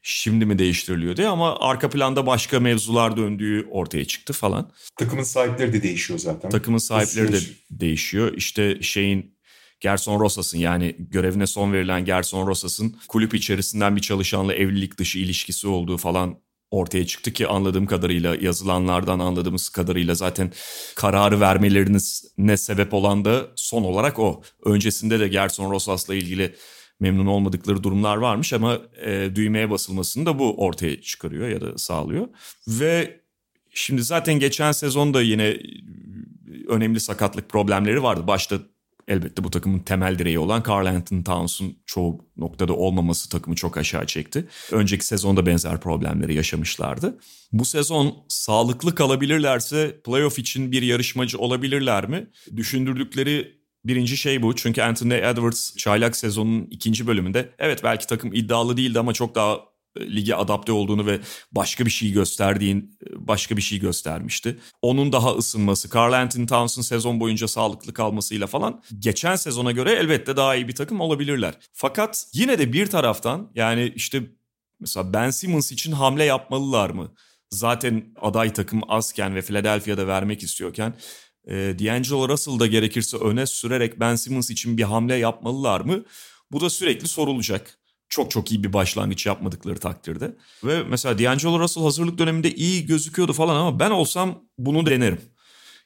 [0.01, 4.71] Şimdi mi değiştiriliyor diye ama arka planda başka mevzular döndüğü ortaya çıktı falan.
[4.99, 6.49] Takımın sahipleri de değişiyor zaten.
[6.49, 7.39] Takımın sahipleri de
[7.71, 8.33] değişiyor.
[8.37, 9.35] İşte şeyin
[9.79, 15.67] Gerson Rosas'ın yani görevine son verilen Gerson Rosas'ın kulüp içerisinden bir çalışanla evlilik dışı ilişkisi
[15.67, 16.39] olduğu falan
[16.75, 20.51] ortaya çıktı ki anladığım kadarıyla yazılanlardan anladığımız kadarıyla zaten
[20.95, 24.41] kararı vermeleriniz ne sebep olan da son olarak o.
[24.65, 26.55] Öncesinde de Gerson Rosas'la ilgili
[26.99, 32.27] memnun olmadıkları durumlar varmış ama e, düğmeye basılmasını da bu ortaya çıkarıyor ya da sağlıyor.
[32.67, 33.21] Ve
[33.73, 35.57] şimdi zaten geçen sezonda yine
[36.67, 38.27] önemli sakatlık problemleri vardı.
[38.27, 38.59] Başta
[39.07, 44.05] elbette bu takımın temel direği olan Carl Anthony Towns'un çoğu noktada olmaması takımı çok aşağı
[44.05, 44.47] çekti.
[44.71, 47.17] Önceki sezonda benzer problemleri yaşamışlardı.
[47.51, 52.27] Bu sezon sağlıklı kalabilirlerse playoff için bir yarışmacı olabilirler mi?
[52.55, 58.77] Düşündürdükleri Birinci şey bu çünkü Anthony Edwards çaylak sezonun ikinci bölümünde evet belki takım iddialı
[58.77, 59.59] değildi ama çok daha
[59.99, 61.19] lige adapte olduğunu ve
[61.51, 64.59] başka bir şey gösterdiğin e, başka bir şey göstermişti.
[64.81, 70.35] Onun daha ısınması, Carl Anthony Towns'ın sezon boyunca sağlıklı kalmasıyla falan geçen sezona göre elbette
[70.35, 71.53] daha iyi bir takım olabilirler.
[71.73, 74.23] Fakat yine de bir taraftan yani işte
[74.79, 77.11] mesela Ben Simmons için hamle yapmalılar mı?
[77.49, 80.93] Zaten aday takım azken ve Philadelphia'da vermek istiyorken
[81.47, 86.03] e, D'Angelo Russell da gerekirse öne sürerek Ben Simmons için bir hamle yapmalılar mı?
[86.51, 87.79] Bu da sürekli sorulacak.
[88.09, 90.35] Çok çok iyi bir başlangıç yapmadıkları takdirde.
[90.63, 95.21] Ve mesela D'Angelo Russell hazırlık döneminde iyi gözüküyordu falan ama ben olsam bunu denerim.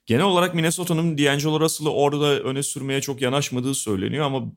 [0.06, 4.52] Genel olarak Minnesota'nın D'Angelo Russell'ı orada öne sürmeye çok yanaşmadığı söyleniyor ama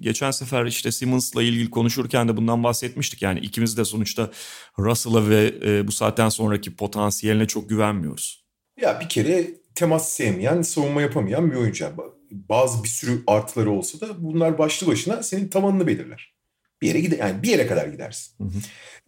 [0.00, 3.22] geçen sefer işte Simmons'la ilgili konuşurken de bundan bahsetmiştik.
[3.22, 4.30] Yani ikimiz de sonuçta
[4.78, 8.44] Russell'a ve e, bu saatten sonraki potansiyeline çok güvenmiyoruz.
[8.80, 11.86] Ya bir kere temas sevmeyen, savunma yapamayan bir oyuncu.
[12.30, 16.35] bazı bir sürü artıları olsa da bunlar başlı başına senin tavanını belirler.
[16.82, 18.34] Bir yere gider yani bir yere kadar gidersin.
[18.38, 18.58] Hı hı.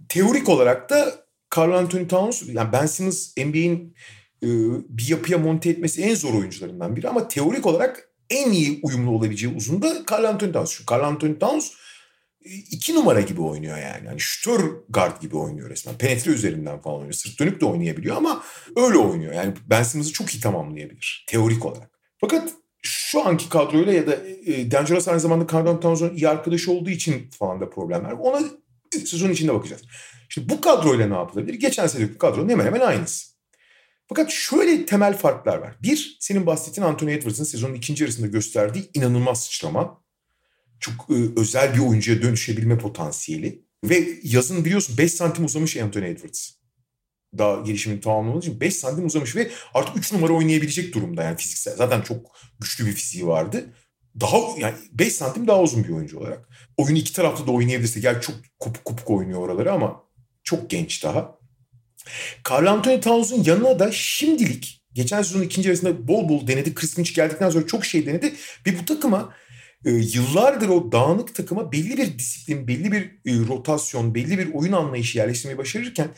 [0.08, 3.94] Teorik olarak da Carl Anthony Towns yani Ben Simmons NBA'in
[4.42, 4.48] e,
[4.88, 9.54] bir yapıya monte etmesi en zor oyuncularından biri ama teorik olarak en iyi uyumlu olabileceği
[9.56, 10.70] uzun da Carl Anthony Towns.
[10.70, 11.72] Şu Carl Anthony Towns
[12.44, 14.06] iki numara gibi oynuyor yani.
[14.06, 15.98] yani şütör guard gibi oynuyor resmen.
[15.98, 17.12] Penetre üzerinden falan oynuyor.
[17.12, 18.42] Sırt dönük de oynayabiliyor ama
[18.76, 19.32] öyle oynuyor.
[19.32, 21.90] Yani Ben Simmons'ı çok iyi tamamlayabilir teorik olarak.
[22.20, 22.52] Fakat
[22.82, 24.16] şu anki kadroyla ya da
[24.46, 28.12] e, Dangerous aynı zamanda Carl Towns'un iyi arkadaşı olduğu için falan da problemler.
[28.12, 28.40] Ona
[29.06, 29.82] sezon içinde bakacağız.
[30.28, 31.54] Şimdi bu kadroyla ne yapılabilir?
[31.54, 33.28] Geçen seneki kadronun hemen hemen aynısı.
[34.08, 35.74] Fakat şöyle temel farklar var.
[35.82, 40.02] Bir, senin bahsettiğin Anthony Edwards'ın sezonun ikinci yarısında gösterdiği inanılmaz sıçrama
[40.80, 43.62] çok e, özel bir oyuncuya dönüşebilme potansiyeli.
[43.84, 46.57] Ve yazın biliyorsun 5 santim uzamış Anthony Edwards.
[47.38, 51.76] Daha gelişimini tamamlamak için 5 santim uzamış ve artık 3 numara oynayabilecek durumda yani fiziksel.
[51.76, 53.74] Zaten çok güçlü bir fiziği vardı.
[54.20, 56.48] Daha yani 5 santim daha uzun bir oyuncu olarak.
[56.76, 58.00] Oyunu iki tarafta da oynayabilirse.
[58.00, 60.04] Gel çok kopuk kopuk oynuyor oraları ama
[60.42, 61.38] çok genç daha.
[62.50, 66.74] Carl Anthony Towns'un yanına da şimdilik geçen sezonun ikinci yarısında bol bol denedi.
[66.74, 68.34] Chris Finch geldikten sonra çok şey denedi.
[68.66, 69.34] Ve bu takıma
[69.84, 74.72] e, yıllardır o dağınık takıma belli bir disiplin, belli bir e, rotasyon, belli bir oyun
[74.72, 76.08] anlayışı yerleştirmeyi başarırken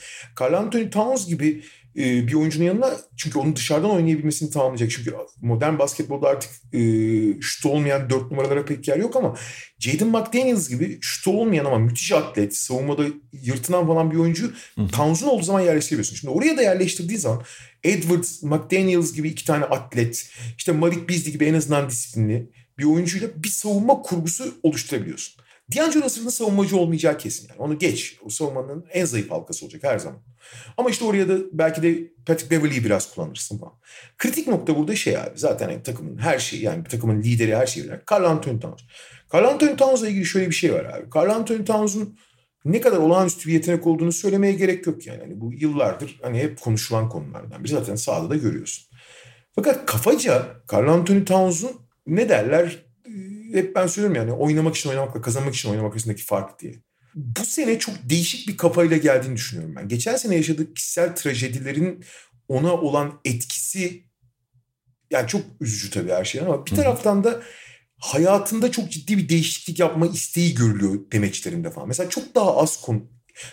[0.41, 1.63] Carl Anthony Towns gibi
[1.97, 4.91] e, bir oyuncunun yanına çünkü onun dışarıdan oynayabilmesini tamamlayacak.
[4.91, 6.81] Çünkü modern basketbolda artık e,
[7.41, 9.37] şut olmayan dört numaralara pek yer yok ama
[9.79, 13.03] Jaden McDaniels gibi şut olmayan ama müthiş atlet, savunmada
[13.33, 14.53] yırtınan falan bir oyuncu
[14.93, 16.17] Towns'un olduğu zaman yerleştirebiliyorsun.
[16.17, 17.43] Şimdi oraya da yerleştirdiği zaman
[17.85, 22.51] Edwards, McDaniels gibi iki tane atlet, işte Malik Beasley gibi en azından disiplinli
[22.81, 25.43] bir oyuncuyla bir savunma kurgusu oluşturabiliyorsun.
[25.77, 27.61] D'Angelo Russell'ın savunmacı olmayacağı kesin yani.
[27.61, 28.19] Onu geç.
[28.25, 30.19] O savunmanın en zayıf halkası olacak her zaman.
[30.77, 33.73] Ama işte oraya da belki de Patrick Beverly'yi biraz kullanırsın falan.
[34.19, 35.31] Kritik nokta burada şey abi.
[35.35, 38.81] Zaten yani takımın her şeyi yani takımın lideri her şeyi bilen Carl Anthony Towns.
[39.35, 41.07] Carl Anthony Towns'la ilgili şöyle bir şey var abi.
[41.15, 42.19] Carl Anthony Towns'un
[42.65, 45.21] ne kadar olağanüstü bir yetenek olduğunu söylemeye gerek yok yani.
[45.21, 47.73] yani bu yıllardır hani hep konuşulan konulardan biri.
[47.73, 48.85] Zaten sahada da görüyorsun.
[49.55, 52.87] Fakat kafaca Carl Anthony Towns'un ne derler
[53.53, 56.75] hep ben söylüyorum yani oynamak için oynamakla kazanmak için oynamak arasındaki fark diye.
[57.15, 59.89] Bu sene çok değişik bir kafayla geldiğini düşünüyorum ben.
[59.89, 62.05] Geçen sene yaşadığı kişisel trajedilerin
[62.49, 64.05] ona olan etkisi
[65.11, 67.43] yani çok üzücü tabii her şey ama bir taraftan da
[67.99, 71.89] hayatında çok ciddi bir değişiklik yapma isteği görülüyor demeçlerinde falan.
[71.89, 73.03] Mesela çok daha az konu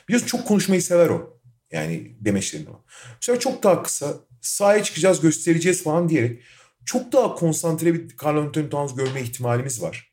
[0.07, 1.39] biliyorsun çok konuşmayı sever o.
[1.71, 2.83] Yani demeçlerinde falan.
[3.21, 6.41] Mesela çok daha kısa sahaya çıkacağız göstereceğiz falan diyerek
[6.87, 10.11] çok daha konsantre bir Carl Anthony Towns görme ihtimalimiz var.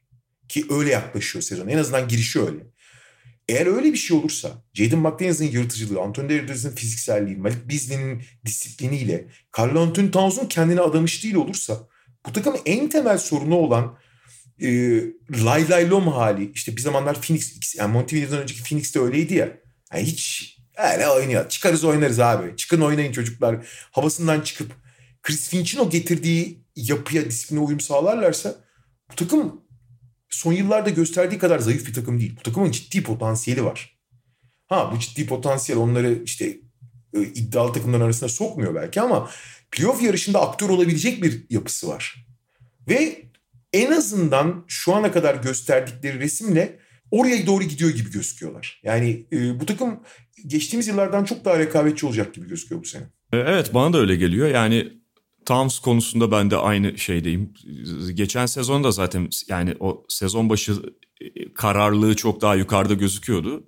[0.49, 1.69] Ki öyle yaklaşıyor sezon.
[1.69, 2.59] En azından girişi öyle.
[3.49, 9.29] Eğer öyle bir şey olursa Jaden McDaniels'ın yırtıcılığı, Anthony Davis'in fizikselliği, Malik Beasley'nin disipliniyle
[9.59, 11.89] Carl Anthony Towns'un kendine adamış değil olursa
[12.27, 13.99] bu takımın en temel sorunu olan
[14.63, 14.69] e,
[15.45, 19.49] lay lay lom hali işte bir zamanlar Phoenix yani Montevideo'dan önceki Phoenix'te öyleydi ya.
[19.93, 20.57] Yani hiç
[20.93, 21.49] öyle oynuyor.
[21.49, 22.57] Çıkarız oynarız abi.
[22.57, 23.67] Çıkın oynayın çocuklar.
[23.91, 24.73] Havasından çıkıp
[25.23, 28.55] Chris Finch'in o getirdiği yapıya, disipline uyum sağlarlarsa
[29.13, 29.61] bu takım
[30.29, 32.37] son yıllarda gösterdiği kadar zayıf bir takım değil.
[32.39, 33.99] Bu takımın ciddi potansiyeli var.
[34.67, 36.45] Ha bu ciddi potansiyel onları işte
[37.15, 39.31] e, iddialı takımların arasına sokmuyor belki ama
[39.71, 42.27] playoff yarışında aktör olabilecek bir yapısı var.
[42.89, 43.25] Ve
[43.73, 46.79] en azından şu ana kadar gösterdikleri resimle
[47.11, 48.81] oraya doğru gidiyor gibi gözüküyorlar.
[48.83, 50.01] Yani e, bu takım
[50.47, 53.03] geçtiğimiz yıllardan çok daha rekabetçi olacak gibi gözüküyor bu sene.
[53.33, 54.49] E, evet bana da öyle geliyor.
[54.49, 54.93] Yani
[55.47, 57.55] Towns konusunda ben de aynı şeydeyim.
[58.15, 60.73] Geçen sezon da zaten yani o sezon başı
[61.21, 63.65] e, kararlılığı çok daha yukarıda gözüküyordu.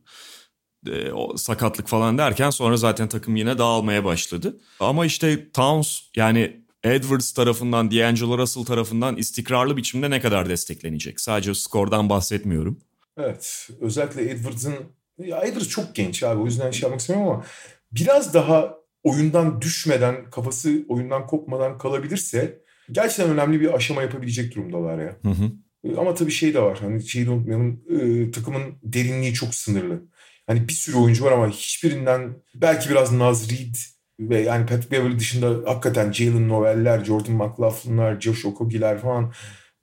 [0.86, 4.60] E, o sakatlık falan derken sonra zaten takım yine dağılmaya başladı.
[4.80, 11.20] Ama işte Towns yani Edwards tarafından, D'Angelo Russell tarafından istikrarlı biçimde ne kadar desteklenecek?
[11.20, 12.80] Sadece skordan bahsetmiyorum.
[13.18, 13.68] Evet.
[13.80, 14.74] Özellikle Edwards'ın
[15.18, 16.40] ya Edwards çok genç abi.
[16.40, 17.44] O yüzden şey yapmak istemiyorum ama
[17.92, 18.75] biraz daha
[19.06, 22.62] oyundan düşmeden, kafası oyundan kopmadan kalabilirse
[22.92, 25.16] gerçekten önemli bir aşama yapabilecek durumdalar ya.
[25.22, 25.52] Hı hı.
[25.98, 26.78] Ama tabii şey de var.
[26.80, 27.80] Hani şeyi de unutmayalım.
[27.90, 30.02] E, takımın derinliği çok sınırlı.
[30.46, 33.74] Hani bir sürü oyuncu var ama hiçbirinden belki biraz Naz Reed
[34.20, 39.32] ve yani Patrick Beverly dışında hakikaten Jalen Novel'ler, Jordan McLaughlin'lar, Josh Okogie'ler falan,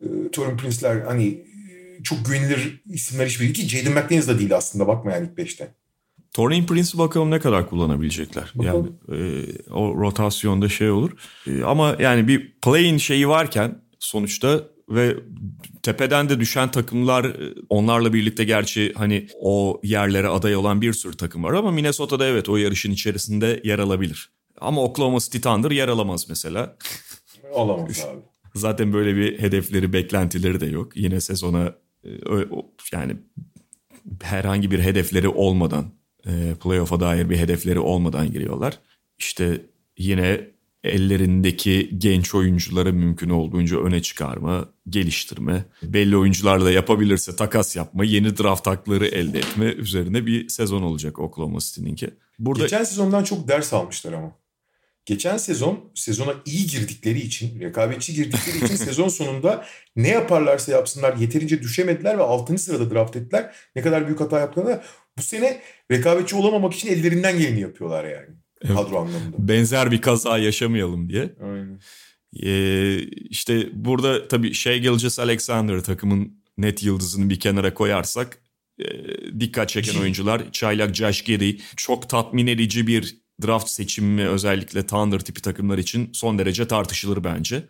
[0.01, 4.87] e, Torin Prince'ler hani e, çok güvenilir isimler hiçbiri ki Jaden McDaniels da değil aslında
[4.87, 5.75] bakma yani ilk beşte.
[6.33, 8.51] Torin Prince'i bakalım ne kadar kullanabilecekler.
[8.55, 8.97] Bakalım.
[9.07, 11.11] Yani e, o rotasyonda şey olur.
[11.47, 15.15] E, ama yani bir play'in şeyi varken sonuçta ve
[15.83, 21.17] tepeden de düşen takımlar e, onlarla birlikte gerçi hani o yerlere aday olan bir sürü
[21.17, 24.31] takım var ama Minnesota'da evet o yarışın içerisinde yer alabilir.
[24.61, 26.77] Ama Oklahoma City Thunder yer alamaz mesela.
[27.55, 28.19] Alamaz abi.
[28.55, 30.97] Zaten böyle bir hedefleri, beklentileri de yok.
[30.97, 32.09] Yine sezona e,
[32.93, 33.17] yani
[34.21, 35.85] herhangi bir hedefleri olmadan,
[36.27, 38.79] e, playoff'a dair bir hedefleri olmadan giriyorlar.
[39.17, 39.61] İşte
[39.97, 48.37] yine ellerindeki genç oyuncuları mümkün olduğunca öne çıkarma, geliştirme, belli oyuncularla yapabilirse takas yapma, yeni
[48.37, 52.09] draft hakları elde etme üzerine bir sezon olacak Oklahoma City'ninki.
[52.39, 52.63] Burada...
[52.63, 54.31] Geçen sezondan çok ders almışlar ama.
[55.05, 61.61] Geçen sezon sezona iyi girdikleri için, rekabetçi girdikleri için sezon sonunda ne yaparlarsa yapsınlar yeterince
[61.61, 62.57] düşemediler ve 6.
[62.57, 63.55] sırada draft ettiler.
[63.75, 64.83] Ne kadar büyük hata yaptılar.
[65.17, 65.61] Bu sene
[65.91, 68.29] rekabetçi olamamak için ellerinden geleni yapıyorlar yani
[68.67, 69.47] kadro anlamında.
[69.47, 71.33] Benzer bir kaza yaşamayalım diye.
[71.43, 71.79] Aynen.
[72.43, 72.99] Ee,
[73.29, 78.37] işte burada tabii Shea Gilgis Alexander takımın net yıldızını bir kenara koyarsak
[78.79, 78.85] e,
[79.39, 85.41] dikkat çeken oyuncular çaylak Josh Giddy çok tatmin edici bir draft seçimi özellikle Thunder tipi
[85.41, 87.63] takımlar için son derece tartışılır bence.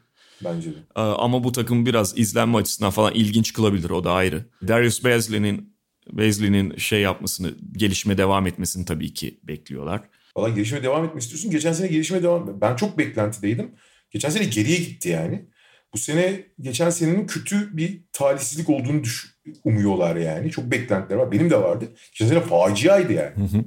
[0.43, 0.77] Bence de.
[0.95, 4.45] Ee, ama bu takım biraz izlenme açısından falan ilginç kılabilir o da ayrı.
[4.67, 5.72] Darius Bazley'nin
[6.11, 10.01] Bazley'nin şey yapmasını, gelişme devam etmesini tabii ki bekliyorlar.
[10.37, 11.51] Valla gelişime devam etmek istiyorsun.
[11.51, 12.61] Geçen sene gelişime devam...
[12.61, 13.71] Ben çok beklentideydim.
[14.11, 15.45] Geçen sene geriye gitti yani.
[15.93, 20.51] Bu sene geçen senenin kötü bir talihsizlik olduğunu düş umuyorlar yani.
[20.51, 21.31] Çok beklentiler var.
[21.31, 21.85] Benim de vardı.
[22.11, 23.35] Geçen sene faciaydı yani.
[23.35, 23.63] Hı hı.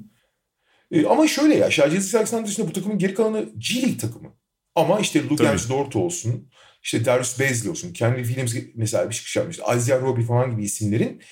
[0.91, 1.71] E, ama şöyle ya.
[1.71, 4.29] Şarjiyesiz Alexander dışında bu takımın geri kalanı G League takımı.
[4.75, 6.51] Ama işte Lugens Dort olsun.
[6.83, 7.93] işte Darius Bazley olsun.
[7.93, 9.63] Kenny Williams mesela bir çıkış yapmıştı.
[9.77, 11.23] Isaiah Roby falan gibi isimlerin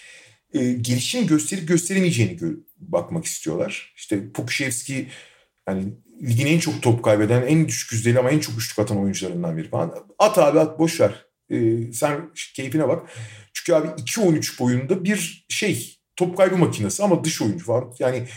[0.55, 3.93] e, gelişim gösterip gösteremeyeceğini gö- bakmak istiyorlar.
[3.97, 5.09] İşte Pukuşevski
[5.69, 5.85] yani
[6.23, 9.69] ligin en çok top kaybeden, en düşük yüzdeli ama en çok üçlük atan oyuncularından biri
[9.69, 9.95] falan.
[10.19, 11.27] At abi at boş ver.
[11.51, 13.11] E, sen keyfine bak.
[13.53, 17.95] Çünkü abi 2-13 boyunda bir şey top kaybı makinesi ama dış oyuncu falan.
[17.99, 18.29] Yani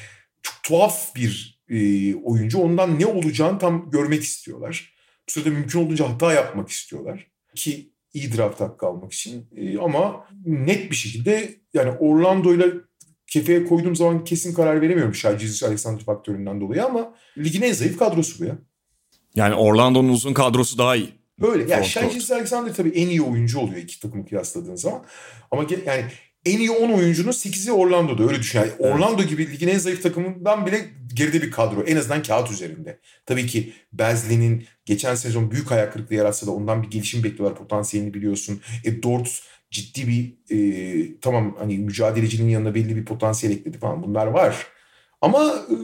[0.43, 2.57] çok tuhaf bir e, oyuncu.
[2.59, 4.93] Ondan ne olacağını tam görmek istiyorlar.
[5.27, 7.27] Bu sırada mümkün olduğunca hata yapmak istiyorlar.
[7.55, 9.45] Ki iyi draft hakkı almak için.
[9.55, 12.65] E, ama net bir şekilde yani Orlando ile
[13.27, 18.43] kefeye koyduğum zaman kesin karar veremiyorum Şarjizic Alexander faktöründen dolayı ama ligin en zayıf kadrosu
[18.43, 18.57] bu ya.
[19.35, 21.09] Yani Orlando'nun uzun kadrosu daha iyi.
[21.41, 21.71] Öyle.
[21.71, 25.03] Yani Şarjizic Alexander tabii en iyi oyuncu oluyor iki takımı kıyasladığın zaman.
[25.51, 26.05] Ama yani
[26.47, 28.59] en iyi 10 oyuncunun 8'i Orlando'da öyle düşün.
[28.59, 28.95] Yani evet.
[28.95, 31.83] Orlando gibi ligin en zayıf takımından bile geride bir kadro.
[31.83, 32.99] En azından kağıt üzerinde.
[33.25, 37.57] Tabii ki Bezli'nin geçen sezon büyük ayak kırıklığı yaratsa da ondan bir gelişim bekliyorlar.
[37.57, 38.61] Potansiyelini biliyorsun.
[38.83, 39.41] E Dort
[39.71, 44.67] ciddi bir e, tamam hani mücadelecinin yanına belli bir potansiyel ekledi falan bunlar var.
[45.21, 45.75] Ama e,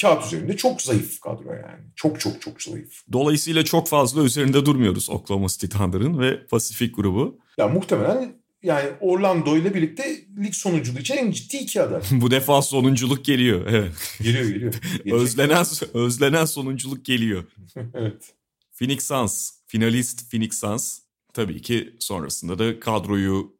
[0.00, 1.80] kağıt üzerinde çok zayıf kadro yani.
[1.96, 3.02] Çok çok çok zayıf.
[3.12, 7.38] Dolayısıyla çok fazla üzerinde durmuyoruz Oklahoma City Thunder'ın ve Pasifik grubu.
[7.58, 12.02] Ya muhtemelen yani Orlando ile birlikte lig sonunculuğu için en ciddi iki aday.
[12.10, 13.66] Bu defa sonunculuk geliyor.
[13.70, 13.92] Evet.
[14.22, 14.74] Geliyor geliyor.
[15.20, 17.44] özlenen, özlenen sonunculuk geliyor.
[17.94, 18.34] evet.
[18.72, 20.98] Phoenix Suns, finalist Phoenix Suns
[21.32, 23.56] tabii ki sonrasında da kadroyu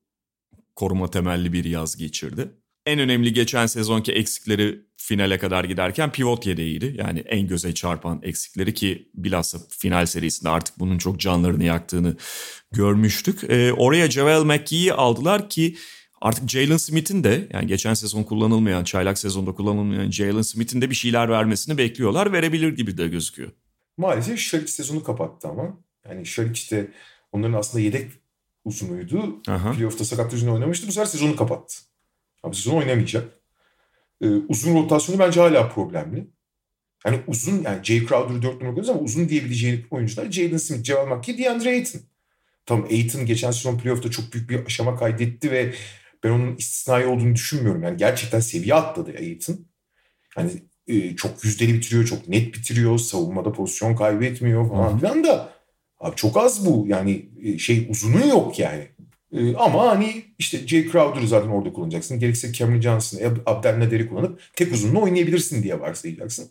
[0.76, 2.50] koruma temelli bir yaz geçirdi.
[2.86, 6.94] En önemli geçen sezonki eksikleri finale kadar giderken pivot yedeğiydi.
[6.98, 12.16] Yani en göze çarpan eksikleri ki bilhassa final serisinde artık bunun çok canlarını yaktığını
[12.72, 13.44] görmüştük.
[13.48, 15.76] Ee, oraya Javel McGee'yi aldılar ki
[16.20, 20.94] artık Jalen Smith'in de yani geçen sezon kullanılmayan, çaylak sezonda kullanılmayan Jalen Smith'in de bir
[20.94, 22.32] şeyler vermesini bekliyorlar.
[22.32, 23.50] Verebilir gibi de gözüküyor.
[23.96, 25.80] Maalesef Şaric sezonu kapattı ama.
[26.08, 26.92] Yani Şaric de
[27.32, 28.10] onların aslında yedek
[28.64, 29.42] uzunuydu.
[29.72, 30.88] Playoff'ta sakat yüzünden oynamıştı.
[30.88, 31.89] Bu sefer sezonu kapattı.
[32.42, 33.40] Abi sezon oynamayacak.
[34.22, 36.26] Ee, uzun rotasyonu bence hala problemli.
[37.06, 41.16] Yani uzun yani Jay Crowder'ı dört numara koyuyoruz ama uzun diyebileceği oyuncular Jaden Smith, Javal
[41.16, 42.00] McGee, DeAndre Ayton.
[42.66, 45.74] Tamam Ayton geçen sezon playoff'ta çok büyük bir aşama kaydetti ve
[46.24, 47.82] ben onun istisnai olduğunu düşünmüyorum.
[47.82, 49.58] Yani gerçekten seviye atladı Ayton.
[50.34, 50.50] Hani
[50.86, 55.52] e, çok yüzdeli bitiriyor, çok net bitiriyor, savunmada pozisyon kaybetmiyor falan filan da
[56.00, 56.84] abi çok az bu.
[56.88, 58.88] Yani e, şey uzunun yok yani.
[59.32, 62.18] E, ama hani işte Jay Crowder'ı zaten orada kullanacaksın.
[62.18, 66.50] Gerekirse Cameron Johnson'ı, Ab- Abdelnader'i kullanıp tek uzunla oynayabilirsin diye varsayacaksın.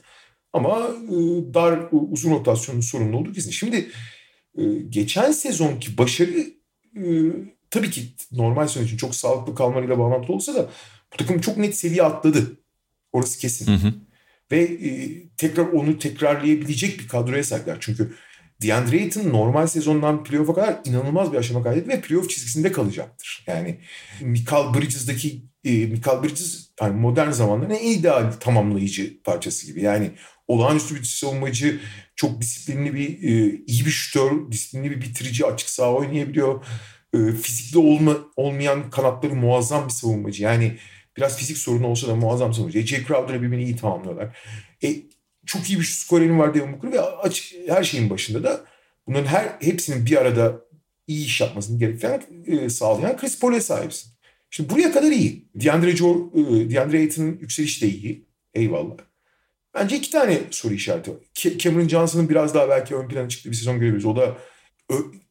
[0.54, 1.16] Ama e,
[1.54, 3.52] dar uzun rotasyonun sorunlu olduğu kesin.
[3.52, 3.90] Şimdi
[4.58, 6.40] e, geçen sezonki başarı
[6.98, 7.04] e,
[7.70, 8.02] tabii ki
[8.32, 10.70] normal sezon için çok sağlıklı kalmalarıyla bağlantılı olsa da
[11.14, 12.58] bu takım çok net seviye atladı.
[13.12, 13.68] Orası kesin.
[13.68, 13.94] Hı hı.
[14.52, 14.90] Ve e,
[15.38, 17.78] tekrar onu tekrarlayabilecek bir kadroya sahipler.
[17.80, 18.16] Çünkü
[18.62, 23.44] DeAndre Ayton normal sezondan playoff'a kadar inanılmaz bir aşama kaydetti ve playoff çizgisinde kalacaktır.
[23.48, 23.80] Yani
[24.22, 29.82] Michael Bridges'daki e, Michael Bridges yani modern zamanların en ideal tamamlayıcı parçası gibi.
[29.82, 30.12] Yani
[30.48, 31.80] olağanüstü bir savunmacı,
[32.16, 36.66] çok disiplinli bir, e, iyi bir şutör, disiplinli bir bitirici, açık saha oynayabiliyor.
[37.14, 40.44] E, fizikli olma, olmayan kanatları muazzam bir savunmacı.
[40.44, 40.78] Yani
[41.18, 42.80] biraz fizik sorunu olsa da muazzam savunmacı.
[42.80, 44.38] E, Jay Crowder'la birbirini iyi tamamlıyorlar.
[44.84, 44.96] E,
[45.50, 48.62] çok iyi bir şut skorerin var Devin Booker ve açık, her şeyin başında da
[49.08, 50.62] bunların her hepsinin bir arada
[51.08, 54.12] iyi iş yapmasını gerektiren e, sağlayan Chris Paul'e sahipsin.
[54.50, 55.46] Şimdi buraya kadar iyi.
[55.56, 58.26] DeAndre, Joe, e, DeAndre Ayton'un yükselişi de iyi.
[58.54, 58.98] Eyvallah.
[59.74, 61.18] Bence iki tane soru işareti var.
[61.58, 64.06] Cameron Johnson'ın biraz daha belki ön plana çıktığı bir sezon görebiliriz.
[64.06, 64.38] O da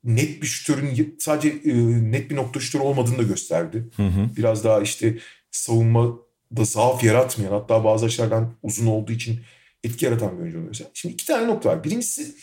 [0.05, 1.75] net bir şütörün sadece e,
[2.11, 3.85] net bir nokta şütör olmadığını da gösterdi.
[3.97, 4.29] Hı hı.
[4.37, 5.19] Biraz daha işte
[5.51, 9.41] savunmada zaaf yaratmayan hatta bazı açılardan uzun olduğu için
[9.89, 10.75] etki yaratan bir oyuncu oluyor.
[10.95, 11.85] Şimdi iki tane nokta var.
[11.85, 12.35] Birincisi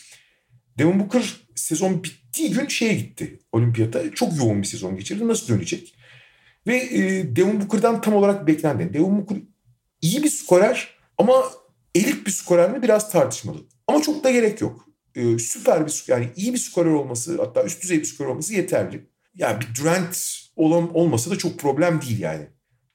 [0.78, 4.10] Devin Booker sezon bittiği gün şeye gitti olimpiyata.
[4.14, 5.28] Çok yoğun bir sezon geçirdi.
[5.28, 5.94] Nasıl dönecek?
[6.66, 8.94] Ve e, Devin Booker'dan tam olarak beklendi.
[8.94, 9.38] Devin Booker
[10.02, 11.44] iyi bir skorer ama
[11.94, 13.58] elit bir skorer mi biraz tartışmalı.
[13.86, 14.88] Ama çok da gerek yok.
[15.14, 19.06] E, süper bir yani iyi bir skorer olması hatta üst düzey bir skorer olması yeterli.
[19.34, 22.46] Yani bir Durant olan olmasa da çok problem değil yani.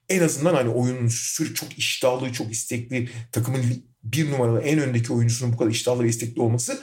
[0.08, 1.08] En azından hani oyunun
[1.54, 3.62] çok iştahlı, çok istekli, takımın
[4.04, 6.82] bir numaralı en öndeki oyuncusunun bu kadar iştahlı ve istekli olması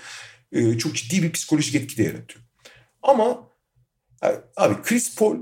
[0.51, 2.45] e, çok ciddi bir psikolojik etki de yaratıyor.
[3.01, 3.49] Ama
[4.23, 4.27] e,
[4.57, 5.37] abi Chris Paul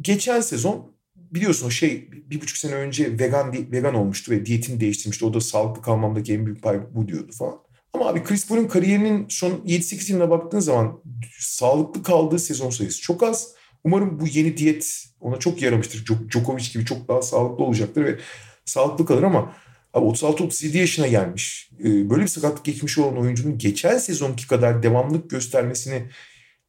[0.00, 5.24] geçen sezon biliyorsun o şey bir buçuk sene önce vegan vegan olmuştu ve diyetini değiştirmişti.
[5.24, 7.58] O da sağlıklı kalmamdaki en büyük pay bu diyordu falan.
[7.92, 11.02] Ama abi Chris Paul'un kariyerinin son 7-8 yılına baktığın zaman
[11.38, 13.48] sağlıklı kaldığı sezon sayısı çok az.
[13.84, 16.04] Umarım bu yeni diyet ona çok yaramıştır.
[16.04, 18.18] Djok- Djokovic gibi çok daha sağlıklı olacaktır ve
[18.64, 19.54] sağlıklı kalır ama
[19.98, 21.70] abi 36-37 yaşına gelmiş.
[21.80, 26.02] Ee, Böyle bir sakatlık geçmiş olan oyuncunun geçen sezonki kadar devamlık göstermesini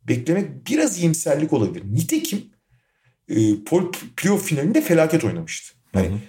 [0.08, 1.84] beklemek biraz iyimserlik olabilir.
[1.92, 2.42] Nitekim
[3.30, 5.74] e, Paul playoff finalinde felaket oynamıştı.
[5.94, 6.20] Yani Hı hı.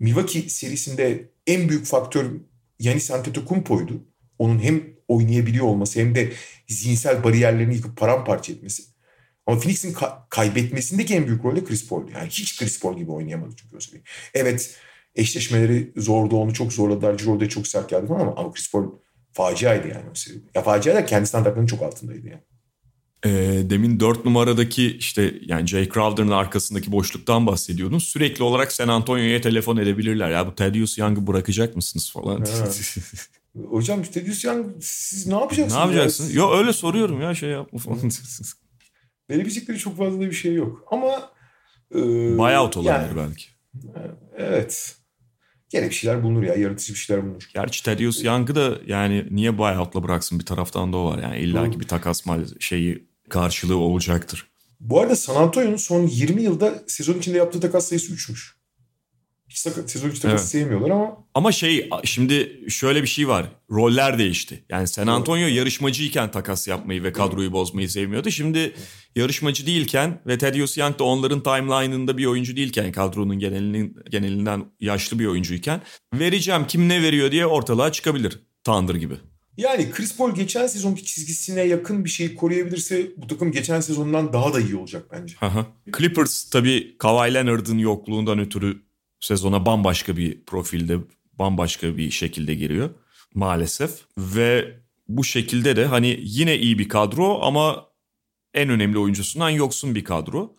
[0.00, 2.30] Milwaukee serisinde en büyük faktör
[2.78, 4.04] Yanis Antetokounmpo'ydu.
[4.38, 6.32] Onun hem oynayabiliyor olması hem de
[6.68, 8.82] zihinsel bariyerlerini yıkıp paramparça etmesi.
[9.46, 12.10] Ama Phoenix'in ka- kaybetmesindeki en büyük rol de Chris Paul'du.
[12.14, 14.00] Yani hiç Chris Paul gibi oynayamadı çünkü o seri.
[14.34, 14.76] Evet
[15.14, 17.18] eşleşmeleri zordu onu çok zorladılar.
[17.18, 18.84] Jordan çok sert geldi falan ama, ama Chris Paul
[19.32, 20.36] faciaydı yani o seri.
[20.54, 22.42] Ya facia da kendi standartlarının çok altındaydı yani.
[23.24, 23.30] E,
[23.70, 27.98] demin 4 numaradaki işte yani Jay Crowder'ın arkasındaki boşluktan bahsediyordun.
[27.98, 30.30] Sürekli olarak San Antonio'ya telefon edebilirler.
[30.30, 32.44] Ya bu Thaddeus Young'ı bırakacak mısınız falan.
[33.70, 35.72] Hocam Stadius Young siz ne yapacaksınız?
[35.74, 35.86] ne ya?
[35.86, 36.30] yapacaksın?
[36.32, 38.10] Yo öyle soruyorum ya şey yapma falan.
[39.30, 40.84] Verebilecekleri çok fazla bir şey yok.
[40.90, 41.30] Ama
[41.94, 41.98] e,
[42.38, 43.44] Buyout olabilir yani, belki.
[44.36, 44.96] Evet.
[45.70, 46.54] Gene bir şeyler bulunur ya.
[46.54, 47.50] Yaratıcı bir şeyler bulunur.
[47.54, 51.22] Gerçi Thaddeus Young'ı da yani niye buyout'la bıraksın bir taraftan da o var.
[51.22, 54.50] Yani illaki bir takas mal şeyi karşılığı olacaktır.
[54.80, 58.59] Bu arada San Antonio'nun son 20 yılda sezon içinde yaptığı takas sayısı 3'müş.
[59.50, 60.50] Hiç sakat, sezon içi takas Evet.
[60.50, 63.46] sevmiyorlar ama Ama şey şimdi şöyle bir şey var.
[63.70, 64.64] Roller değişti.
[64.68, 68.30] Yani San Antonio yarışmacıyken takas yapmayı ve kadroyu bozmayı sevmiyordu.
[68.30, 68.74] Şimdi
[69.16, 75.18] yarışmacı değilken ve Thaddeus Young da onların timeline'ında bir oyuncu değilken kadronun genelinin, genelinden yaşlı
[75.18, 75.80] bir oyuncuyken
[76.14, 78.38] vereceğim kim ne veriyor diye ortalığa çıkabilir.
[78.64, 79.14] Thunder gibi.
[79.56, 84.54] Yani Chris Paul geçen sezonki çizgisine yakın bir şeyi koruyabilirse bu takım geçen sezondan daha
[84.54, 85.34] da iyi olacak bence.
[85.40, 85.66] Aha.
[85.98, 88.82] Clippers tabii Kawhi Leonard'ın yokluğundan ötürü
[89.20, 90.98] sezona bambaşka bir profilde,
[91.38, 92.90] bambaşka bir şekilde giriyor
[93.34, 93.90] maalesef.
[94.18, 97.86] Ve bu şekilde de hani yine iyi bir kadro ama
[98.54, 100.56] en önemli oyuncusundan yoksun bir kadro.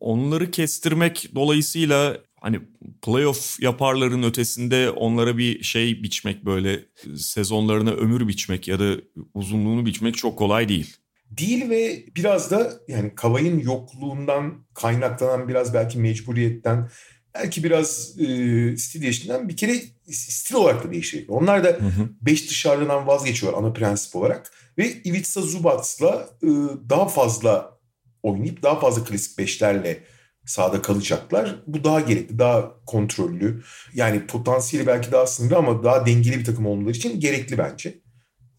[0.00, 2.60] Onları kestirmek dolayısıyla hani
[3.02, 6.84] playoff yaparların ötesinde onlara bir şey biçmek böyle
[7.16, 8.96] sezonlarına ömür biçmek ya da
[9.34, 10.96] uzunluğunu biçmek çok kolay değil.
[11.30, 16.88] Değil ve biraz da yani Kavay'ın yokluğundan kaynaklanan biraz belki mecburiyetten
[17.34, 19.74] belki biraz e, stil değişiminden bir kere
[20.10, 21.24] stil olarak da değişiyor.
[21.28, 21.78] Onlar da
[22.22, 26.48] 5 dışarıdan vazgeçiyor ana prensip olarak ve Ivica Zubac'la e,
[26.90, 27.78] daha fazla
[28.22, 30.04] oynayıp daha fazla klasik beşlerle
[30.46, 31.62] sahada kalacaklar.
[31.66, 33.62] Bu daha gerekli, daha kontrollü.
[33.94, 37.98] Yani potansiyeli belki daha sınırlı ama daha dengeli bir takım olmaları için gerekli bence.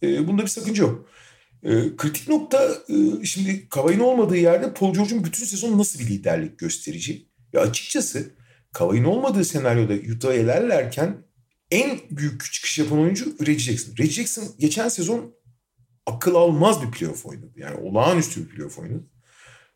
[0.03, 1.09] E, bunda bir sakınca yok.
[1.63, 6.59] E, kritik nokta e, şimdi Kavay'ın olmadığı yerde Paul George'un bütün sezon nasıl bir liderlik
[6.59, 7.25] gösterici?
[7.53, 8.31] Ve açıkçası
[8.73, 11.17] Kavay'ın olmadığı senaryoda Utah'ı elerlerken
[11.71, 13.91] en büyük çıkış yapan oyuncu Reggie Jackson.
[13.91, 15.35] Reggie Jackson geçen sezon
[16.05, 17.51] akıl almaz bir playoff oynadı.
[17.55, 19.03] Yani olağanüstü bir playoff oynadı.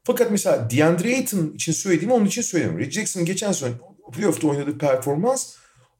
[0.03, 2.85] Fakat mesela DeAndre Ayton için söylediğimi onun için söylemiyorum.
[2.85, 3.73] Reggie Jackson'ın geçen sezon
[4.13, 5.55] playoff'ta oynadığı performans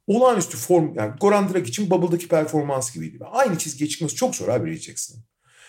[0.06, 3.24] olağanüstü form yani Goran Dragic için Bubble'daki performans gibiydi.
[3.24, 5.24] Aynı çizgiye çıkması çok zor abi Reggie Jackson'ın.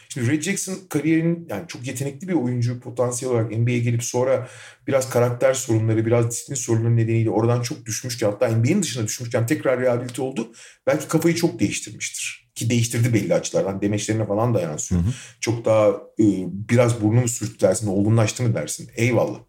[0.10, 4.48] Şimdi Red Jackson kariyerinin yani çok yetenekli bir oyuncu potansiyel olarak NBA'ye gelip sonra
[4.88, 9.80] biraz karakter sorunları, biraz disiplin sorunları nedeniyle oradan çok düşmüşken hatta NBA'nin dışına düşmüşken tekrar
[9.80, 10.52] rehabilite oldu.
[10.88, 12.46] Belki kafayı çok değiştirmiştir.
[12.56, 13.82] Ki değiştirdi belli açılardan.
[13.82, 15.02] Demeçlerine falan da yansıyor.
[15.02, 15.12] Hı hı.
[15.40, 16.26] Çok daha e,
[16.70, 18.90] biraz burnumu sürttü dersin, olgunlaştı mı dersin.
[18.96, 19.40] Eyvallah.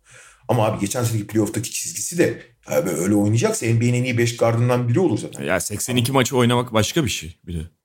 [0.48, 4.88] Ama abi geçen seneki playoff'taki çizgisi de abi öyle oynayacaksa NBA'nin en iyi 5 gardından
[4.88, 5.44] biri olur zaten.
[5.44, 7.75] Ya 82 maçı oynamak başka bir şey bir de.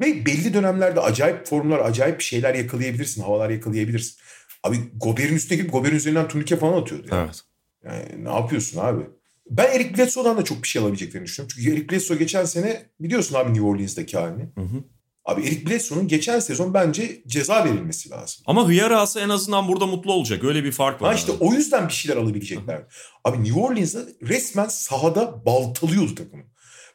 [0.00, 4.16] Ve belli dönemlerde acayip formlar, acayip şeyler yakalayabilirsin, havalar yakalayabilirsin.
[4.62, 7.06] Abi Gober'in üstüne gidip Gober'in üzerinden turnike falan atıyordu.
[7.10, 7.24] Yani.
[7.24, 7.40] Evet.
[7.84, 9.02] Yani ne yapıyorsun abi?
[9.50, 11.56] Ben Eric Bledsoe'dan da çok bir şey alabileceklerini düşünüyorum.
[11.56, 14.42] Çünkü Eric Bledsoe geçen sene biliyorsun abi New Orleans'daki halini.
[14.42, 14.84] Hı hı.
[15.24, 18.44] Abi Eric Bledsoe'nun geçen sezon bence ceza verilmesi lazım.
[18.46, 20.44] Ama hıyar ağası en azından burada mutlu olacak.
[20.44, 21.08] Öyle bir fark var.
[21.08, 22.76] Ha işte o yüzden bir şeyler alabilecekler.
[22.76, 22.86] Hı.
[23.24, 26.42] Abi New Orleans'da resmen sahada baltalıyordu takımı.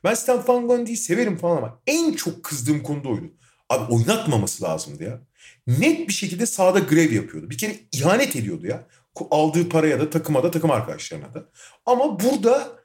[0.03, 3.33] Ben Stan Van Gundy'yi severim falan ama en çok kızdığım konu da oydu.
[3.69, 5.21] Abi oynatmaması lazımdı ya.
[5.67, 7.49] Net bir şekilde sahada grev yapıyordu.
[7.49, 8.87] Bir kere ihanet ediyordu ya.
[9.31, 11.49] Aldığı paraya da takıma da takım arkadaşlarına da.
[11.85, 12.79] Ama burada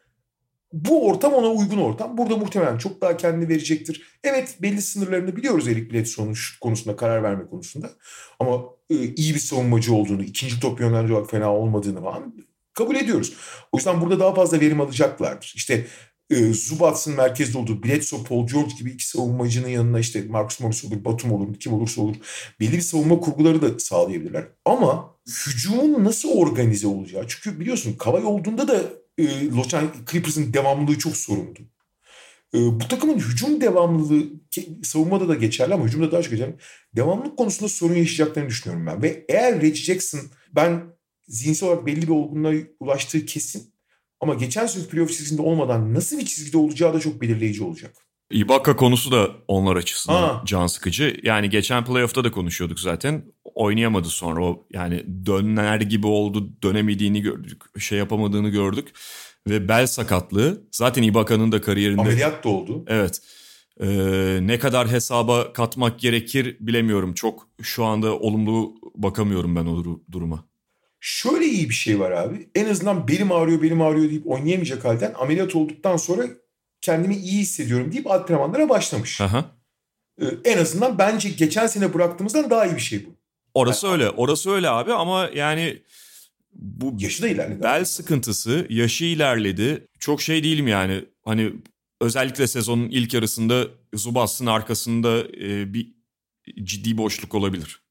[0.72, 2.18] bu ortam ona uygun ortam.
[2.18, 4.02] Burada muhtemelen çok daha kendini verecektir.
[4.24, 7.90] Evet belli sınırlarını biliyoruz Eric Bledsoe'nun şut konusunda karar verme konusunda.
[8.40, 12.34] Ama e, iyi bir savunmacı olduğunu, ikinci top yönlendirici olarak fena olmadığını falan
[12.74, 13.36] kabul ediyoruz.
[13.72, 15.52] O yüzden burada daha fazla verim alacaklardır.
[15.56, 15.86] İşte
[16.30, 21.04] e, Zubats'ın merkezde olduğu Bledsoe, Paul George gibi iki savunmacının yanına işte Marcus Morris olur,
[21.04, 22.16] Batum olur, kim olursa olur.
[22.60, 24.44] Belli bir savunma kurguları da sağlayabilirler.
[24.64, 27.24] Ama hücumun nasıl organize olacağı.
[27.28, 28.82] Çünkü biliyorsun Kavay olduğunda da
[29.18, 31.60] e, Los Angeles Clippers'ın devamlılığı çok sorundu.
[32.54, 34.24] E, bu takımın hücum devamlılığı
[34.82, 36.54] savunmada da geçerli ama hücumda daha çok geçerli.
[36.96, 39.02] Devamlılık konusunda sorun yaşayacaklarını düşünüyorum ben.
[39.02, 40.20] Ve eğer Reggie Jackson
[40.52, 40.82] ben
[41.28, 43.73] zihinsel olarak belli bir olgunluğa ulaştığı kesin
[44.24, 47.94] ama geçen sezon playoff çizgisinde olmadan nasıl bir çizgide olacağı da çok belirleyici olacak.
[48.30, 50.42] Ibaka konusu da onlar açısından ha.
[50.46, 51.16] can sıkıcı.
[51.22, 53.24] Yani geçen playoff'ta da konuşuyorduk zaten.
[53.54, 57.62] Oynayamadı sonra o yani döner gibi oldu dönemediğini gördük.
[57.78, 58.88] Şey yapamadığını gördük.
[59.48, 62.00] Ve bel sakatlığı zaten Ibaka'nın da kariyerinde...
[62.00, 62.84] Ameliyat da oldu.
[62.86, 63.20] Evet.
[63.80, 67.14] Ee, ne kadar hesaba katmak gerekir bilemiyorum.
[67.14, 70.44] Çok şu anda olumlu bakamıyorum ben o duruma.
[71.06, 72.48] Şöyle iyi bir şey var abi.
[72.54, 76.26] En azından belim ağrıyor belim ağrıyor deyip oynayamayacak halden ameliyat olduktan sonra
[76.80, 79.20] kendimi iyi hissediyorum deyip antrenmanlara başlamış.
[79.20, 79.44] Aha.
[80.20, 83.10] Ee, en azından bence geçen sene bıraktığımızdan daha iyi bir şey bu.
[83.54, 84.10] Orası yani, öyle.
[84.10, 85.82] Orası öyle abi ama yani
[86.52, 87.62] bu yaşı da ilerledi.
[87.62, 87.86] Bel abi.
[87.86, 89.86] sıkıntısı, yaşı ilerledi.
[89.98, 91.04] Çok şey değilim yani.
[91.24, 91.52] Hani
[92.00, 95.94] özellikle sezonun ilk yarısında Zubas'ın arkasında e, bir
[96.62, 97.83] ciddi boşluk olabilir.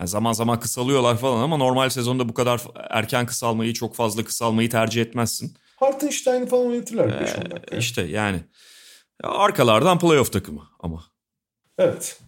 [0.00, 4.70] Yani zaman zaman kısalıyorlar falan ama normal sezonda bu kadar erken kısalmayı, çok fazla kısalmayı
[4.70, 5.56] tercih etmezsin.
[5.76, 7.08] Hartenstein'i falan oynatırlar.
[7.72, 8.40] Ee, işte yani.
[9.22, 11.04] Arkalardan playoff takımı ama.
[11.78, 12.20] Evet.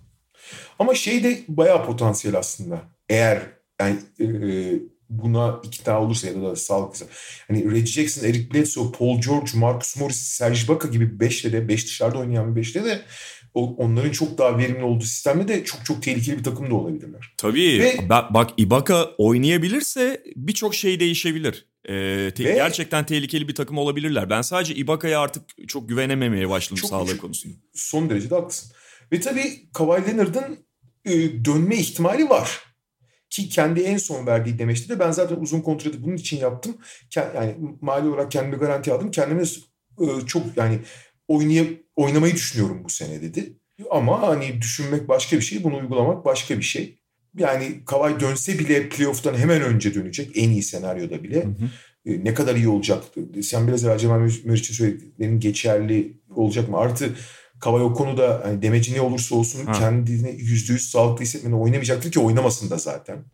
[0.78, 2.82] Ama şey de bayağı potansiyel aslında.
[3.08, 3.42] Eğer
[3.80, 4.26] yani e,
[5.08, 7.04] buna ikna olursa ya da sağlıklısa.
[7.48, 11.86] Hani Reggie Jackson, Eric Bledsoe, Paul George, Marcus Morris, Serge Ibaka gibi beşle de, beş
[11.86, 13.02] dışarıda oynayan bir beşle de
[13.54, 17.34] onların çok daha verimli olduğu sistemde de çok çok tehlikeli bir takım da olabilirler.
[17.36, 17.80] Tabii.
[17.80, 21.66] Ve, bak Ibaka oynayabilirse birçok şey değişebilir.
[21.84, 24.30] Ee, te- ve, gerçekten tehlikeli bir takım olabilirler.
[24.30, 27.54] Ben sadece Ibaka'ya artık çok güvenememeye başladım çok, sağlığı konusunda.
[27.74, 28.72] Son derece de haklısın.
[29.12, 30.58] Ve tabii Kawhi Leonard'ın
[31.04, 32.60] e, dönme ihtimali var.
[33.30, 36.76] Ki kendi en son verdiği demeçte de ben zaten uzun kontratı bunun için yaptım.
[37.16, 39.10] Yani mali olarak kendimi garanti aldım.
[39.10, 39.42] Kendime
[40.00, 40.78] e, çok yani
[41.36, 43.52] oynayıp oynamayı düşünüyorum bu sene dedi.
[43.90, 46.98] Ama hani düşünmek başka bir şey, bunu uygulamak başka bir şey.
[47.36, 51.44] Yani Kawhi dönse bile playoff'tan hemen önce dönecek en iyi senaryoda bile.
[51.44, 51.70] Hı hı.
[52.06, 53.04] E, ne kadar iyi olacak?
[53.42, 56.78] Sen biraz evvel Cemal Meriç'in söylediklerinin geçerli olacak mı?
[56.78, 57.14] Artı
[57.60, 59.72] Kavay o konuda hani demeci ne olursa olsun ha.
[59.72, 63.24] kendini yüzde yüz sağlıklı hissetmeden oynamayacaktır ki oynamasın da zaten.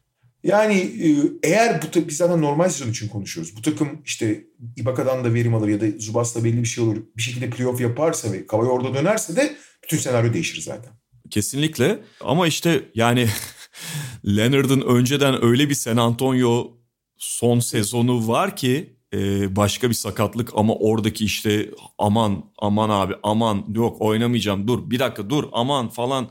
[0.43, 1.09] Yani e,
[1.43, 3.57] eğer bu biz zaten normal sezon için konuşuyoruz.
[3.57, 4.45] Bu takım işte
[4.77, 6.97] Ibaka'dan da verim alır ya da Zubas'la belli bir şey olur.
[7.17, 10.93] Bir şekilde playoff yaparsa ve Kavay orada dönerse de bütün senaryo değişir zaten.
[11.31, 13.29] Kesinlikle ama işte yani
[14.27, 16.79] Leonard'ın önceden öyle bir San Antonio
[17.19, 23.65] son sezonu var ki e, başka bir sakatlık ama oradaki işte aman aman abi aman
[23.75, 26.31] yok oynamayacağım dur bir dakika dur aman falan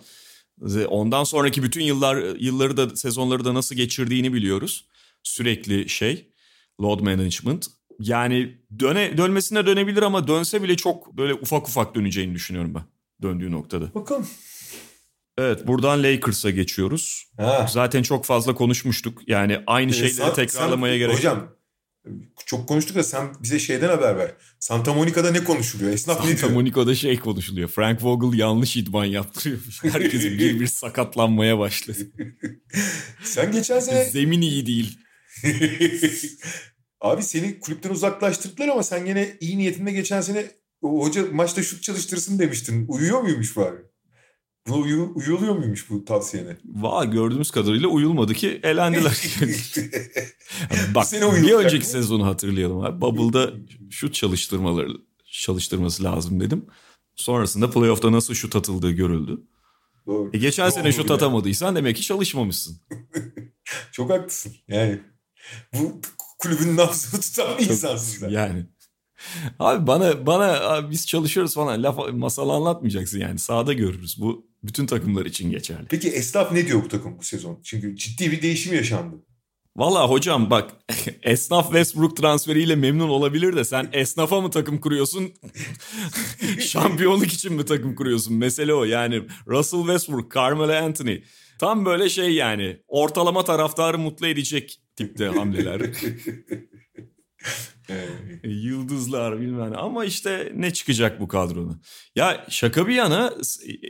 [0.87, 4.85] ondan sonraki bütün yıllar yılları da sezonları da nasıl geçirdiğini biliyoruz.
[5.23, 6.31] Sürekli şey
[6.81, 7.67] load management
[7.99, 12.83] yani döne dönmesine dönebilir ama dönse bile çok böyle ufak ufak döneceğini düşünüyorum ben
[13.21, 13.93] döndüğü noktada.
[13.93, 14.27] Bakalım.
[15.37, 17.25] Evet buradan Lakers'a geçiyoruz.
[17.37, 17.67] Ha.
[17.69, 19.21] Zaten çok fazla konuşmuştuk.
[19.27, 21.56] Yani aynı ee, şeyleri sen, tekrarlamaya sen, gerek Hocam
[22.45, 24.31] çok konuştuk da sen bize şeyden haber ver.
[24.59, 25.91] Santa Monica'da ne konuşuluyor?
[25.91, 26.39] Esnaf Santa ne diyor?
[26.39, 27.69] Santa Monica'da şey konuşuluyor.
[27.69, 29.83] Frank Vogel yanlış idman yaptırıyormuş.
[29.83, 31.99] Herkes bir bir sakatlanmaya başladı.
[33.23, 34.05] sen geçen sene...
[34.05, 34.99] Zemin iyi değil.
[37.01, 40.51] Abi seni kulüpten uzaklaştırdılar ama sen yine iyi niyetinde geçen sene
[40.81, 42.85] hoca maçta şut çalıştırsın demiştin.
[42.87, 43.77] Uyuyor muymuş bari?
[44.67, 46.57] Buna uyu, uyuluyor muymuş bu tavsiyene?
[46.65, 49.11] Valla gördüğümüz kadarıyla uyulmadı ki elendiler.
[50.95, 53.01] Bak bir önceki sezonu hatırlayalım abi.
[53.01, 53.53] Bubble'da
[53.89, 54.89] şut çalıştırmaları
[55.31, 56.65] çalıştırması lazım dedim.
[57.15, 59.41] Sonrasında playoff'ta nasıl şut atıldığı görüldü.
[60.07, 60.29] Doğru.
[60.33, 62.81] E geçen Doğru sene şut atamadıysan demek ki çalışmamışsın.
[63.91, 64.53] Çok haklısın.
[64.67, 64.99] Yani
[65.73, 66.01] bu
[66.39, 68.29] kulübün nabzını tutan bir insansın.
[68.29, 68.65] Yani.
[69.59, 74.21] Abi bana bana abi biz çalışıyoruz falan laf masal anlatmayacaksın yani sahada görürüz.
[74.21, 75.85] Bu bütün takımlar için geçerli.
[75.89, 77.59] Peki esnaf ne diyor bu takım bu sezon?
[77.63, 79.15] Çünkü ciddi bir değişim yaşandı.
[79.77, 80.71] Valla hocam bak
[81.23, 85.33] esnaf Westbrook transferiyle memnun olabilir de sen esnafa mı takım kuruyorsun?
[86.59, 88.33] Şampiyonluk için mi takım kuruyorsun?
[88.33, 91.21] Mesele o yani Russell Westbrook, Carmelo Anthony
[91.59, 95.81] tam böyle şey yani ortalama taraftarı mutlu edecek tipte hamleler.
[98.43, 101.79] Yıldızlar bilmem ama işte ne çıkacak bu kadronu.
[102.15, 103.33] Ya şaka bir yana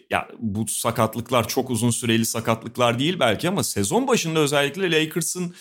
[0.10, 5.56] ya bu sakatlıklar çok uzun süreli sakatlıklar değil belki ama sezon başında özellikle Lakers'ın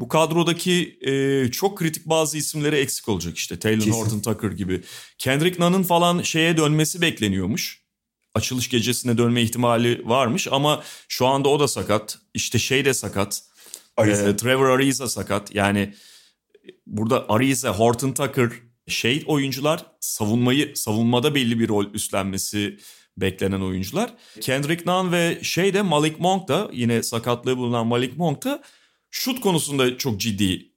[0.00, 3.58] bu kadrodaki e, çok kritik bazı isimleri eksik olacak işte.
[3.58, 3.92] Taylor Kesin.
[3.92, 4.82] Horton Tucker gibi.
[5.18, 7.80] Kendrick Nunn'ın falan şeye dönmesi bekleniyormuş.
[8.34, 12.18] Açılış gecesine dönme ihtimali varmış ama şu anda o da sakat.
[12.34, 13.42] İşte şey de sakat.
[13.96, 14.28] Ariza.
[14.28, 15.54] E, Trevor Ariza sakat.
[15.54, 15.94] Yani
[16.86, 18.50] burada Ariza, Horton Tucker
[18.88, 22.78] şey oyuncular savunmayı savunmada belli bir rol üstlenmesi
[23.16, 24.14] beklenen oyuncular.
[24.40, 28.62] Kendrick Nunn ve şey de Malik Monk da yine sakatlığı bulunan Malik Monk da
[29.10, 30.70] şut konusunda çok ciddi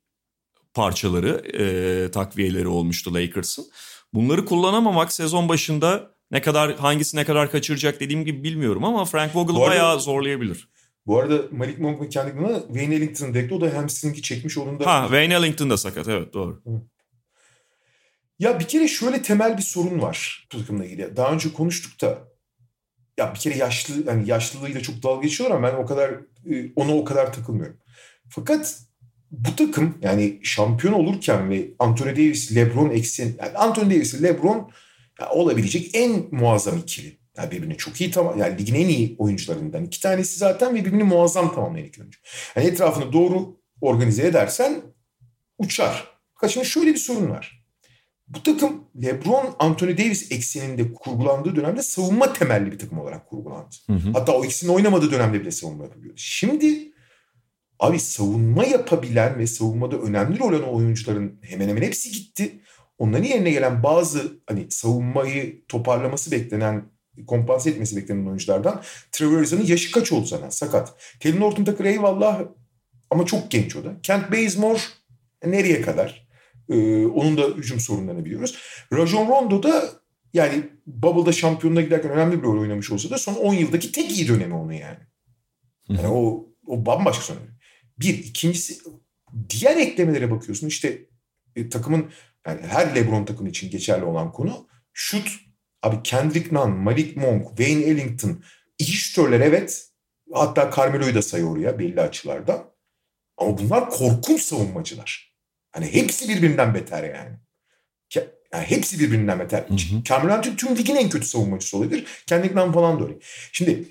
[0.73, 3.65] parçaları, e, takviyeleri olmuştu Lakers'ın.
[4.13, 9.35] Bunları kullanamamak sezon başında ne kadar hangisi ne kadar kaçıracak dediğim gibi bilmiyorum ama Frank
[9.35, 10.67] Vogel'ı bayağı zorlayabilir.
[11.05, 14.85] Bu arada Malik Monk Nunn'a Wayne Ellington'ın bekli o da hamstringi çekmiş onun da.
[14.85, 16.61] Ha Wayne Ellington da sakat evet doğru.
[16.65, 16.81] Hı.
[18.39, 21.17] Ya bir kere şöyle temel bir sorun var bu takımla ilgili.
[21.17, 22.27] Daha önce konuştuk da
[23.17, 26.09] ya bir kere yaşlı yani yaşlılığıyla çok dalga geçiyorlar ama ben o kadar
[26.51, 27.77] e, ona o kadar takılmıyorum.
[28.29, 28.79] Fakat
[29.31, 34.71] bu takım yani şampiyon olurken ve Anthony Davis, LeBron eksen yani Anthony Davis, LeBron
[35.19, 37.22] yani olabilecek en muazzam ikili.
[37.37, 41.03] Yani birbirini çok iyi tamam yani ligin en iyi oyuncularından iki tanesi zaten ve birbirini
[41.03, 42.19] muazzam tamamlayan iki oyuncu.
[42.55, 44.81] Yani etrafını doğru organize edersen
[45.57, 46.07] uçar.
[46.33, 47.63] Fakat şimdi şöyle bir sorun var.
[48.27, 53.75] Bu takım LeBron, Anthony Davis ekseninde kurgulandığı dönemde savunma temelli bir takım olarak kurgulandı.
[53.87, 54.11] Hı hı.
[54.13, 56.19] Hatta o ikisinin oynamadığı dönemde bile savunma yapabiliyordu.
[56.19, 56.93] Şimdi
[57.79, 62.59] abi savunma yapabilen ve savunmada önemli rol oynayan oyuncuların hemen hemen hepsi gitti.
[62.97, 66.92] Onların yerine gelen bazı hani savunmayı toparlaması beklenen
[67.27, 68.81] kompanse etmesi beklenen oyunculardan
[69.11, 70.93] Trevor Arizon'un yaşı kaç oldu zaten sakat.
[71.19, 72.41] Taylor Norton Tucker eyvallah
[73.09, 74.01] ama çok genç o da.
[74.03, 74.79] Kent Bazemore
[75.45, 76.27] nereye kadar?
[76.69, 78.57] Ee, onun da hücum sorunlarını biliyoruz.
[78.93, 79.89] Rajon Rondo da
[80.33, 84.27] yani Bubble'da şampiyonluğa giderken önemli bir rol oynamış olsa da son 10 yıldaki tek iyi
[84.27, 84.99] dönemi onun yani.
[85.89, 87.37] Yani o, o bambaşka son
[87.99, 88.13] Bir.
[88.13, 88.77] ikincisi
[89.49, 90.67] diğer eklemelere bakıyorsun.
[90.67, 91.05] İşte
[91.55, 92.09] e, takımın
[92.47, 95.27] yani her LeBron takımı için geçerli olan konu şut
[95.83, 98.43] Abi Kendrick Nunn, Malik Monk, Wayne Ellington
[98.79, 99.87] İyi şütörler evet.
[100.33, 102.73] Hatta Carmelo'yu da sayıyor oraya belli açılardan.
[103.37, 105.33] Ama bunlar korkunç savunmacılar.
[105.71, 107.37] Hani hepsi birbirinden beter yani.
[108.53, 109.65] Yani hepsi birbirinden beter.
[110.03, 112.05] Carmelo Anthony tüm ligin en kötü savunmacısı olabilir.
[112.27, 113.15] Kendinden falan da öyle.
[113.51, 113.85] Şimdi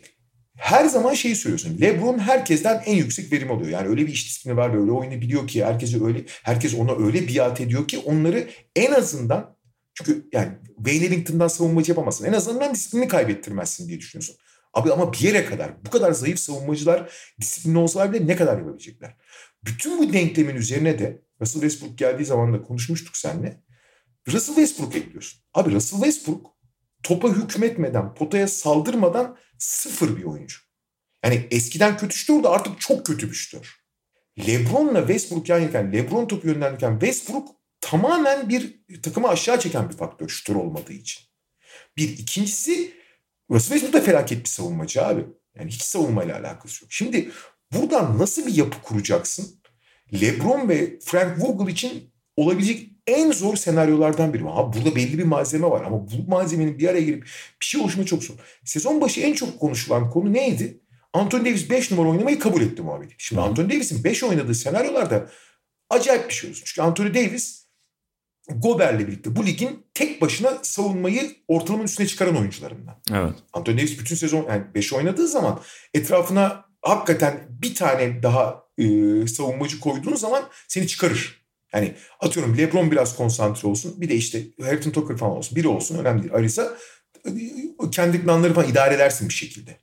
[0.57, 1.79] her zaman şeyi söylüyorsun.
[1.81, 3.71] LeBron herkesten en yüksek verim alıyor.
[3.71, 7.07] Yani öyle bir iş disiplini var ve öyle oyunu biliyor ki herkese öyle herkes ona
[7.07, 9.57] öyle biat ediyor ki onları en azından
[9.95, 12.25] çünkü yani Wayne Ellington'dan savunmacı yapamazsın.
[12.25, 14.37] En azından disiplini kaybettirmezsin diye düşünüyorsun.
[14.75, 19.17] Abi ama bir yere kadar bu kadar zayıf savunmacılar disiplinli olsalar bile ne kadar yapabilecekler?
[19.65, 23.63] Bütün bu denklemin üzerine de Russell Westbrook geldiği zaman da konuşmuştuk seninle.
[24.29, 25.41] Russell Westbrook ekliyorsun.
[25.55, 26.47] Abi Russell Westbrook
[27.03, 30.59] topa hükmetmeden, potaya saldırmadan sıfır bir oyuncu.
[31.25, 33.83] Yani eskiden kötü şutördu artık çok kötü bir şutör.
[34.39, 37.49] Lebron'la Westbrook yan yakan, Lebron topu yönlendirirken Westbrook
[37.83, 41.23] tamamen bir takımı aşağı çeken bir faktör şutör olmadığı için.
[41.97, 42.09] Bir.
[42.09, 42.95] ikincisi
[43.51, 45.27] Russell Westbrook da felaket bir savunmacı abi.
[45.59, 46.93] Yani hiç savunmayla alakası yok.
[46.93, 47.31] Şimdi
[47.73, 49.61] buradan nasıl bir yapı kuracaksın?
[50.21, 54.43] LeBron ve Frank Vogel için olabilecek en zor senaryolardan biri.
[54.45, 57.23] Ha burada belli bir malzeme var ama bu malzemenin bir araya girip
[57.61, 58.35] bir şey oluşma çok zor.
[58.65, 60.81] Sezon başı en çok konuşulan konu neydi?
[61.13, 63.15] Anthony Davis 5 numara oynamayı kabul etti muhabbeti.
[63.19, 65.31] Şimdi Anthony Davis'in 5 oynadığı senaryolarda
[65.91, 66.63] acayip bir şey olsun.
[66.67, 67.62] Çünkü Anthony Davis
[68.49, 72.95] Gober'le birlikte bu ligin tek başına savunmayı ortalamanın üstüne çıkaran oyuncularından.
[73.13, 73.35] Evet.
[73.53, 75.61] Anthony Davis bütün sezon yani 5 oynadığı zaman
[75.95, 78.87] etrafına hakikaten bir tane daha e,
[79.27, 81.43] savunmacı koyduğun zaman seni çıkarır.
[81.75, 84.01] Yani atıyorum LeBron biraz konsantre olsun.
[84.01, 85.57] Bir de işte Harrington Tucker falan olsun.
[85.57, 86.35] Biri olsun önemli değil.
[86.35, 86.77] Arisa
[87.93, 89.77] kendi planları falan idare edersin bir şekilde.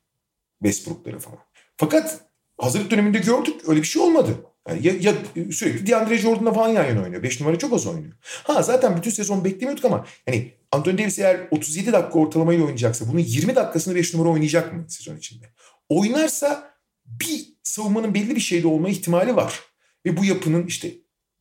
[0.63, 1.39] Westbrook'ları falan.
[1.77, 2.19] Fakat
[2.57, 4.35] hazırlık döneminde gördük öyle bir şey olmadı.
[4.69, 5.15] Yani ya, ya
[5.51, 7.23] sürekli DeAndre Jordan'la falan yan yana oynuyor.
[7.23, 8.13] 5 numara çok az oynuyor.
[8.21, 13.19] Ha zaten bütün sezon beklemiyorduk ama yani Anthony Davis eğer 37 dakika ortalamayla oynayacaksa bunun
[13.19, 15.45] 20 dakikasını 5 numara oynayacak mı sezon içinde?
[15.89, 16.73] Oynarsa
[17.05, 19.59] bir savunmanın belli bir şeyde olma ihtimali var.
[20.05, 20.91] Ve bu yapının işte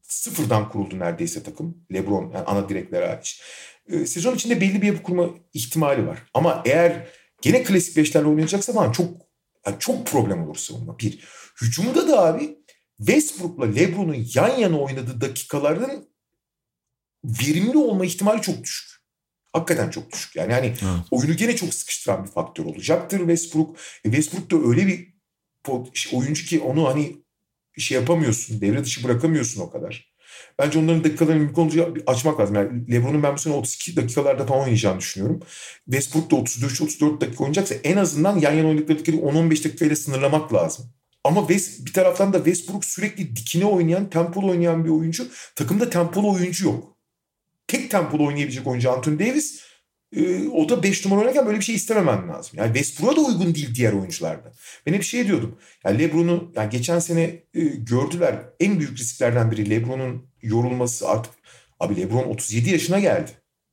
[0.02, 1.86] sıfırdan kuruldu neredeyse takım.
[1.92, 3.42] Lebron yani ana direkler hariç.
[3.88, 6.18] Ee, sezon içinde belli bir yapı kurma ihtimali var.
[6.34, 7.08] Ama eğer
[7.42, 9.08] gene klasik beşlerle oynayacaksa falan çok
[9.66, 10.98] yani çok problem olur savunma.
[10.98, 11.24] Bir.
[11.62, 12.57] Hücumda da abi
[12.98, 16.08] Westbrook'la LeBron'un yan yana oynadığı dakikaların
[17.24, 18.98] verimli olma ihtimali çok düşük.
[19.52, 20.36] Hakikaten çok düşük.
[20.36, 21.06] Yani hani evet.
[21.10, 23.76] oyunu gene çok sıkıştıran bir faktör olacaktır Westbrook.
[24.04, 25.18] E Westbrook da öyle bir
[26.12, 27.16] oyuncu ki onu hani
[27.78, 28.60] şey yapamıyorsun.
[28.60, 30.14] Devre dışı bırakamıyorsun o kadar.
[30.58, 32.54] Bence onların dakikalarını mümkün olunca açmak lazım.
[32.54, 35.40] Yani Lebron'un ben bu sene 32 dakikalarda falan oynayacağını düşünüyorum.
[35.84, 40.92] Westbrook da 33-34 dakika oynayacaksa en azından yan yana oynadıkları dakikayı 10-15 dakikayla sınırlamak lazım.
[41.24, 45.28] Ama West, bir taraftan da Westbrook sürekli dikine oynayan, tempolu oynayan bir oyuncu.
[45.54, 46.96] Takımda tempolu oyuncu yok.
[47.66, 49.68] Tek tempolu oynayabilecek oyuncu Anthony Davis.
[50.16, 52.52] Ee, o da 5 numara oynarken böyle bir şey istememen lazım.
[52.58, 54.52] Yani Westbrook'a da uygun değil diğer oyuncularda.
[54.86, 55.58] Ben hep şey diyordum.
[55.84, 57.22] Yani LeBron'u yani geçen sene
[57.54, 58.38] e, gördüler.
[58.60, 61.32] En büyük risklerden biri LeBron'un yorulması artık.
[61.80, 63.30] Abi LeBron 37 yaşına geldi.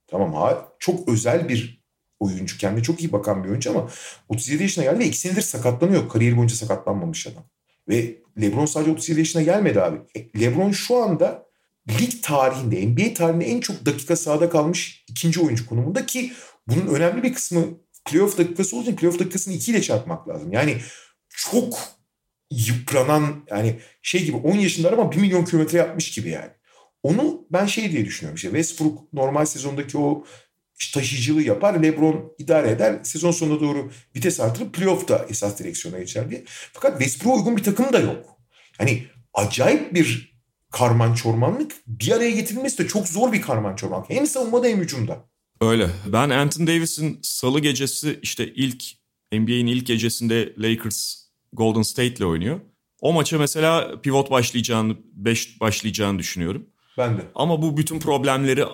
[0.08, 1.85] Tamam ha çok özel bir
[2.20, 2.58] oyuncu.
[2.58, 3.90] Kendine çok iyi bakan bir oyuncu ama
[4.30, 6.10] 37 yaşına geldi ve iki senedir sakatlanıyor.
[6.10, 7.44] Kariyeri boyunca sakatlanmamış adam.
[7.90, 9.98] Ve LeBron sadece 37 yaşına gelmedi abi.
[10.16, 11.46] E, LeBron şu anda
[11.90, 16.32] lig tarihinde, NBA tarihinde en çok dakika sahada kalmış ikinci oyuncu konumunda ki
[16.68, 17.64] bunun önemli bir kısmı
[18.06, 20.52] playoff dakikası olduğu için playoff dakikasını 2 ile çarpmak lazım.
[20.52, 20.78] Yani
[21.30, 21.78] çok
[22.52, 26.52] yıpranan yani şey gibi 10 yaşındalar ama 1 milyon kilometre yapmış gibi yani.
[27.04, 30.24] Onu ben şey diye düşünüyorum işte Westbrook normal sezondaki o
[30.94, 31.84] taşıyıcılığı yapar.
[31.84, 33.00] LeBron idare eder.
[33.04, 36.44] Sezon sonuna doğru vites artırıp playoff'ta esas direksiyona geçer diye.
[36.74, 38.26] Fakat Westbrook'a uygun bir takım da yok.
[38.78, 39.04] Hani
[39.34, 40.36] acayip bir
[40.72, 44.10] karman çormanlık bir araya getirilmesi de çok zor bir karman çormanlık.
[44.10, 45.26] Hem savunmada hem hücumda.
[45.62, 45.90] Öyle.
[46.08, 48.84] Ben Anthony Davis'in salı gecesi işte ilk
[49.32, 51.16] NBA'in ilk gecesinde Lakers
[51.54, 52.60] Golden State ile oynuyor.
[53.02, 56.66] O maça mesela pivot başlayacağını, 5 başlayacağını düşünüyorum.
[56.98, 57.22] Ben de.
[57.36, 58.66] Ama bu bütün problemleri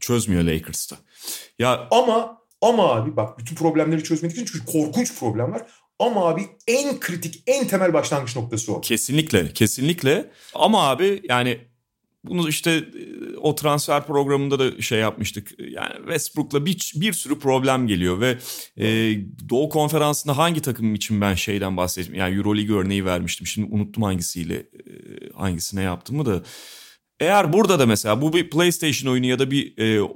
[0.00, 0.96] çözmüyor Lakers'ta.
[1.58, 5.62] Ya ama ama abi bak bütün problemleri çözmedik için çünkü korkunç problem var.
[5.98, 8.80] Ama abi en kritik, en temel başlangıç noktası o.
[8.80, 10.30] Kesinlikle, kesinlikle.
[10.54, 11.60] Ama abi yani
[12.24, 15.50] bunu işte e, o transfer programında da şey yapmıştık.
[15.58, 18.38] Yani Westbrook'la bir, bir sürü problem geliyor ve
[18.76, 19.16] e,
[19.48, 22.14] Doğu Konferansı'nda hangi takım için ben şeyden bahsettim.
[22.14, 23.46] Yani Euroleague örneği vermiştim.
[23.46, 24.64] Şimdi unuttum hangisiyle e,
[25.34, 26.42] hangisine yaptığımı da.
[27.20, 30.08] Eğer burada da mesela bu bir PlayStation oyunu ya da bir e,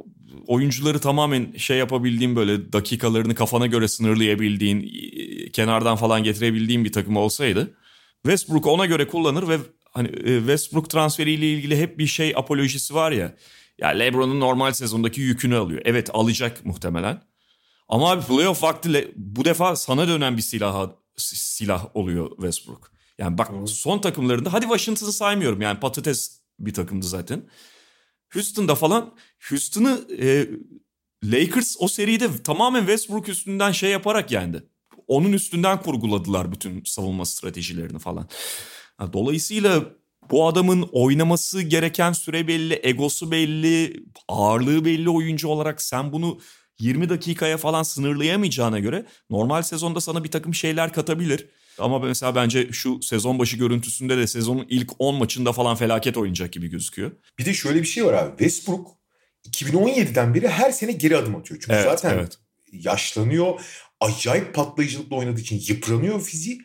[0.46, 7.16] oyuncuları tamamen şey yapabildiğin böyle dakikalarını kafana göre sınırlayabildiğin, e, kenardan falan getirebildiğin bir takım
[7.16, 7.74] olsaydı
[8.22, 9.58] Westbrook ona göre kullanır ve
[9.90, 13.34] hani e, Westbrook transferiyle ilgili hep bir şey apolojisi var ya.
[13.78, 15.82] Ya LeBron'un normal sezondaki yükünü alıyor.
[15.84, 17.22] Evet alacak muhtemelen.
[17.88, 22.92] Ama abi playoff vakti bu defa sana dönen bir silah silah oluyor Westbrook.
[23.18, 27.42] Yani bak son takımlarında hadi Washington'ı saymıyorum yani patates bir takımdı zaten.
[28.34, 29.14] Houston'da falan
[29.48, 30.46] Houston'ı e,
[31.24, 34.62] Lakers o seride tamamen Westbrook üstünden şey yaparak yendi.
[35.06, 38.28] Onun üstünden kurguladılar bütün savunma stratejilerini falan.
[39.12, 39.84] Dolayısıyla
[40.30, 46.40] bu adamın oynaması gereken süre belli, egosu belli, ağırlığı belli oyuncu olarak sen bunu
[46.78, 51.48] 20 dakikaya falan sınırlayamayacağına göre normal sezonda sana bir takım şeyler katabilir.
[51.80, 56.52] Ama mesela bence şu sezon başı görüntüsünde de sezonun ilk 10 maçında falan felaket oynayacak
[56.52, 57.10] gibi gözüküyor.
[57.38, 58.30] Bir de şöyle bir şey var abi.
[58.30, 58.88] Westbrook
[59.48, 61.60] 2017'den beri her sene geri adım atıyor.
[61.60, 62.38] Çünkü evet, zaten evet.
[62.72, 63.60] yaşlanıyor.
[64.00, 66.58] Acayip patlayıcılıkla oynadığı için yıpranıyor fiziği.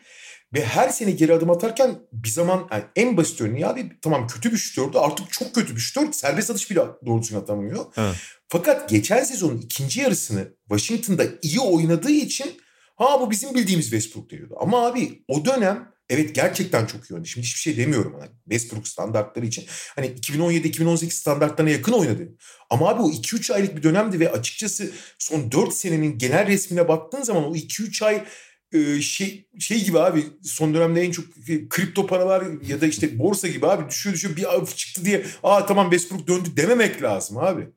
[0.54, 4.52] Ve her sene geri adım atarken bir zaman yani en basit örneği abi tamam kötü
[4.52, 6.12] bir şutördü artık çok kötü bir şutör.
[6.12, 7.84] Serbest atış bile doğru düzgün atamıyor.
[7.96, 8.16] Evet.
[8.48, 12.60] Fakat geçen sezonun ikinci yarısını Washington'da iyi oynadığı için
[12.96, 14.54] ha bu bizim bildiğimiz Westbrook diyordu.
[14.60, 17.28] Ama abi o dönem evet gerçekten çok iyi oynadı.
[17.28, 18.14] Şimdi hiçbir şey demiyorum.
[18.20, 19.64] Hani Westbrook standartları için.
[19.94, 22.28] Hani 2017-2018 standartlarına yakın oynadı.
[22.70, 27.22] Ama abi o 2-3 aylık bir dönemdi ve açıkçası son 4 senenin genel resmine baktığın
[27.22, 28.24] zaman o 2-3 ay
[28.72, 31.24] e, şey şey gibi abi son dönemde en çok
[31.70, 35.66] kripto paralar ya da işte borsa gibi abi düşüyor düşüyor bir av çıktı diye aa
[35.66, 37.68] tamam Westbrook döndü dememek lazım abi.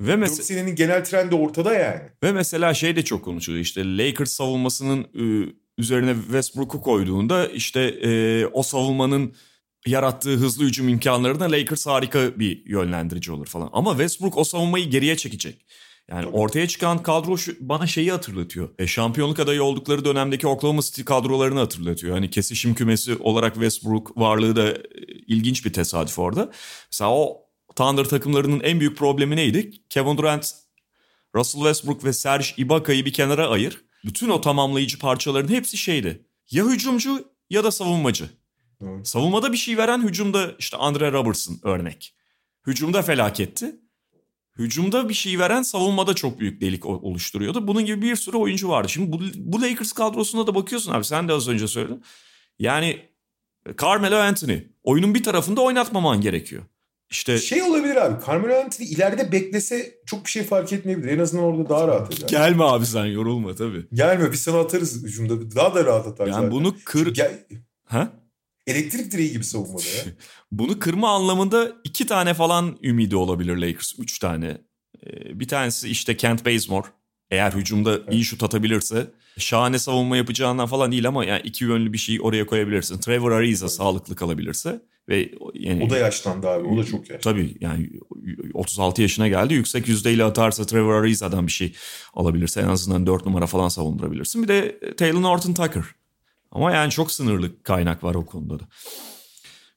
[0.00, 2.00] Ve mesela 4 senenin genel trendi ortada yani.
[2.22, 5.06] Ve mesela şey de çok konuşuluyor işte Lakers savunmasının
[5.78, 9.34] üzerine Westbrook'u koyduğunda işte e, o savunmanın
[9.86, 13.70] yarattığı hızlı hücum imkanlarına Lakers harika bir yönlendirici olur falan.
[13.72, 15.66] Ama Westbrook o savunmayı geriye çekecek.
[16.10, 18.68] Yani ortaya çıkan kadro şu, bana şeyi hatırlatıyor.
[18.78, 22.14] E, şampiyonluk adayı oldukları dönemdeki Oklahoma City kadrolarını hatırlatıyor.
[22.14, 24.78] Hani kesişim kümesi olarak Westbrook varlığı da e,
[25.26, 26.50] ilginç bir tesadüf orada.
[26.92, 27.42] Mesela o
[27.76, 29.70] Thunder takımlarının en büyük problemi neydi?
[29.88, 30.54] Kevin Durant,
[31.34, 33.84] Russell Westbrook ve Serge Ibaka'yı bir kenara ayır.
[34.04, 36.26] Bütün o tamamlayıcı parçaların hepsi şeydi.
[36.50, 38.30] Ya hücumcu ya da savunmacı.
[38.82, 39.08] Evet.
[39.08, 42.14] Savunmada bir şey veren hücumda işte Andre Robertson örnek.
[42.66, 43.76] Hücumda felaketti.
[44.58, 47.66] Hücumda bir şey veren savunmada çok büyük delik oluşturuyordu.
[47.66, 48.88] Bunun gibi bir sürü oyuncu vardı.
[48.88, 52.04] Şimdi bu, bu Lakers kadrosuna da bakıyorsun abi sen de az önce söyledin.
[52.58, 53.08] Yani
[53.82, 56.62] Carmelo Anthony oyunun bir tarafında oynatmaman gerekiyor.
[57.12, 58.26] İşte şey olabilir abi.
[58.26, 61.08] Carmelo Anthony ileride beklese çok bir şey fark etmeyebilir.
[61.08, 62.28] En azından orada daha rahat eder.
[62.28, 63.86] Gelme abi sen yorulma tabii.
[63.92, 65.56] Gelme biz sana atarız hücumda.
[65.56, 66.50] Daha da rahat atar yani zaten.
[66.50, 67.14] bunu kır...
[67.14, 67.46] Gel...
[67.84, 68.12] Ha?
[68.66, 70.12] Elektrik direği gibi savunmada ya.
[70.52, 73.92] bunu kırma anlamında iki tane falan ümidi olabilir Lakers.
[73.98, 74.58] Üç tane.
[75.06, 76.86] Ee, bir tanesi işte Kent Bazemore.
[77.30, 78.12] Eğer hücumda evet.
[78.12, 79.06] iyi şut atabilirse
[79.38, 82.98] şahane savunma yapacağından falan değil ama yani iki yönlü bir şey oraya koyabilirsin.
[82.98, 83.74] Trevor Ariza evet.
[83.74, 86.68] sağlıklı kalabilirse ve yani, o da yaşlandı abi.
[86.68, 87.22] O da çok yaşlı.
[87.22, 87.90] Tabii yani
[88.54, 89.54] 36 yaşına geldi.
[89.54, 91.74] Yüksek yüzdeyle atarsa Trevor Ariza'dan bir şey
[92.14, 94.42] alabilirse en azından 4 numara falan savundurabilirsin.
[94.42, 95.84] Bir de Taylor Norton Tucker.
[96.50, 98.64] Ama yani çok sınırlı kaynak var o konuda da.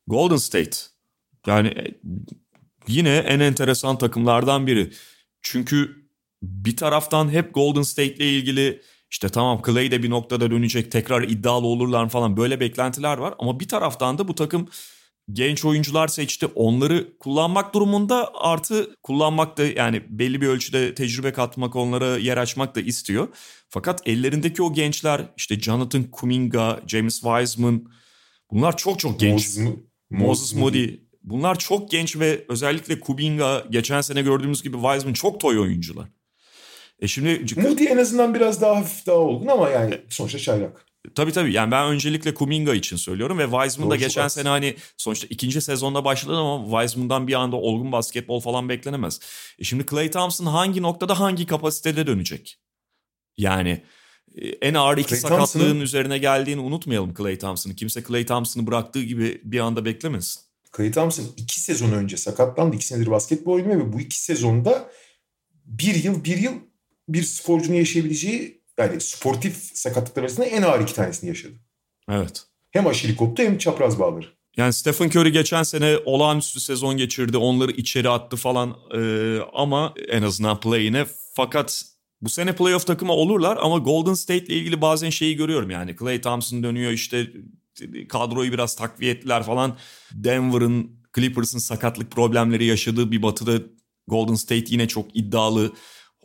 [0.07, 0.77] Golden State.
[1.47, 1.97] Yani e,
[2.87, 4.91] yine en enteresan takımlardan biri.
[5.41, 6.05] Çünkü
[6.41, 8.81] bir taraftan hep Golden State ile ilgili
[9.11, 13.33] işte tamam Clay de bir noktada dönecek tekrar iddialı olurlar falan böyle beklentiler var.
[13.39, 14.69] Ama bir taraftan da bu takım
[15.33, 16.45] genç oyuncular seçti.
[16.45, 22.75] Onları kullanmak durumunda artı kullanmak da yani belli bir ölçüde tecrübe katmak onlara yer açmak
[22.75, 23.27] da istiyor.
[23.69, 27.85] Fakat ellerindeki o gençler işte Jonathan Kuminga, James Wiseman
[28.51, 29.57] bunlar çok çok genç.
[29.57, 29.75] Moses,
[30.09, 30.89] Moses Moody.
[31.23, 36.07] Bunlar çok genç ve özellikle Kuminga geçen sene gördüğümüz gibi Wiseman çok toy oyuncular.
[36.99, 40.85] E şimdi Moody en azından biraz daha hafif daha olgun ama yani sonuçta çaylak.
[41.15, 45.27] Tabii tabii yani ben öncelikle Kuminga için söylüyorum ve Wiseman da geçen sene hani sonuçta
[45.29, 49.19] ikinci sezonda başladı ama Wiseman'dan bir anda olgun basketbol falan beklenemez.
[49.59, 52.59] E şimdi Clay Thompson hangi noktada hangi kapasitede dönecek?
[53.37, 53.81] Yani
[54.35, 57.75] e, en ağır iki Clay sakatlığın üzerine geldiğini unutmayalım Clay Thompson'ı.
[57.75, 60.41] Kimse Clay Thompson'ı bıraktığı gibi bir anda beklemesin.
[60.77, 62.75] Clay Thompson iki sezon önce sakatlandı.
[62.75, 64.89] iki senedir basketbol oynuyor ve bu iki sezonda
[65.65, 66.53] bir yıl bir yıl
[67.09, 71.53] bir sporcunun yaşayabileceği yani sportif sakatlıklar arasında en ağır iki tanesini yaşadı.
[72.09, 72.43] Evet.
[72.71, 74.25] Hem aşili koptu hem çapraz bağları.
[74.57, 77.37] Yani Stephen Curry geçen sene olağanüstü sezon geçirdi.
[77.37, 81.05] Onları içeri attı falan ee, ama en azından play'ine.
[81.33, 81.85] Fakat
[82.21, 85.95] bu sene playoff takımı olurlar ama Golden State ile ilgili bazen şeyi görüyorum yani.
[85.99, 87.27] Clay Thompson dönüyor işte
[88.09, 89.77] kadroyu biraz takviye ettiler falan.
[90.11, 93.59] Denver'ın Clippers'ın sakatlık problemleri yaşadığı bir batıda
[94.07, 95.73] Golden State yine çok iddialı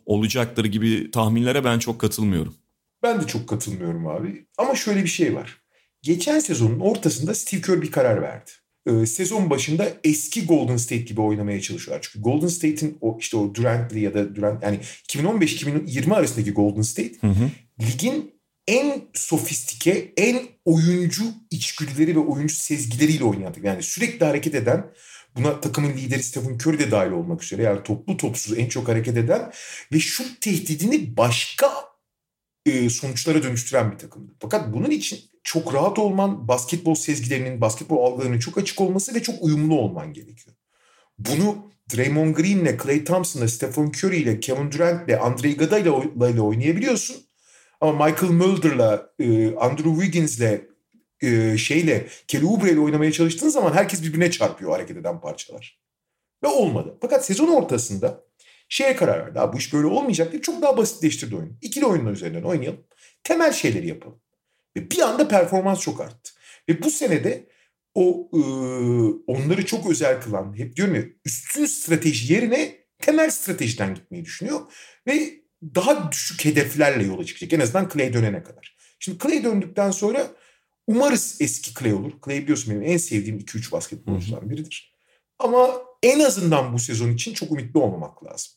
[0.05, 2.55] olacaktır gibi tahminlere ben çok katılmıyorum.
[3.03, 4.45] Ben de çok katılmıyorum abi.
[4.57, 5.57] Ama şöyle bir şey var.
[6.01, 8.51] Geçen sezonun ortasında Steve Kerr bir karar verdi.
[8.85, 12.01] e, sezon başında eski Golden State gibi oynamaya çalışıyorlar.
[12.11, 17.13] Çünkü Golden State'in o işte o Durant'li ya da Durant yani 2015-2020 arasındaki Golden State
[17.21, 17.49] Hı hı.
[17.81, 18.31] ligin
[18.67, 23.65] en sofistike, en oyuncu içgüdüleri ve oyuncu sezgileriyle takım.
[23.65, 24.85] Yani sürekli hareket eden,
[25.35, 29.17] buna takımın lideri Stephen Curry de dahil olmak üzere yani toplu topsuz en çok hareket
[29.17, 29.51] eden
[29.93, 31.71] ve şut tehdidini başka
[32.65, 34.31] e, sonuçlara dönüştüren bir takımdı.
[34.39, 39.43] Fakat bunun için çok rahat olman, basketbol sezgilerinin, basketbol algılarının çok açık olması ve çok
[39.43, 40.55] uyumlu olman gerekiyor.
[41.19, 47.15] Bunu Draymond Green'le, Klay Thompson'la, Stephen Curry'le, Kevin Durant'le, Andre Iguodala'yla oynayabiliyorsun.
[47.81, 50.70] Ama Michael Mulder'la, e, Andrew Wiggins'le,
[51.21, 55.81] e, şeyle, Kelly Oubre'yle oynamaya çalıştığın zaman herkes birbirine çarpıyor hareket eden parçalar.
[56.43, 56.97] Ve olmadı.
[57.01, 58.23] Fakat sezon ortasında
[58.69, 59.39] şeye karar verdi.
[59.39, 61.51] Abi bu iş böyle olmayacak diye çok daha basitleştirdi oyunu.
[61.61, 62.83] İkili oyunlar üzerinden oynayalım.
[63.23, 64.21] Temel şeyleri yapalım.
[64.77, 66.31] Ve bir anda performans çok arttı.
[66.69, 67.47] Ve bu senede
[67.95, 68.41] o e,
[69.27, 74.59] onları çok özel kılan, hep diyorum ya üstün strateji yerine temel stratejiden gitmeyi düşünüyor.
[75.07, 77.53] Ve daha düşük hedeflerle yola çıkacak.
[77.53, 78.75] En azından Clay dönene kadar.
[78.99, 80.27] Şimdi Clay döndükten sonra
[80.87, 82.11] umarız eski Clay olur.
[82.25, 84.95] Clay biliyorsun benim en sevdiğim 2-3 basketbolculardan biridir.
[85.39, 88.53] Ama en azından bu sezon için çok ümitli olmamak lazım.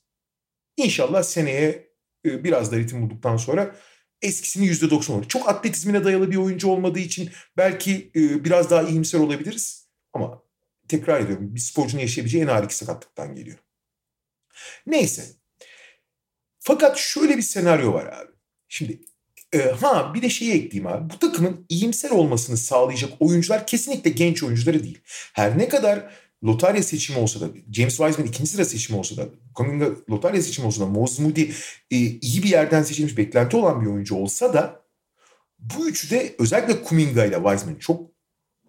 [0.76, 1.88] İnşallah seneye
[2.26, 3.76] e, biraz da ritim bulduktan sonra
[4.22, 5.28] eskisini %90 olur.
[5.28, 9.88] Çok atletizmine dayalı bir oyuncu olmadığı için belki e, biraz daha iyimser olabiliriz.
[10.12, 10.42] Ama
[10.88, 13.58] tekrar ediyorum bir sporcunun yaşayabileceği en ağır iki sakatlıktan geliyor.
[14.86, 15.24] Neyse.
[16.58, 18.32] Fakat şöyle bir senaryo var abi.
[18.68, 19.00] Şimdi
[19.54, 21.14] e, ha bir de şeyi ekleyeyim abi.
[21.14, 24.98] Bu takımın iyimser olmasını sağlayacak oyuncular kesinlikle genç oyuncuları değil.
[25.32, 26.10] Her ne kadar
[26.44, 30.80] lotarya seçimi olsa da James Wiseman ikinci sıra seçimi olsa da Kuminga lotarya seçimi olsa
[30.80, 31.42] da Moses Moody
[31.90, 34.84] e, iyi bir yerden seçilmiş beklenti olan bir oyuncu olsa da
[35.58, 38.10] bu üçü de özellikle Kuminga ile Wiseman çok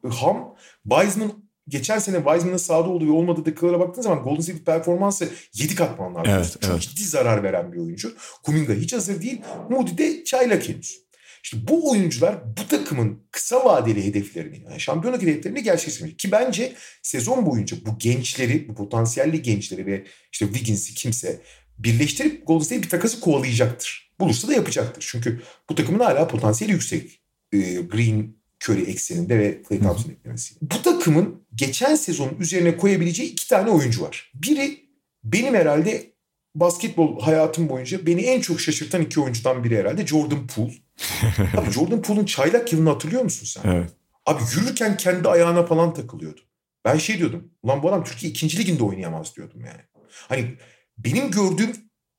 [0.10, 0.56] ham.
[0.84, 5.76] Wiseman geçen sene Wiseman'ın sahada olduğu ve olmadığı dakikalara baktığın zaman Golden State performansı 7
[5.76, 6.26] katmanlar.
[6.26, 6.82] Evet, çok evet.
[6.82, 8.14] ciddi zarar veren bir oyuncu.
[8.44, 9.42] Kuminga hiç hazır değil.
[9.70, 11.06] Moody de çaylak henüz.
[11.44, 16.20] İşte bu oyuncular bu takımın kısa vadeli hedeflerini, yani şampiyonluk hedeflerini gerçekleştirmeyecek.
[16.20, 21.42] Ki bence sezon boyunca bu gençleri, bu potansiyelli gençleri ve işte Wiggins'i kimse
[21.78, 24.12] birleştirip Golden State bir takası kovalayacaktır.
[24.20, 25.06] Bulursa da yapacaktır.
[25.12, 27.22] Çünkü bu takımın hala potansiyeli yüksek.
[27.54, 28.36] Ee, Green,
[28.66, 30.60] Curry ekseninde ve Klay Thompson eklemesiyle.
[30.62, 34.32] Bu takımın geçen sezonun üzerine koyabileceği iki tane oyuncu var.
[34.36, 34.90] Biri
[35.24, 36.14] benim herhalde
[36.56, 40.74] basketbol hayatım boyunca beni en çok şaşırtan iki oyuncudan biri herhalde Jordan Poole.
[41.58, 43.72] Abi Jordan Poole'un çaylak yılını hatırlıyor musun sen?
[43.72, 43.90] Evet.
[44.26, 46.42] Abi yürürken kendi ayağına falan takılıyordu.
[46.86, 47.52] Ben şey diyordum.
[47.64, 49.82] Ulan bu adam Türkiye ikinci liginde oynayamaz diyordum yani.
[50.10, 50.58] Hani
[50.98, 51.72] benim gördüğüm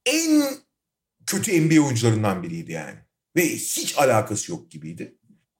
[0.06, 0.44] en
[1.26, 2.98] kötü NBA oyuncularından biriydi yani.
[3.36, 5.15] Ve hiç alakası yok gibiydi.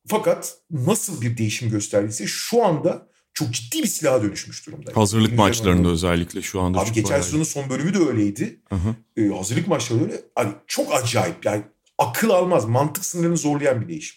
[0.08, 4.90] Fakat nasıl bir değişim gösterdiyse şu anda çok ciddi bir silaha dönüşmüş durumda.
[4.94, 8.60] Hazırlık Güncel maçlarında özellikle şu anda Abi çok geçen bayağı sezonun son bölümü de öyleydi.
[8.68, 8.94] Hı hı.
[9.16, 10.20] Ee, hazırlık maçları öyle.
[10.34, 11.62] Hani çok acayip yani
[11.98, 14.16] akıl almaz, mantık sınırını zorlayan bir değişim.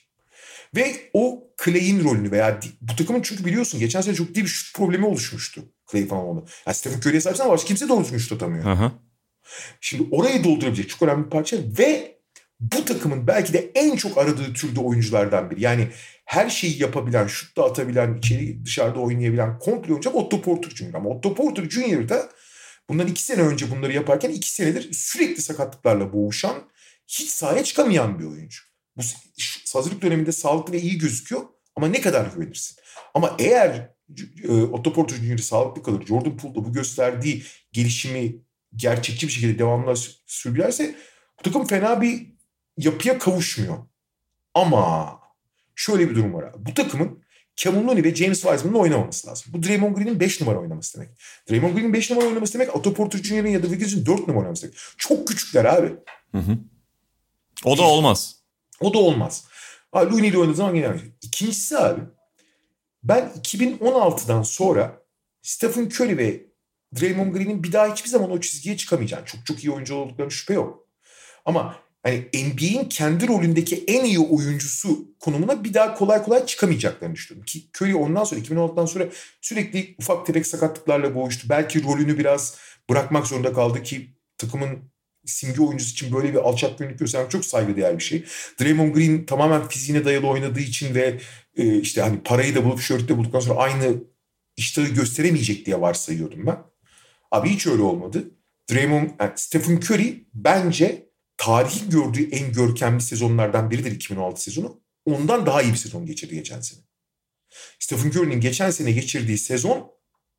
[0.75, 4.75] Ve o Clay'in rolünü veya bu takımın çünkü biliyorsun geçen sene çok ciddi bir şut
[4.75, 5.61] problemi oluşmuştu.
[5.91, 6.45] Clay falan oldu.
[6.67, 8.65] Yani Stephen Curry'e sahipsen başka kimse doğru düzgün şut atamıyor.
[8.65, 8.91] Hı hı.
[9.81, 12.18] Şimdi orayı doldurabilecek çok önemli bir parça ve
[12.59, 15.61] bu takımın belki de en çok aradığı türde oyunculardan biri.
[15.61, 15.87] Yani
[16.25, 20.93] her şeyi yapabilen, şut da atabilen, içeri dışarıda oynayabilen komple oyuncu Otto Porter Jr.
[20.93, 22.09] Ama Otto Porter Jr.
[22.09, 22.29] da
[22.89, 26.69] bundan iki sene önce bunları yaparken iki senedir sürekli sakatlıklarla boğuşan,
[27.07, 28.61] hiç sahaya çıkamayan bir oyuncu.
[28.97, 29.01] Bu
[29.73, 31.41] hazırlık döneminde sağlıklı ve iyi gözüküyor
[31.75, 32.77] ama ne kadar güvenirsin?
[33.13, 33.95] Ama eğer
[34.43, 35.37] e, Otto Porter Jr.
[35.37, 38.35] sağlıklı kalır, Jordan Poole bu gösterdiği gelişimi
[38.75, 39.95] gerçekçi bir şekilde devamlı
[40.25, 40.95] sürdürürse
[41.39, 42.38] bu takım fena bir
[42.79, 43.77] yapıya kavuşmuyor.
[44.53, 45.19] Ama
[45.75, 46.65] şöyle bir durum var abi.
[46.65, 47.23] Bu takımın
[47.55, 49.53] Kevin Looney ve James Wiseman'ın oynamaması lazım.
[49.53, 51.09] Bu Draymond Green'in 5 numara oynaması demek.
[51.49, 54.63] Draymond Green'in 5 numara oynaması demek Otto Porter Jr.'ın ya da Wiggins'in 4 numara oynaması
[54.63, 54.77] demek.
[54.97, 55.93] Çok küçükler abi.
[56.31, 56.57] Hı hı.
[57.63, 58.35] O da olmaz.
[58.79, 59.45] O da olmaz.
[59.91, 61.11] Ha, Looney ile oynadığı zaman aynı şey.
[61.21, 62.01] İkincisi abi
[63.03, 65.01] ben 2016'dan sonra
[65.41, 66.45] Stephen Curry ve
[67.01, 70.53] Draymond Green'in bir daha hiçbir zaman o çizgiye çıkamayacağını, çok çok iyi oyuncu olduklarını şüphe
[70.53, 70.87] yok.
[71.45, 77.45] Ama hani NBA'in kendi rolündeki en iyi oyuncusu konumuna bir daha kolay kolay çıkamayacaklarını düşünüyorum.
[77.45, 79.05] Ki Curry ondan sonra 2016'dan sonra
[79.41, 81.49] sürekli ufak tefek sakatlıklarla boğuştu.
[81.49, 82.57] Belki rolünü biraz
[82.89, 84.79] bırakmak zorunda kaldı ki takımın
[85.25, 88.25] simge oyuncusu için böyle bir alçak gönüllülük göstermek çok saygıdeğer bir şey.
[88.61, 91.19] Draymond Green tamamen fiziğine dayalı oynadığı için ve
[91.57, 94.03] e, işte hani parayı da bulup şörtü de bulduktan sonra aynı
[94.57, 96.57] iştahı gösteremeyecek diye varsayıyordum ben.
[97.31, 98.31] Abi hiç öyle olmadı.
[98.71, 101.08] Draymond, yani Stephen Curry bence
[101.39, 104.81] tarihin gördüğü en görkemli sezonlardan biridir 2016 sezonu.
[105.05, 106.79] Ondan daha iyi bir sezon geçirdi geçen sene.
[107.79, 109.91] Stephen Curry'nin geçen sene geçirdiği sezon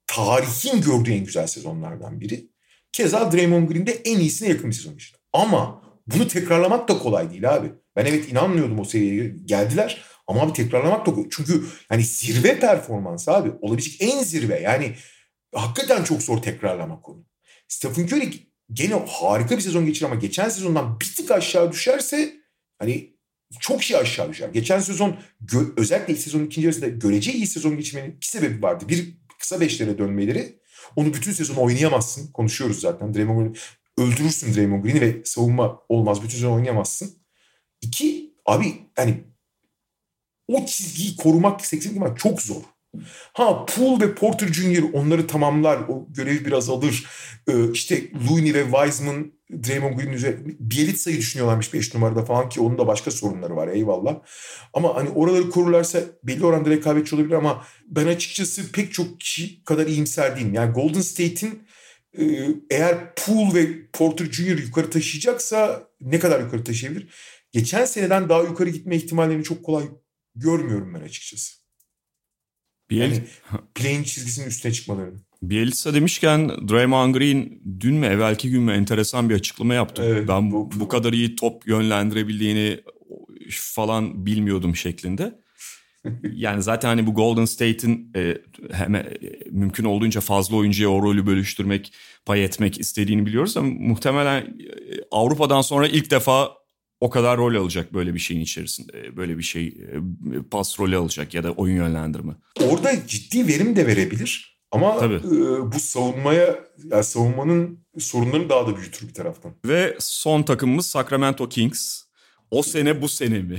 [0.07, 2.51] tarihin gördüğü en güzel sezonlardan biri.
[2.93, 5.19] Keza Draymond Green'de en iyisine yakın bir sezon işte.
[5.33, 7.73] Ama bunu tekrarlamak da kolay değil abi.
[7.97, 10.05] Ben evet inanmıyordum o seviyeye geldiler.
[10.27, 11.29] Ama abi tekrarlamak da kolay.
[11.31, 13.53] Çünkü hani zirve performans abi.
[13.61, 14.61] Olabilecek en zirve.
[14.61, 14.95] Yani
[15.55, 17.25] hakikaten çok zor tekrarlamak onu.
[17.69, 22.37] Stephen Curry gene harika bir sezon geçirir ama geçen sezondan bir tık aşağı düşerse
[22.79, 23.17] hani
[23.61, 24.49] çok şey aşağı düşer.
[24.49, 25.17] Geçen sezon
[25.77, 28.85] özellikle ilk sezonun ikinci yarısında görece iyi sezon geçirmenin iki sebebi vardı.
[28.89, 30.61] Bir kısa beşlere dönmeleri.
[30.97, 32.33] Onu bütün sezon oynayamazsın.
[32.33, 33.15] Konuşuyoruz zaten.
[33.15, 33.57] Draymond Green
[33.99, 36.23] öldürürsün Draymond Green'i ve savunma olmaz.
[36.23, 37.11] Bütün sezon oynayamazsın.
[37.83, 39.25] İki, abi yani
[40.49, 42.63] o çizgiyi korumak 82 maç çok zor.
[43.33, 44.83] Ha Poole ve Porter Jr.
[44.93, 45.79] onları tamamlar.
[45.89, 47.07] O görevi biraz alır.
[47.49, 52.79] Ee, işte Looney ve Wiseman Draymond Green üzerine Bielitsa'yı düşünüyorlarmış 5 numarada falan ki onun
[52.79, 54.17] da başka sorunları var eyvallah.
[54.73, 59.87] Ama hani oraları korurlarsa belli oranda rekabetçi olabilir ama ben açıkçası pek çok kişi kadar
[59.87, 60.55] iyimser değilim.
[60.55, 61.63] Yani Golden State'in
[62.19, 64.59] e, eğer Poole ve Porter Jr.
[64.59, 67.09] yukarı taşıyacaksa ne kadar yukarı taşıyabilir?
[67.53, 69.85] Geçen seneden daha yukarı gitme ihtimallerini çok kolay
[70.35, 71.60] görmüyorum ben açıkçası.
[72.91, 73.13] Biel...
[73.13, 73.23] Yani
[73.75, 75.19] play'in çizgisinin üstüne çıkmalarını.
[75.43, 80.03] Bielitsa demişken Draymond Green dün mü evvelki gün mü enteresan bir açıklama yaptı.
[80.07, 82.81] Evet, ben bu, bu kadar iyi top yönlendirebildiğini
[83.51, 85.41] falan bilmiyordum şeklinde.
[86.33, 88.39] yani zaten hani bu Golden State'in e,
[88.73, 91.93] hemen e, mümkün olduğunca fazla oyuncuya o rolü bölüştürmek,
[92.27, 94.47] pay etmek istediğini biliyoruz ama muhtemelen e,
[95.11, 96.60] Avrupa'dan sonra ilk defa
[97.01, 99.17] o kadar rol alacak böyle bir şeyin içerisinde.
[99.17, 99.95] Böyle bir şey e,
[100.51, 102.33] pas rolü alacak ya da oyun yönlendirme.
[102.61, 104.61] Orada ciddi verim de verebilir.
[104.71, 105.15] Ama Tabii.
[105.15, 109.53] E, bu savunmaya yani savunmanın sorunlarını daha da büyütür bir taraftan.
[109.65, 112.03] Ve son takımımız Sacramento Kings.
[112.51, 113.59] O sene bu sene mi?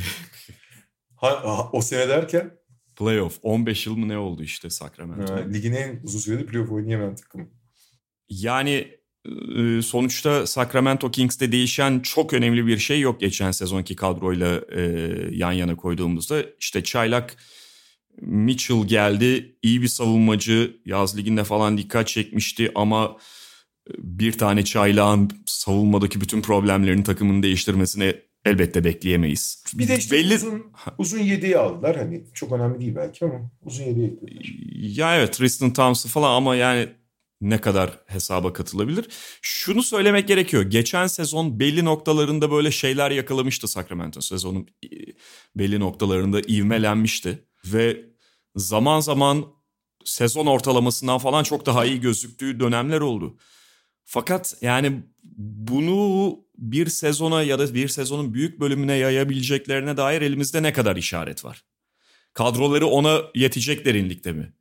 [1.15, 2.51] ha, ha, o sene derken?
[2.95, 3.39] Playoff.
[3.41, 5.33] 15 yıl mı ne oldu işte Sacramento?
[5.33, 7.49] Ha, ligin en uzun sürede playoff oynayamayan takım.
[8.29, 9.00] Yani
[9.83, 14.81] sonuçta Sacramento Kings'te değişen çok önemli bir şey yok geçen sezonki kadroyla e,
[15.31, 16.43] yan yana koyduğumuzda.
[16.59, 17.37] İşte Çaylak
[18.21, 19.55] Mitchell geldi.
[19.61, 20.77] iyi bir savunmacı.
[20.85, 23.17] Yaz liginde falan dikkat çekmişti ama
[23.89, 28.15] e, bir tane Çaylak'ın savunmadaki bütün problemlerini takımın değiştirmesine
[28.45, 29.63] elbette bekleyemeyiz.
[29.73, 30.35] Bir de işte Belli...
[30.35, 30.65] uzun,
[30.97, 31.97] uzun yediği aldılar.
[31.97, 34.19] Hani çok önemli değil belki ama uzun yediği
[34.97, 36.89] Ya evet Tristan Thompson falan ama yani
[37.41, 39.07] ne kadar hesaba katılabilir.
[39.41, 40.63] Şunu söylemek gerekiyor.
[40.63, 44.21] Geçen sezon belli noktalarında böyle şeyler yakalamıştı Sacramento.
[44.21, 44.67] Sezonun
[45.55, 47.47] belli noktalarında ivmelenmişti.
[47.65, 48.05] Ve
[48.55, 49.45] zaman zaman
[50.05, 53.37] sezon ortalamasından falan çok daha iyi gözüktüğü dönemler oldu.
[54.03, 60.73] Fakat yani bunu bir sezona ya da bir sezonun büyük bölümüne yayabileceklerine dair elimizde ne
[60.73, 61.65] kadar işaret var?
[62.33, 64.53] Kadroları ona yetecek derinlikte mi?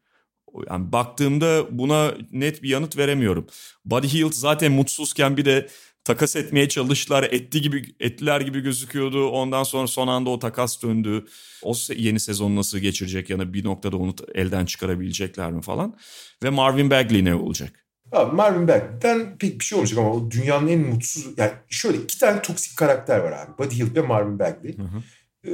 [0.71, 3.47] Yani baktığımda buna net bir yanıt veremiyorum.
[3.85, 5.69] Buddy Hield zaten mutsuzken bir de
[6.05, 7.23] takas etmeye çalıştılar.
[7.23, 9.29] Etti gibi ettiler gibi gözüküyordu.
[9.29, 11.27] Ondan sonra son anda o takas döndü.
[11.63, 15.97] O yeni sezon nasıl geçirecek ya da bir noktada onu elden çıkarabilecekler mi falan.
[16.43, 17.87] Ve Marvin Bagley ne olacak?
[18.13, 22.19] Abi Marvin Bagley'den pek bir şey olmayacak ama o dünyanın en mutsuz yani şöyle iki
[22.19, 23.59] tane toksik karakter var abi.
[23.59, 24.79] Buddy Hield ve Marvin Bagley.
[24.79, 25.03] Hı hı.
[25.45, 25.53] Ee,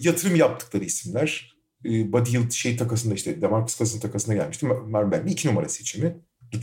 [0.00, 1.51] yatırım yaptıkları isimler
[1.84, 4.66] e, Buddy Hield şey takasında işte Demarcus Cousins takasında gelmişti.
[4.66, 6.16] Marvin Bagley iki numara seçimi.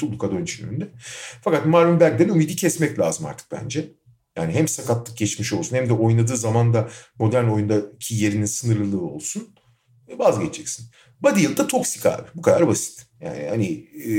[0.04, 0.88] Luka Doncic'in önünde.
[1.42, 3.92] Fakat Marvin Bagley'den ümidi kesmek lazım artık bence.
[4.38, 6.90] Yani hem sakatlık geçmiş olsun hem de oynadığı zaman da
[7.20, 9.56] modern oyundaki yerinin sınırlılığı olsun.
[10.18, 10.86] Vazgeçeceksin.
[11.24, 12.28] Buddy Hield da toksik abi.
[12.36, 13.06] Bu kadar basit.
[13.22, 13.66] Yani hani
[14.06, 14.10] e,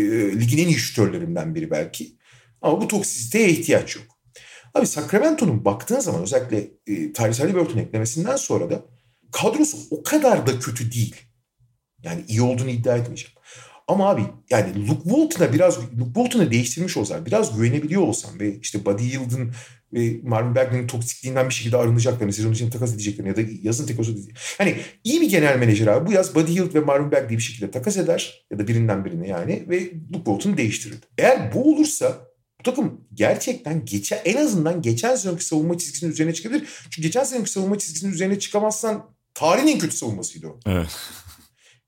[0.41, 2.17] ligin en iyi şütörlerinden biri belki.
[2.63, 4.07] Ama bu toksisiteye ihtiyaç yok.
[4.75, 8.83] Abi Sacramento'nun baktığın zaman özellikle e, Tyrese Halliburton eklemesinden sonra da
[9.33, 11.17] kadrosu o kadar da kötü değil.
[12.03, 13.33] Yani iyi olduğunu iddia etmeyeceğim.
[13.89, 18.85] Ama abi yani Luke Walton'a biraz Luke Walton'a değiştirmiş olsan, biraz güvenebiliyor olsan ve işte
[18.85, 19.53] Buddy Yield'ın
[19.93, 24.39] ve Marvin Bagley'nin toksikliğinden bir şekilde arınacaklarını, için takas edeceklerini ya da yazın takas edeceklerini.
[24.61, 27.71] Yani iyi bir genel menajer abi bu yaz Buddy Yield ve Marvin Bagley'i bir şekilde
[27.71, 30.99] takas eder ya da birinden birini yani ve Luke Walton'u değiştirir.
[31.19, 32.19] Eğer bu olursa
[32.61, 36.69] bu takım gerçekten geçen en azından geçen sezonki savunma çizgisinin üzerine çıkabilir.
[36.83, 40.61] Çünkü geçen sezonki savunma çizgisinin üzerine çıkamazsan Tarihin en kötü savunmasıydı o.
[40.67, 40.97] Evet.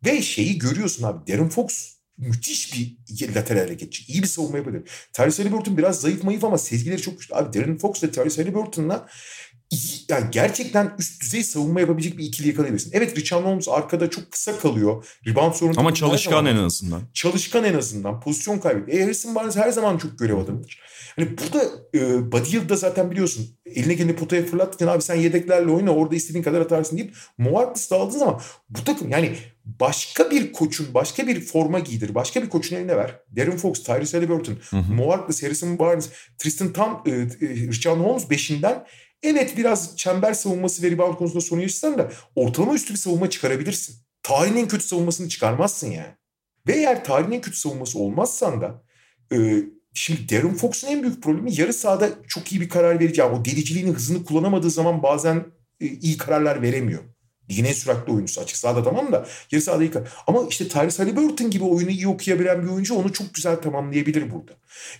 [0.04, 1.32] Ve şeyi görüyorsun abi.
[1.32, 4.12] Darren Fox müthiş bir lateral hareketçi.
[4.12, 4.90] İyi bir savunma yapabilir.
[5.12, 7.34] Tyrese Halliburton biraz zayıf mayıf ama sezgileri çok güçlü.
[7.34, 9.08] Abi Darren Fox ve Tyrese Halliburton'la
[10.08, 12.90] yani gerçekten üst düzey savunma yapabilecek bir ikili yakalayabilirsin.
[12.94, 15.06] Evet Richard Holmes arkada çok kısa kalıyor.
[15.26, 15.80] Rebound sorunu.
[15.80, 17.02] Ama çalışkan en azından.
[17.14, 18.20] Çalışkan en azından.
[18.20, 18.98] Pozisyon kaybediyor.
[18.98, 20.80] E, Harrison Barnes her zaman çok görev adamıdır.
[21.16, 21.64] Hani burada
[21.94, 23.58] e, Buddy da zaten biliyorsun.
[23.66, 27.96] Eline kendini potaya fırlattın abi sen yedeklerle oyna orada istediğin kadar atarsın deyip Moartlis da
[27.96, 28.40] aldığın zaman
[28.70, 33.20] bu takım yani başka bir koçun, başka bir forma giydir, başka bir koçun eline ver.
[33.36, 38.86] Darren Fox, Tyrese Halliburton, Mo Harkless, Harrison Barnes, Tristan Tam, e, e, Richard Holmes beşinden
[39.22, 43.96] evet biraz çember savunması ve rebound konusunda sorun yaşasan da ortalama üstü bir savunma çıkarabilirsin.
[44.22, 46.14] Tarihin en kötü savunmasını çıkarmazsın yani.
[46.66, 48.82] Ve eğer tarihin en kötü savunması olmazsan da
[49.32, 49.62] e,
[49.94, 53.22] şimdi Darren Fox'un en büyük problemi yarı sahada çok iyi bir karar verici.
[53.22, 55.44] o deliciliğini, hızını kullanamadığı zaman bazen
[55.80, 57.00] e, iyi kararlar veremiyor.
[57.50, 60.08] Ligin en süratli oyuncusu açık sahada tamam da yarı sahada iyi karar.
[60.26, 64.52] Ama işte Tyrese Halliburton gibi oyunu iyi okuyabilen bir oyuncu onu çok güzel tamamlayabilir burada.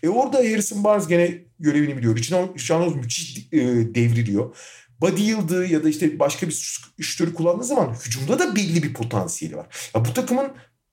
[0.03, 2.17] E orada Harrison Barnes gene görevini biliyor.
[2.17, 3.59] Richard müthiş e,
[3.95, 4.57] devriliyor.
[5.01, 9.57] Buddy Yıldız ya da işte başka bir şütörü kullandığı zaman hücumda da belli bir potansiyeli
[9.57, 9.67] var.
[9.95, 10.49] Ya bu takımın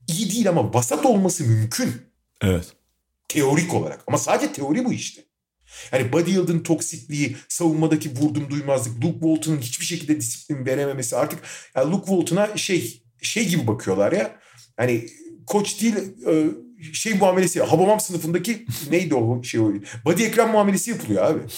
[0.07, 1.91] iyi değil ama vasat olması mümkün.
[2.41, 2.78] Evet.
[3.30, 4.03] Teorik olarak.
[4.07, 5.22] Ama sadece teori bu işte.
[5.91, 11.39] Yani Buddy Yıldız'ın toksikliği, savunmadaki vurdum duymazlık, Luke Walton'ın hiçbir şekilde disiplin verememesi artık
[11.76, 14.39] yani Luke Walton'a şey şey gibi bakıyorlar ya.
[14.77, 15.06] Hani
[15.47, 15.95] koç değil
[16.27, 16.45] e,
[16.93, 19.72] şey muamelesi Habamam sınıfındaki neydi o şey o
[20.06, 21.39] Buddy Ekrem muamelesi yapılıyor abi.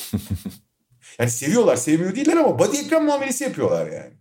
[1.19, 4.13] Yani seviyorlar sevmiyor değiller ama Buddy Ekrem muamelesi yapıyorlar yani.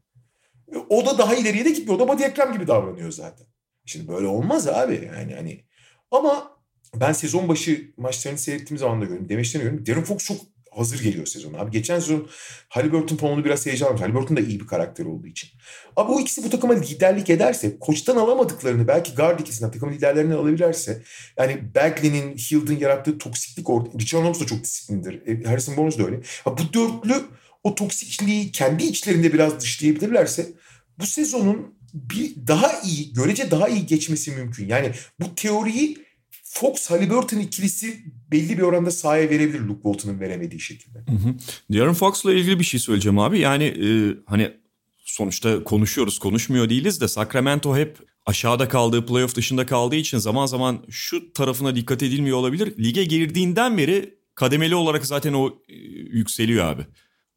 [0.89, 2.01] O da daha ileriye de gitmiyor.
[2.01, 3.47] O da Buddy Ekrem gibi davranıyor zaten.
[3.87, 5.65] Şimdi böyle olmaz abi yani hani.
[6.11, 6.60] Ama
[6.97, 9.29] ben sezon başı maçlarını seyrettiğim zaman da gördüm.
[9.29, 9.87] Demeçten görüyorum.
[9.87, 10.41] Darren Fox çok
[10.71, 11.55] hazır geliyor sezon.
[11.55, 12.29] Abi geçen sezon
[12.69, 14.03] Halliburton falan onu biraz heyecanlanmış.
[14.03, 15.51] Halliburton da iyi bir karakter olduğu için.
[15.97, 21.03] Abi o ikisi bu takıma liderlik ederse, koçtan alamadıklarını belki guard ikisinden takımın liderlerini alabilirlerse
[21.39, 23.89] yani Bagley'nin, Hild'in yarattığı toksiklik orada.
[23.99, 25.27] Richard Holmes da çok disiplindir.
[25.27, 26.21] E, Harrison Barnes da öyle.
[26.45, 27.15] Ha, bu dörtlü
[27.65, 30.47] o toksikliği kendi içlerinde biraz dışlayabilirlerse
[30.99, 34.69] bu sezonun bir daha iyi, görece daha iyi geçmesi mümkün.
[34.69, 36.10] Yani bu teoriyi
[36.53, 40.99] Fox Halliburton ikilisi belli bir oranda sahaya verebilir Luke Walton'ın veremediği şekilde.
[40.99, 41.35] Hı hı.
[41.73, 43.39] Darren Fox'la ilgili bir şey söyleyeceğim abi.
[43.39, 43.89] Yani e,
[44.27, 44.53] hani
[44.99, 47.97] sonuçta konuşuyoruz konuşmuyor değiliz de Sacramento hep
[48.27, 52.79] aşağıda kaldığı playoff dışında kaldığı için zaman zaman şu tarafına dikkat edilmiyor olabilir.
[52.79, 55.75] Lige girdiğinden beri kademeli olarak zaten o e,
[56.13, 56.87] yükseliyor abi.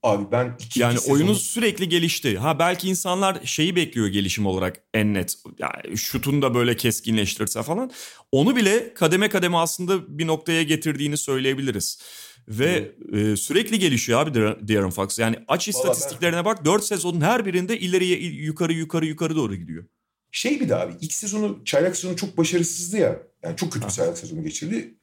[0.03, 2.37] Abi ben iki Yani iki oyunu sürekli gelişti.
[2.37, 5.35] Ha belki insanlar şeyi bekliyor gelişim olarak en net.
[5.59, 7.91] Yani şutunu da böyle keskinleştirirse falan.
[8.31, 12.01] Onu bile kademe kademe aslında bir noktaya getirdiğini söyleyebiliriz.
[12.47, 15.19] Ve e, sürekli gelişiyor abi Darren Fox.
[15.19, 16.45] Yani aç istatistiklerine ben...
[16.45, 19.85] bak 4 sezonun her birinde ileriye yukarı yukarı yukarı doğru gidiyor.
[20.31, 23.19] Şey bir de abi ilk sezonu çaylak sezonu çok başarısızdı ya.
[23.43, 24.97] Yani çok kötü bir çaylak sezonu geçirdi.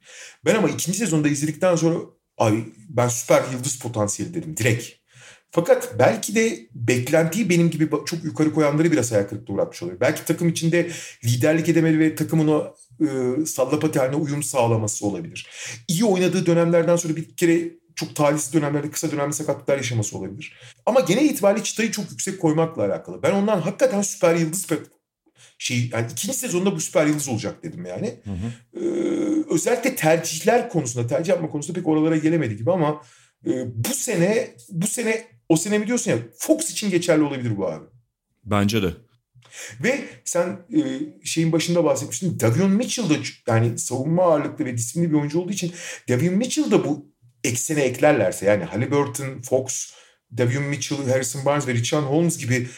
[0.45, 1.99] Ben ama ikinci sezonda izledikten sonra
[2.41, 4.89] Abi ben süper yıldız potansiyeli dedim direkt.
[5.51, 10.01] Fakat belki de beklentiyi benim gibi çok yukarı koyanları biraz hayal kırıklığı uğratmış oluyor.
[10.01, 10.91] Belki takım içinde
[11.25, 13.07] liderlik edemeli ve takımın o e,
[13.47, 15.51] sallapati haline uyum sağlaması olabilir.
[15.89, 20.57] İyi oynadığı dönemlerden sonra bir kere çok talihsiz dönemlerde kısa dönemli sakatlıklar yaşaması olabilir.
[20.87, 23.23] Ama genel itibariyle çıtayı çok yüksek koymakla alakalı.
[23.23, 24.67] Ben ondan hakikaten süper yıldız
[25.61, 28.15] şey yani ikinci sezonda bu süper yıldız olacak dedim yani.
[28.25, 28.81] Hı hı.
[28.81, 33.03] Ee, özellikle tercihler konusunda, tercih yapma konusunda pek oralara gelemedi gibi ama
[33.47, 37.85] e, bu sene bu sene o sene biliyorsun ya Fox için geçerli olabilir bu abi.
[38.45, 38.91] Bence de.
[39.83, 40.81] Ve sen e,
[41.25, 42.41] şeyin başında bahsetmiştin.
[42.41, 43.15] Davion Mitchell da
[43.49, 45.73] yani savunma ağırlıklı ve disiplinli bir oyuncu olduğu için
[46.09, 47.13] Davion Mitchell da bu
[47.45, 49.93] eksene eklerlerse yani Halliburton, Fox,
[50.39, 52.69] Davion Mitchell, Harrison Barnes ve Richard Holmes gibi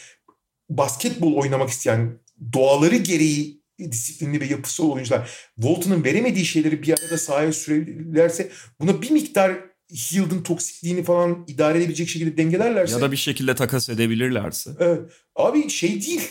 [0.69, 2.22] basketbol oynamak isteyen
[2.53, 9.11] doğaları gereği disiplinli ve yapısı oyuncular Walton'un veremediği şeyleri bir arada sahaya sürerlerse buna bir
[9.11, 9.57] miktar
[9.91, 12.93] Hild'in toksikliğini falan idare edebilecek şekilde dengelerlerse.
[12.93, 14.71] Ya da bir şekilde takas edebilirlerse.
[14.79, 15.01] Evet.
[15.35, 16.29] Abi şey değil.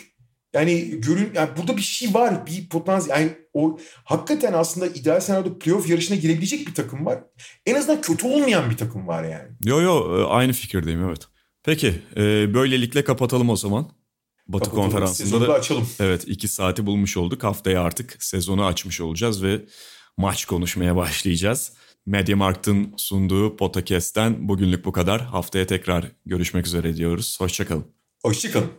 [0.55, 2.47] Yani görün yani burada bir şey var.
[2.47, 3.21] Bir potansiyel.
[3.21, 7.25] Yani o hakikaten aslında ideal senaryoda playoff yarışına girebilecek bir takım var.
[7.67, 9.49] En azından kötü olmayan bir takım var yani.
[9.65, 11.21] Yo yo e, aynı fikirdeyim evet.
[11.65, 13.91] Peki e, böylelikle kapatalım o zaman.
[14.53, 14.91] Batı Kapatalım.
[14.91, 15.89] konferansında da açalım.
[16.01, 17.45] Evet iki saati bulmuş olduk.
[17.45, 19.61] Haftaya artık sezonu açmış olacağız ve
[20.17, 21.73] maç konuşmaya başlayacağız.
[22.07, 25.21] Mediamarkt'ın sunduğu podcast'ten bugünlük bu kadar.
[25.21, 27.37] Haftaya tekrar görüşmek üzere diyoruz.
[27.41, 27.85] Hoşçakalın.
[28.23, 28.71] Hoşçakalın.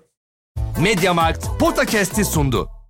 [0.82, 2.82] Mediamarkt Podcast'i sundu.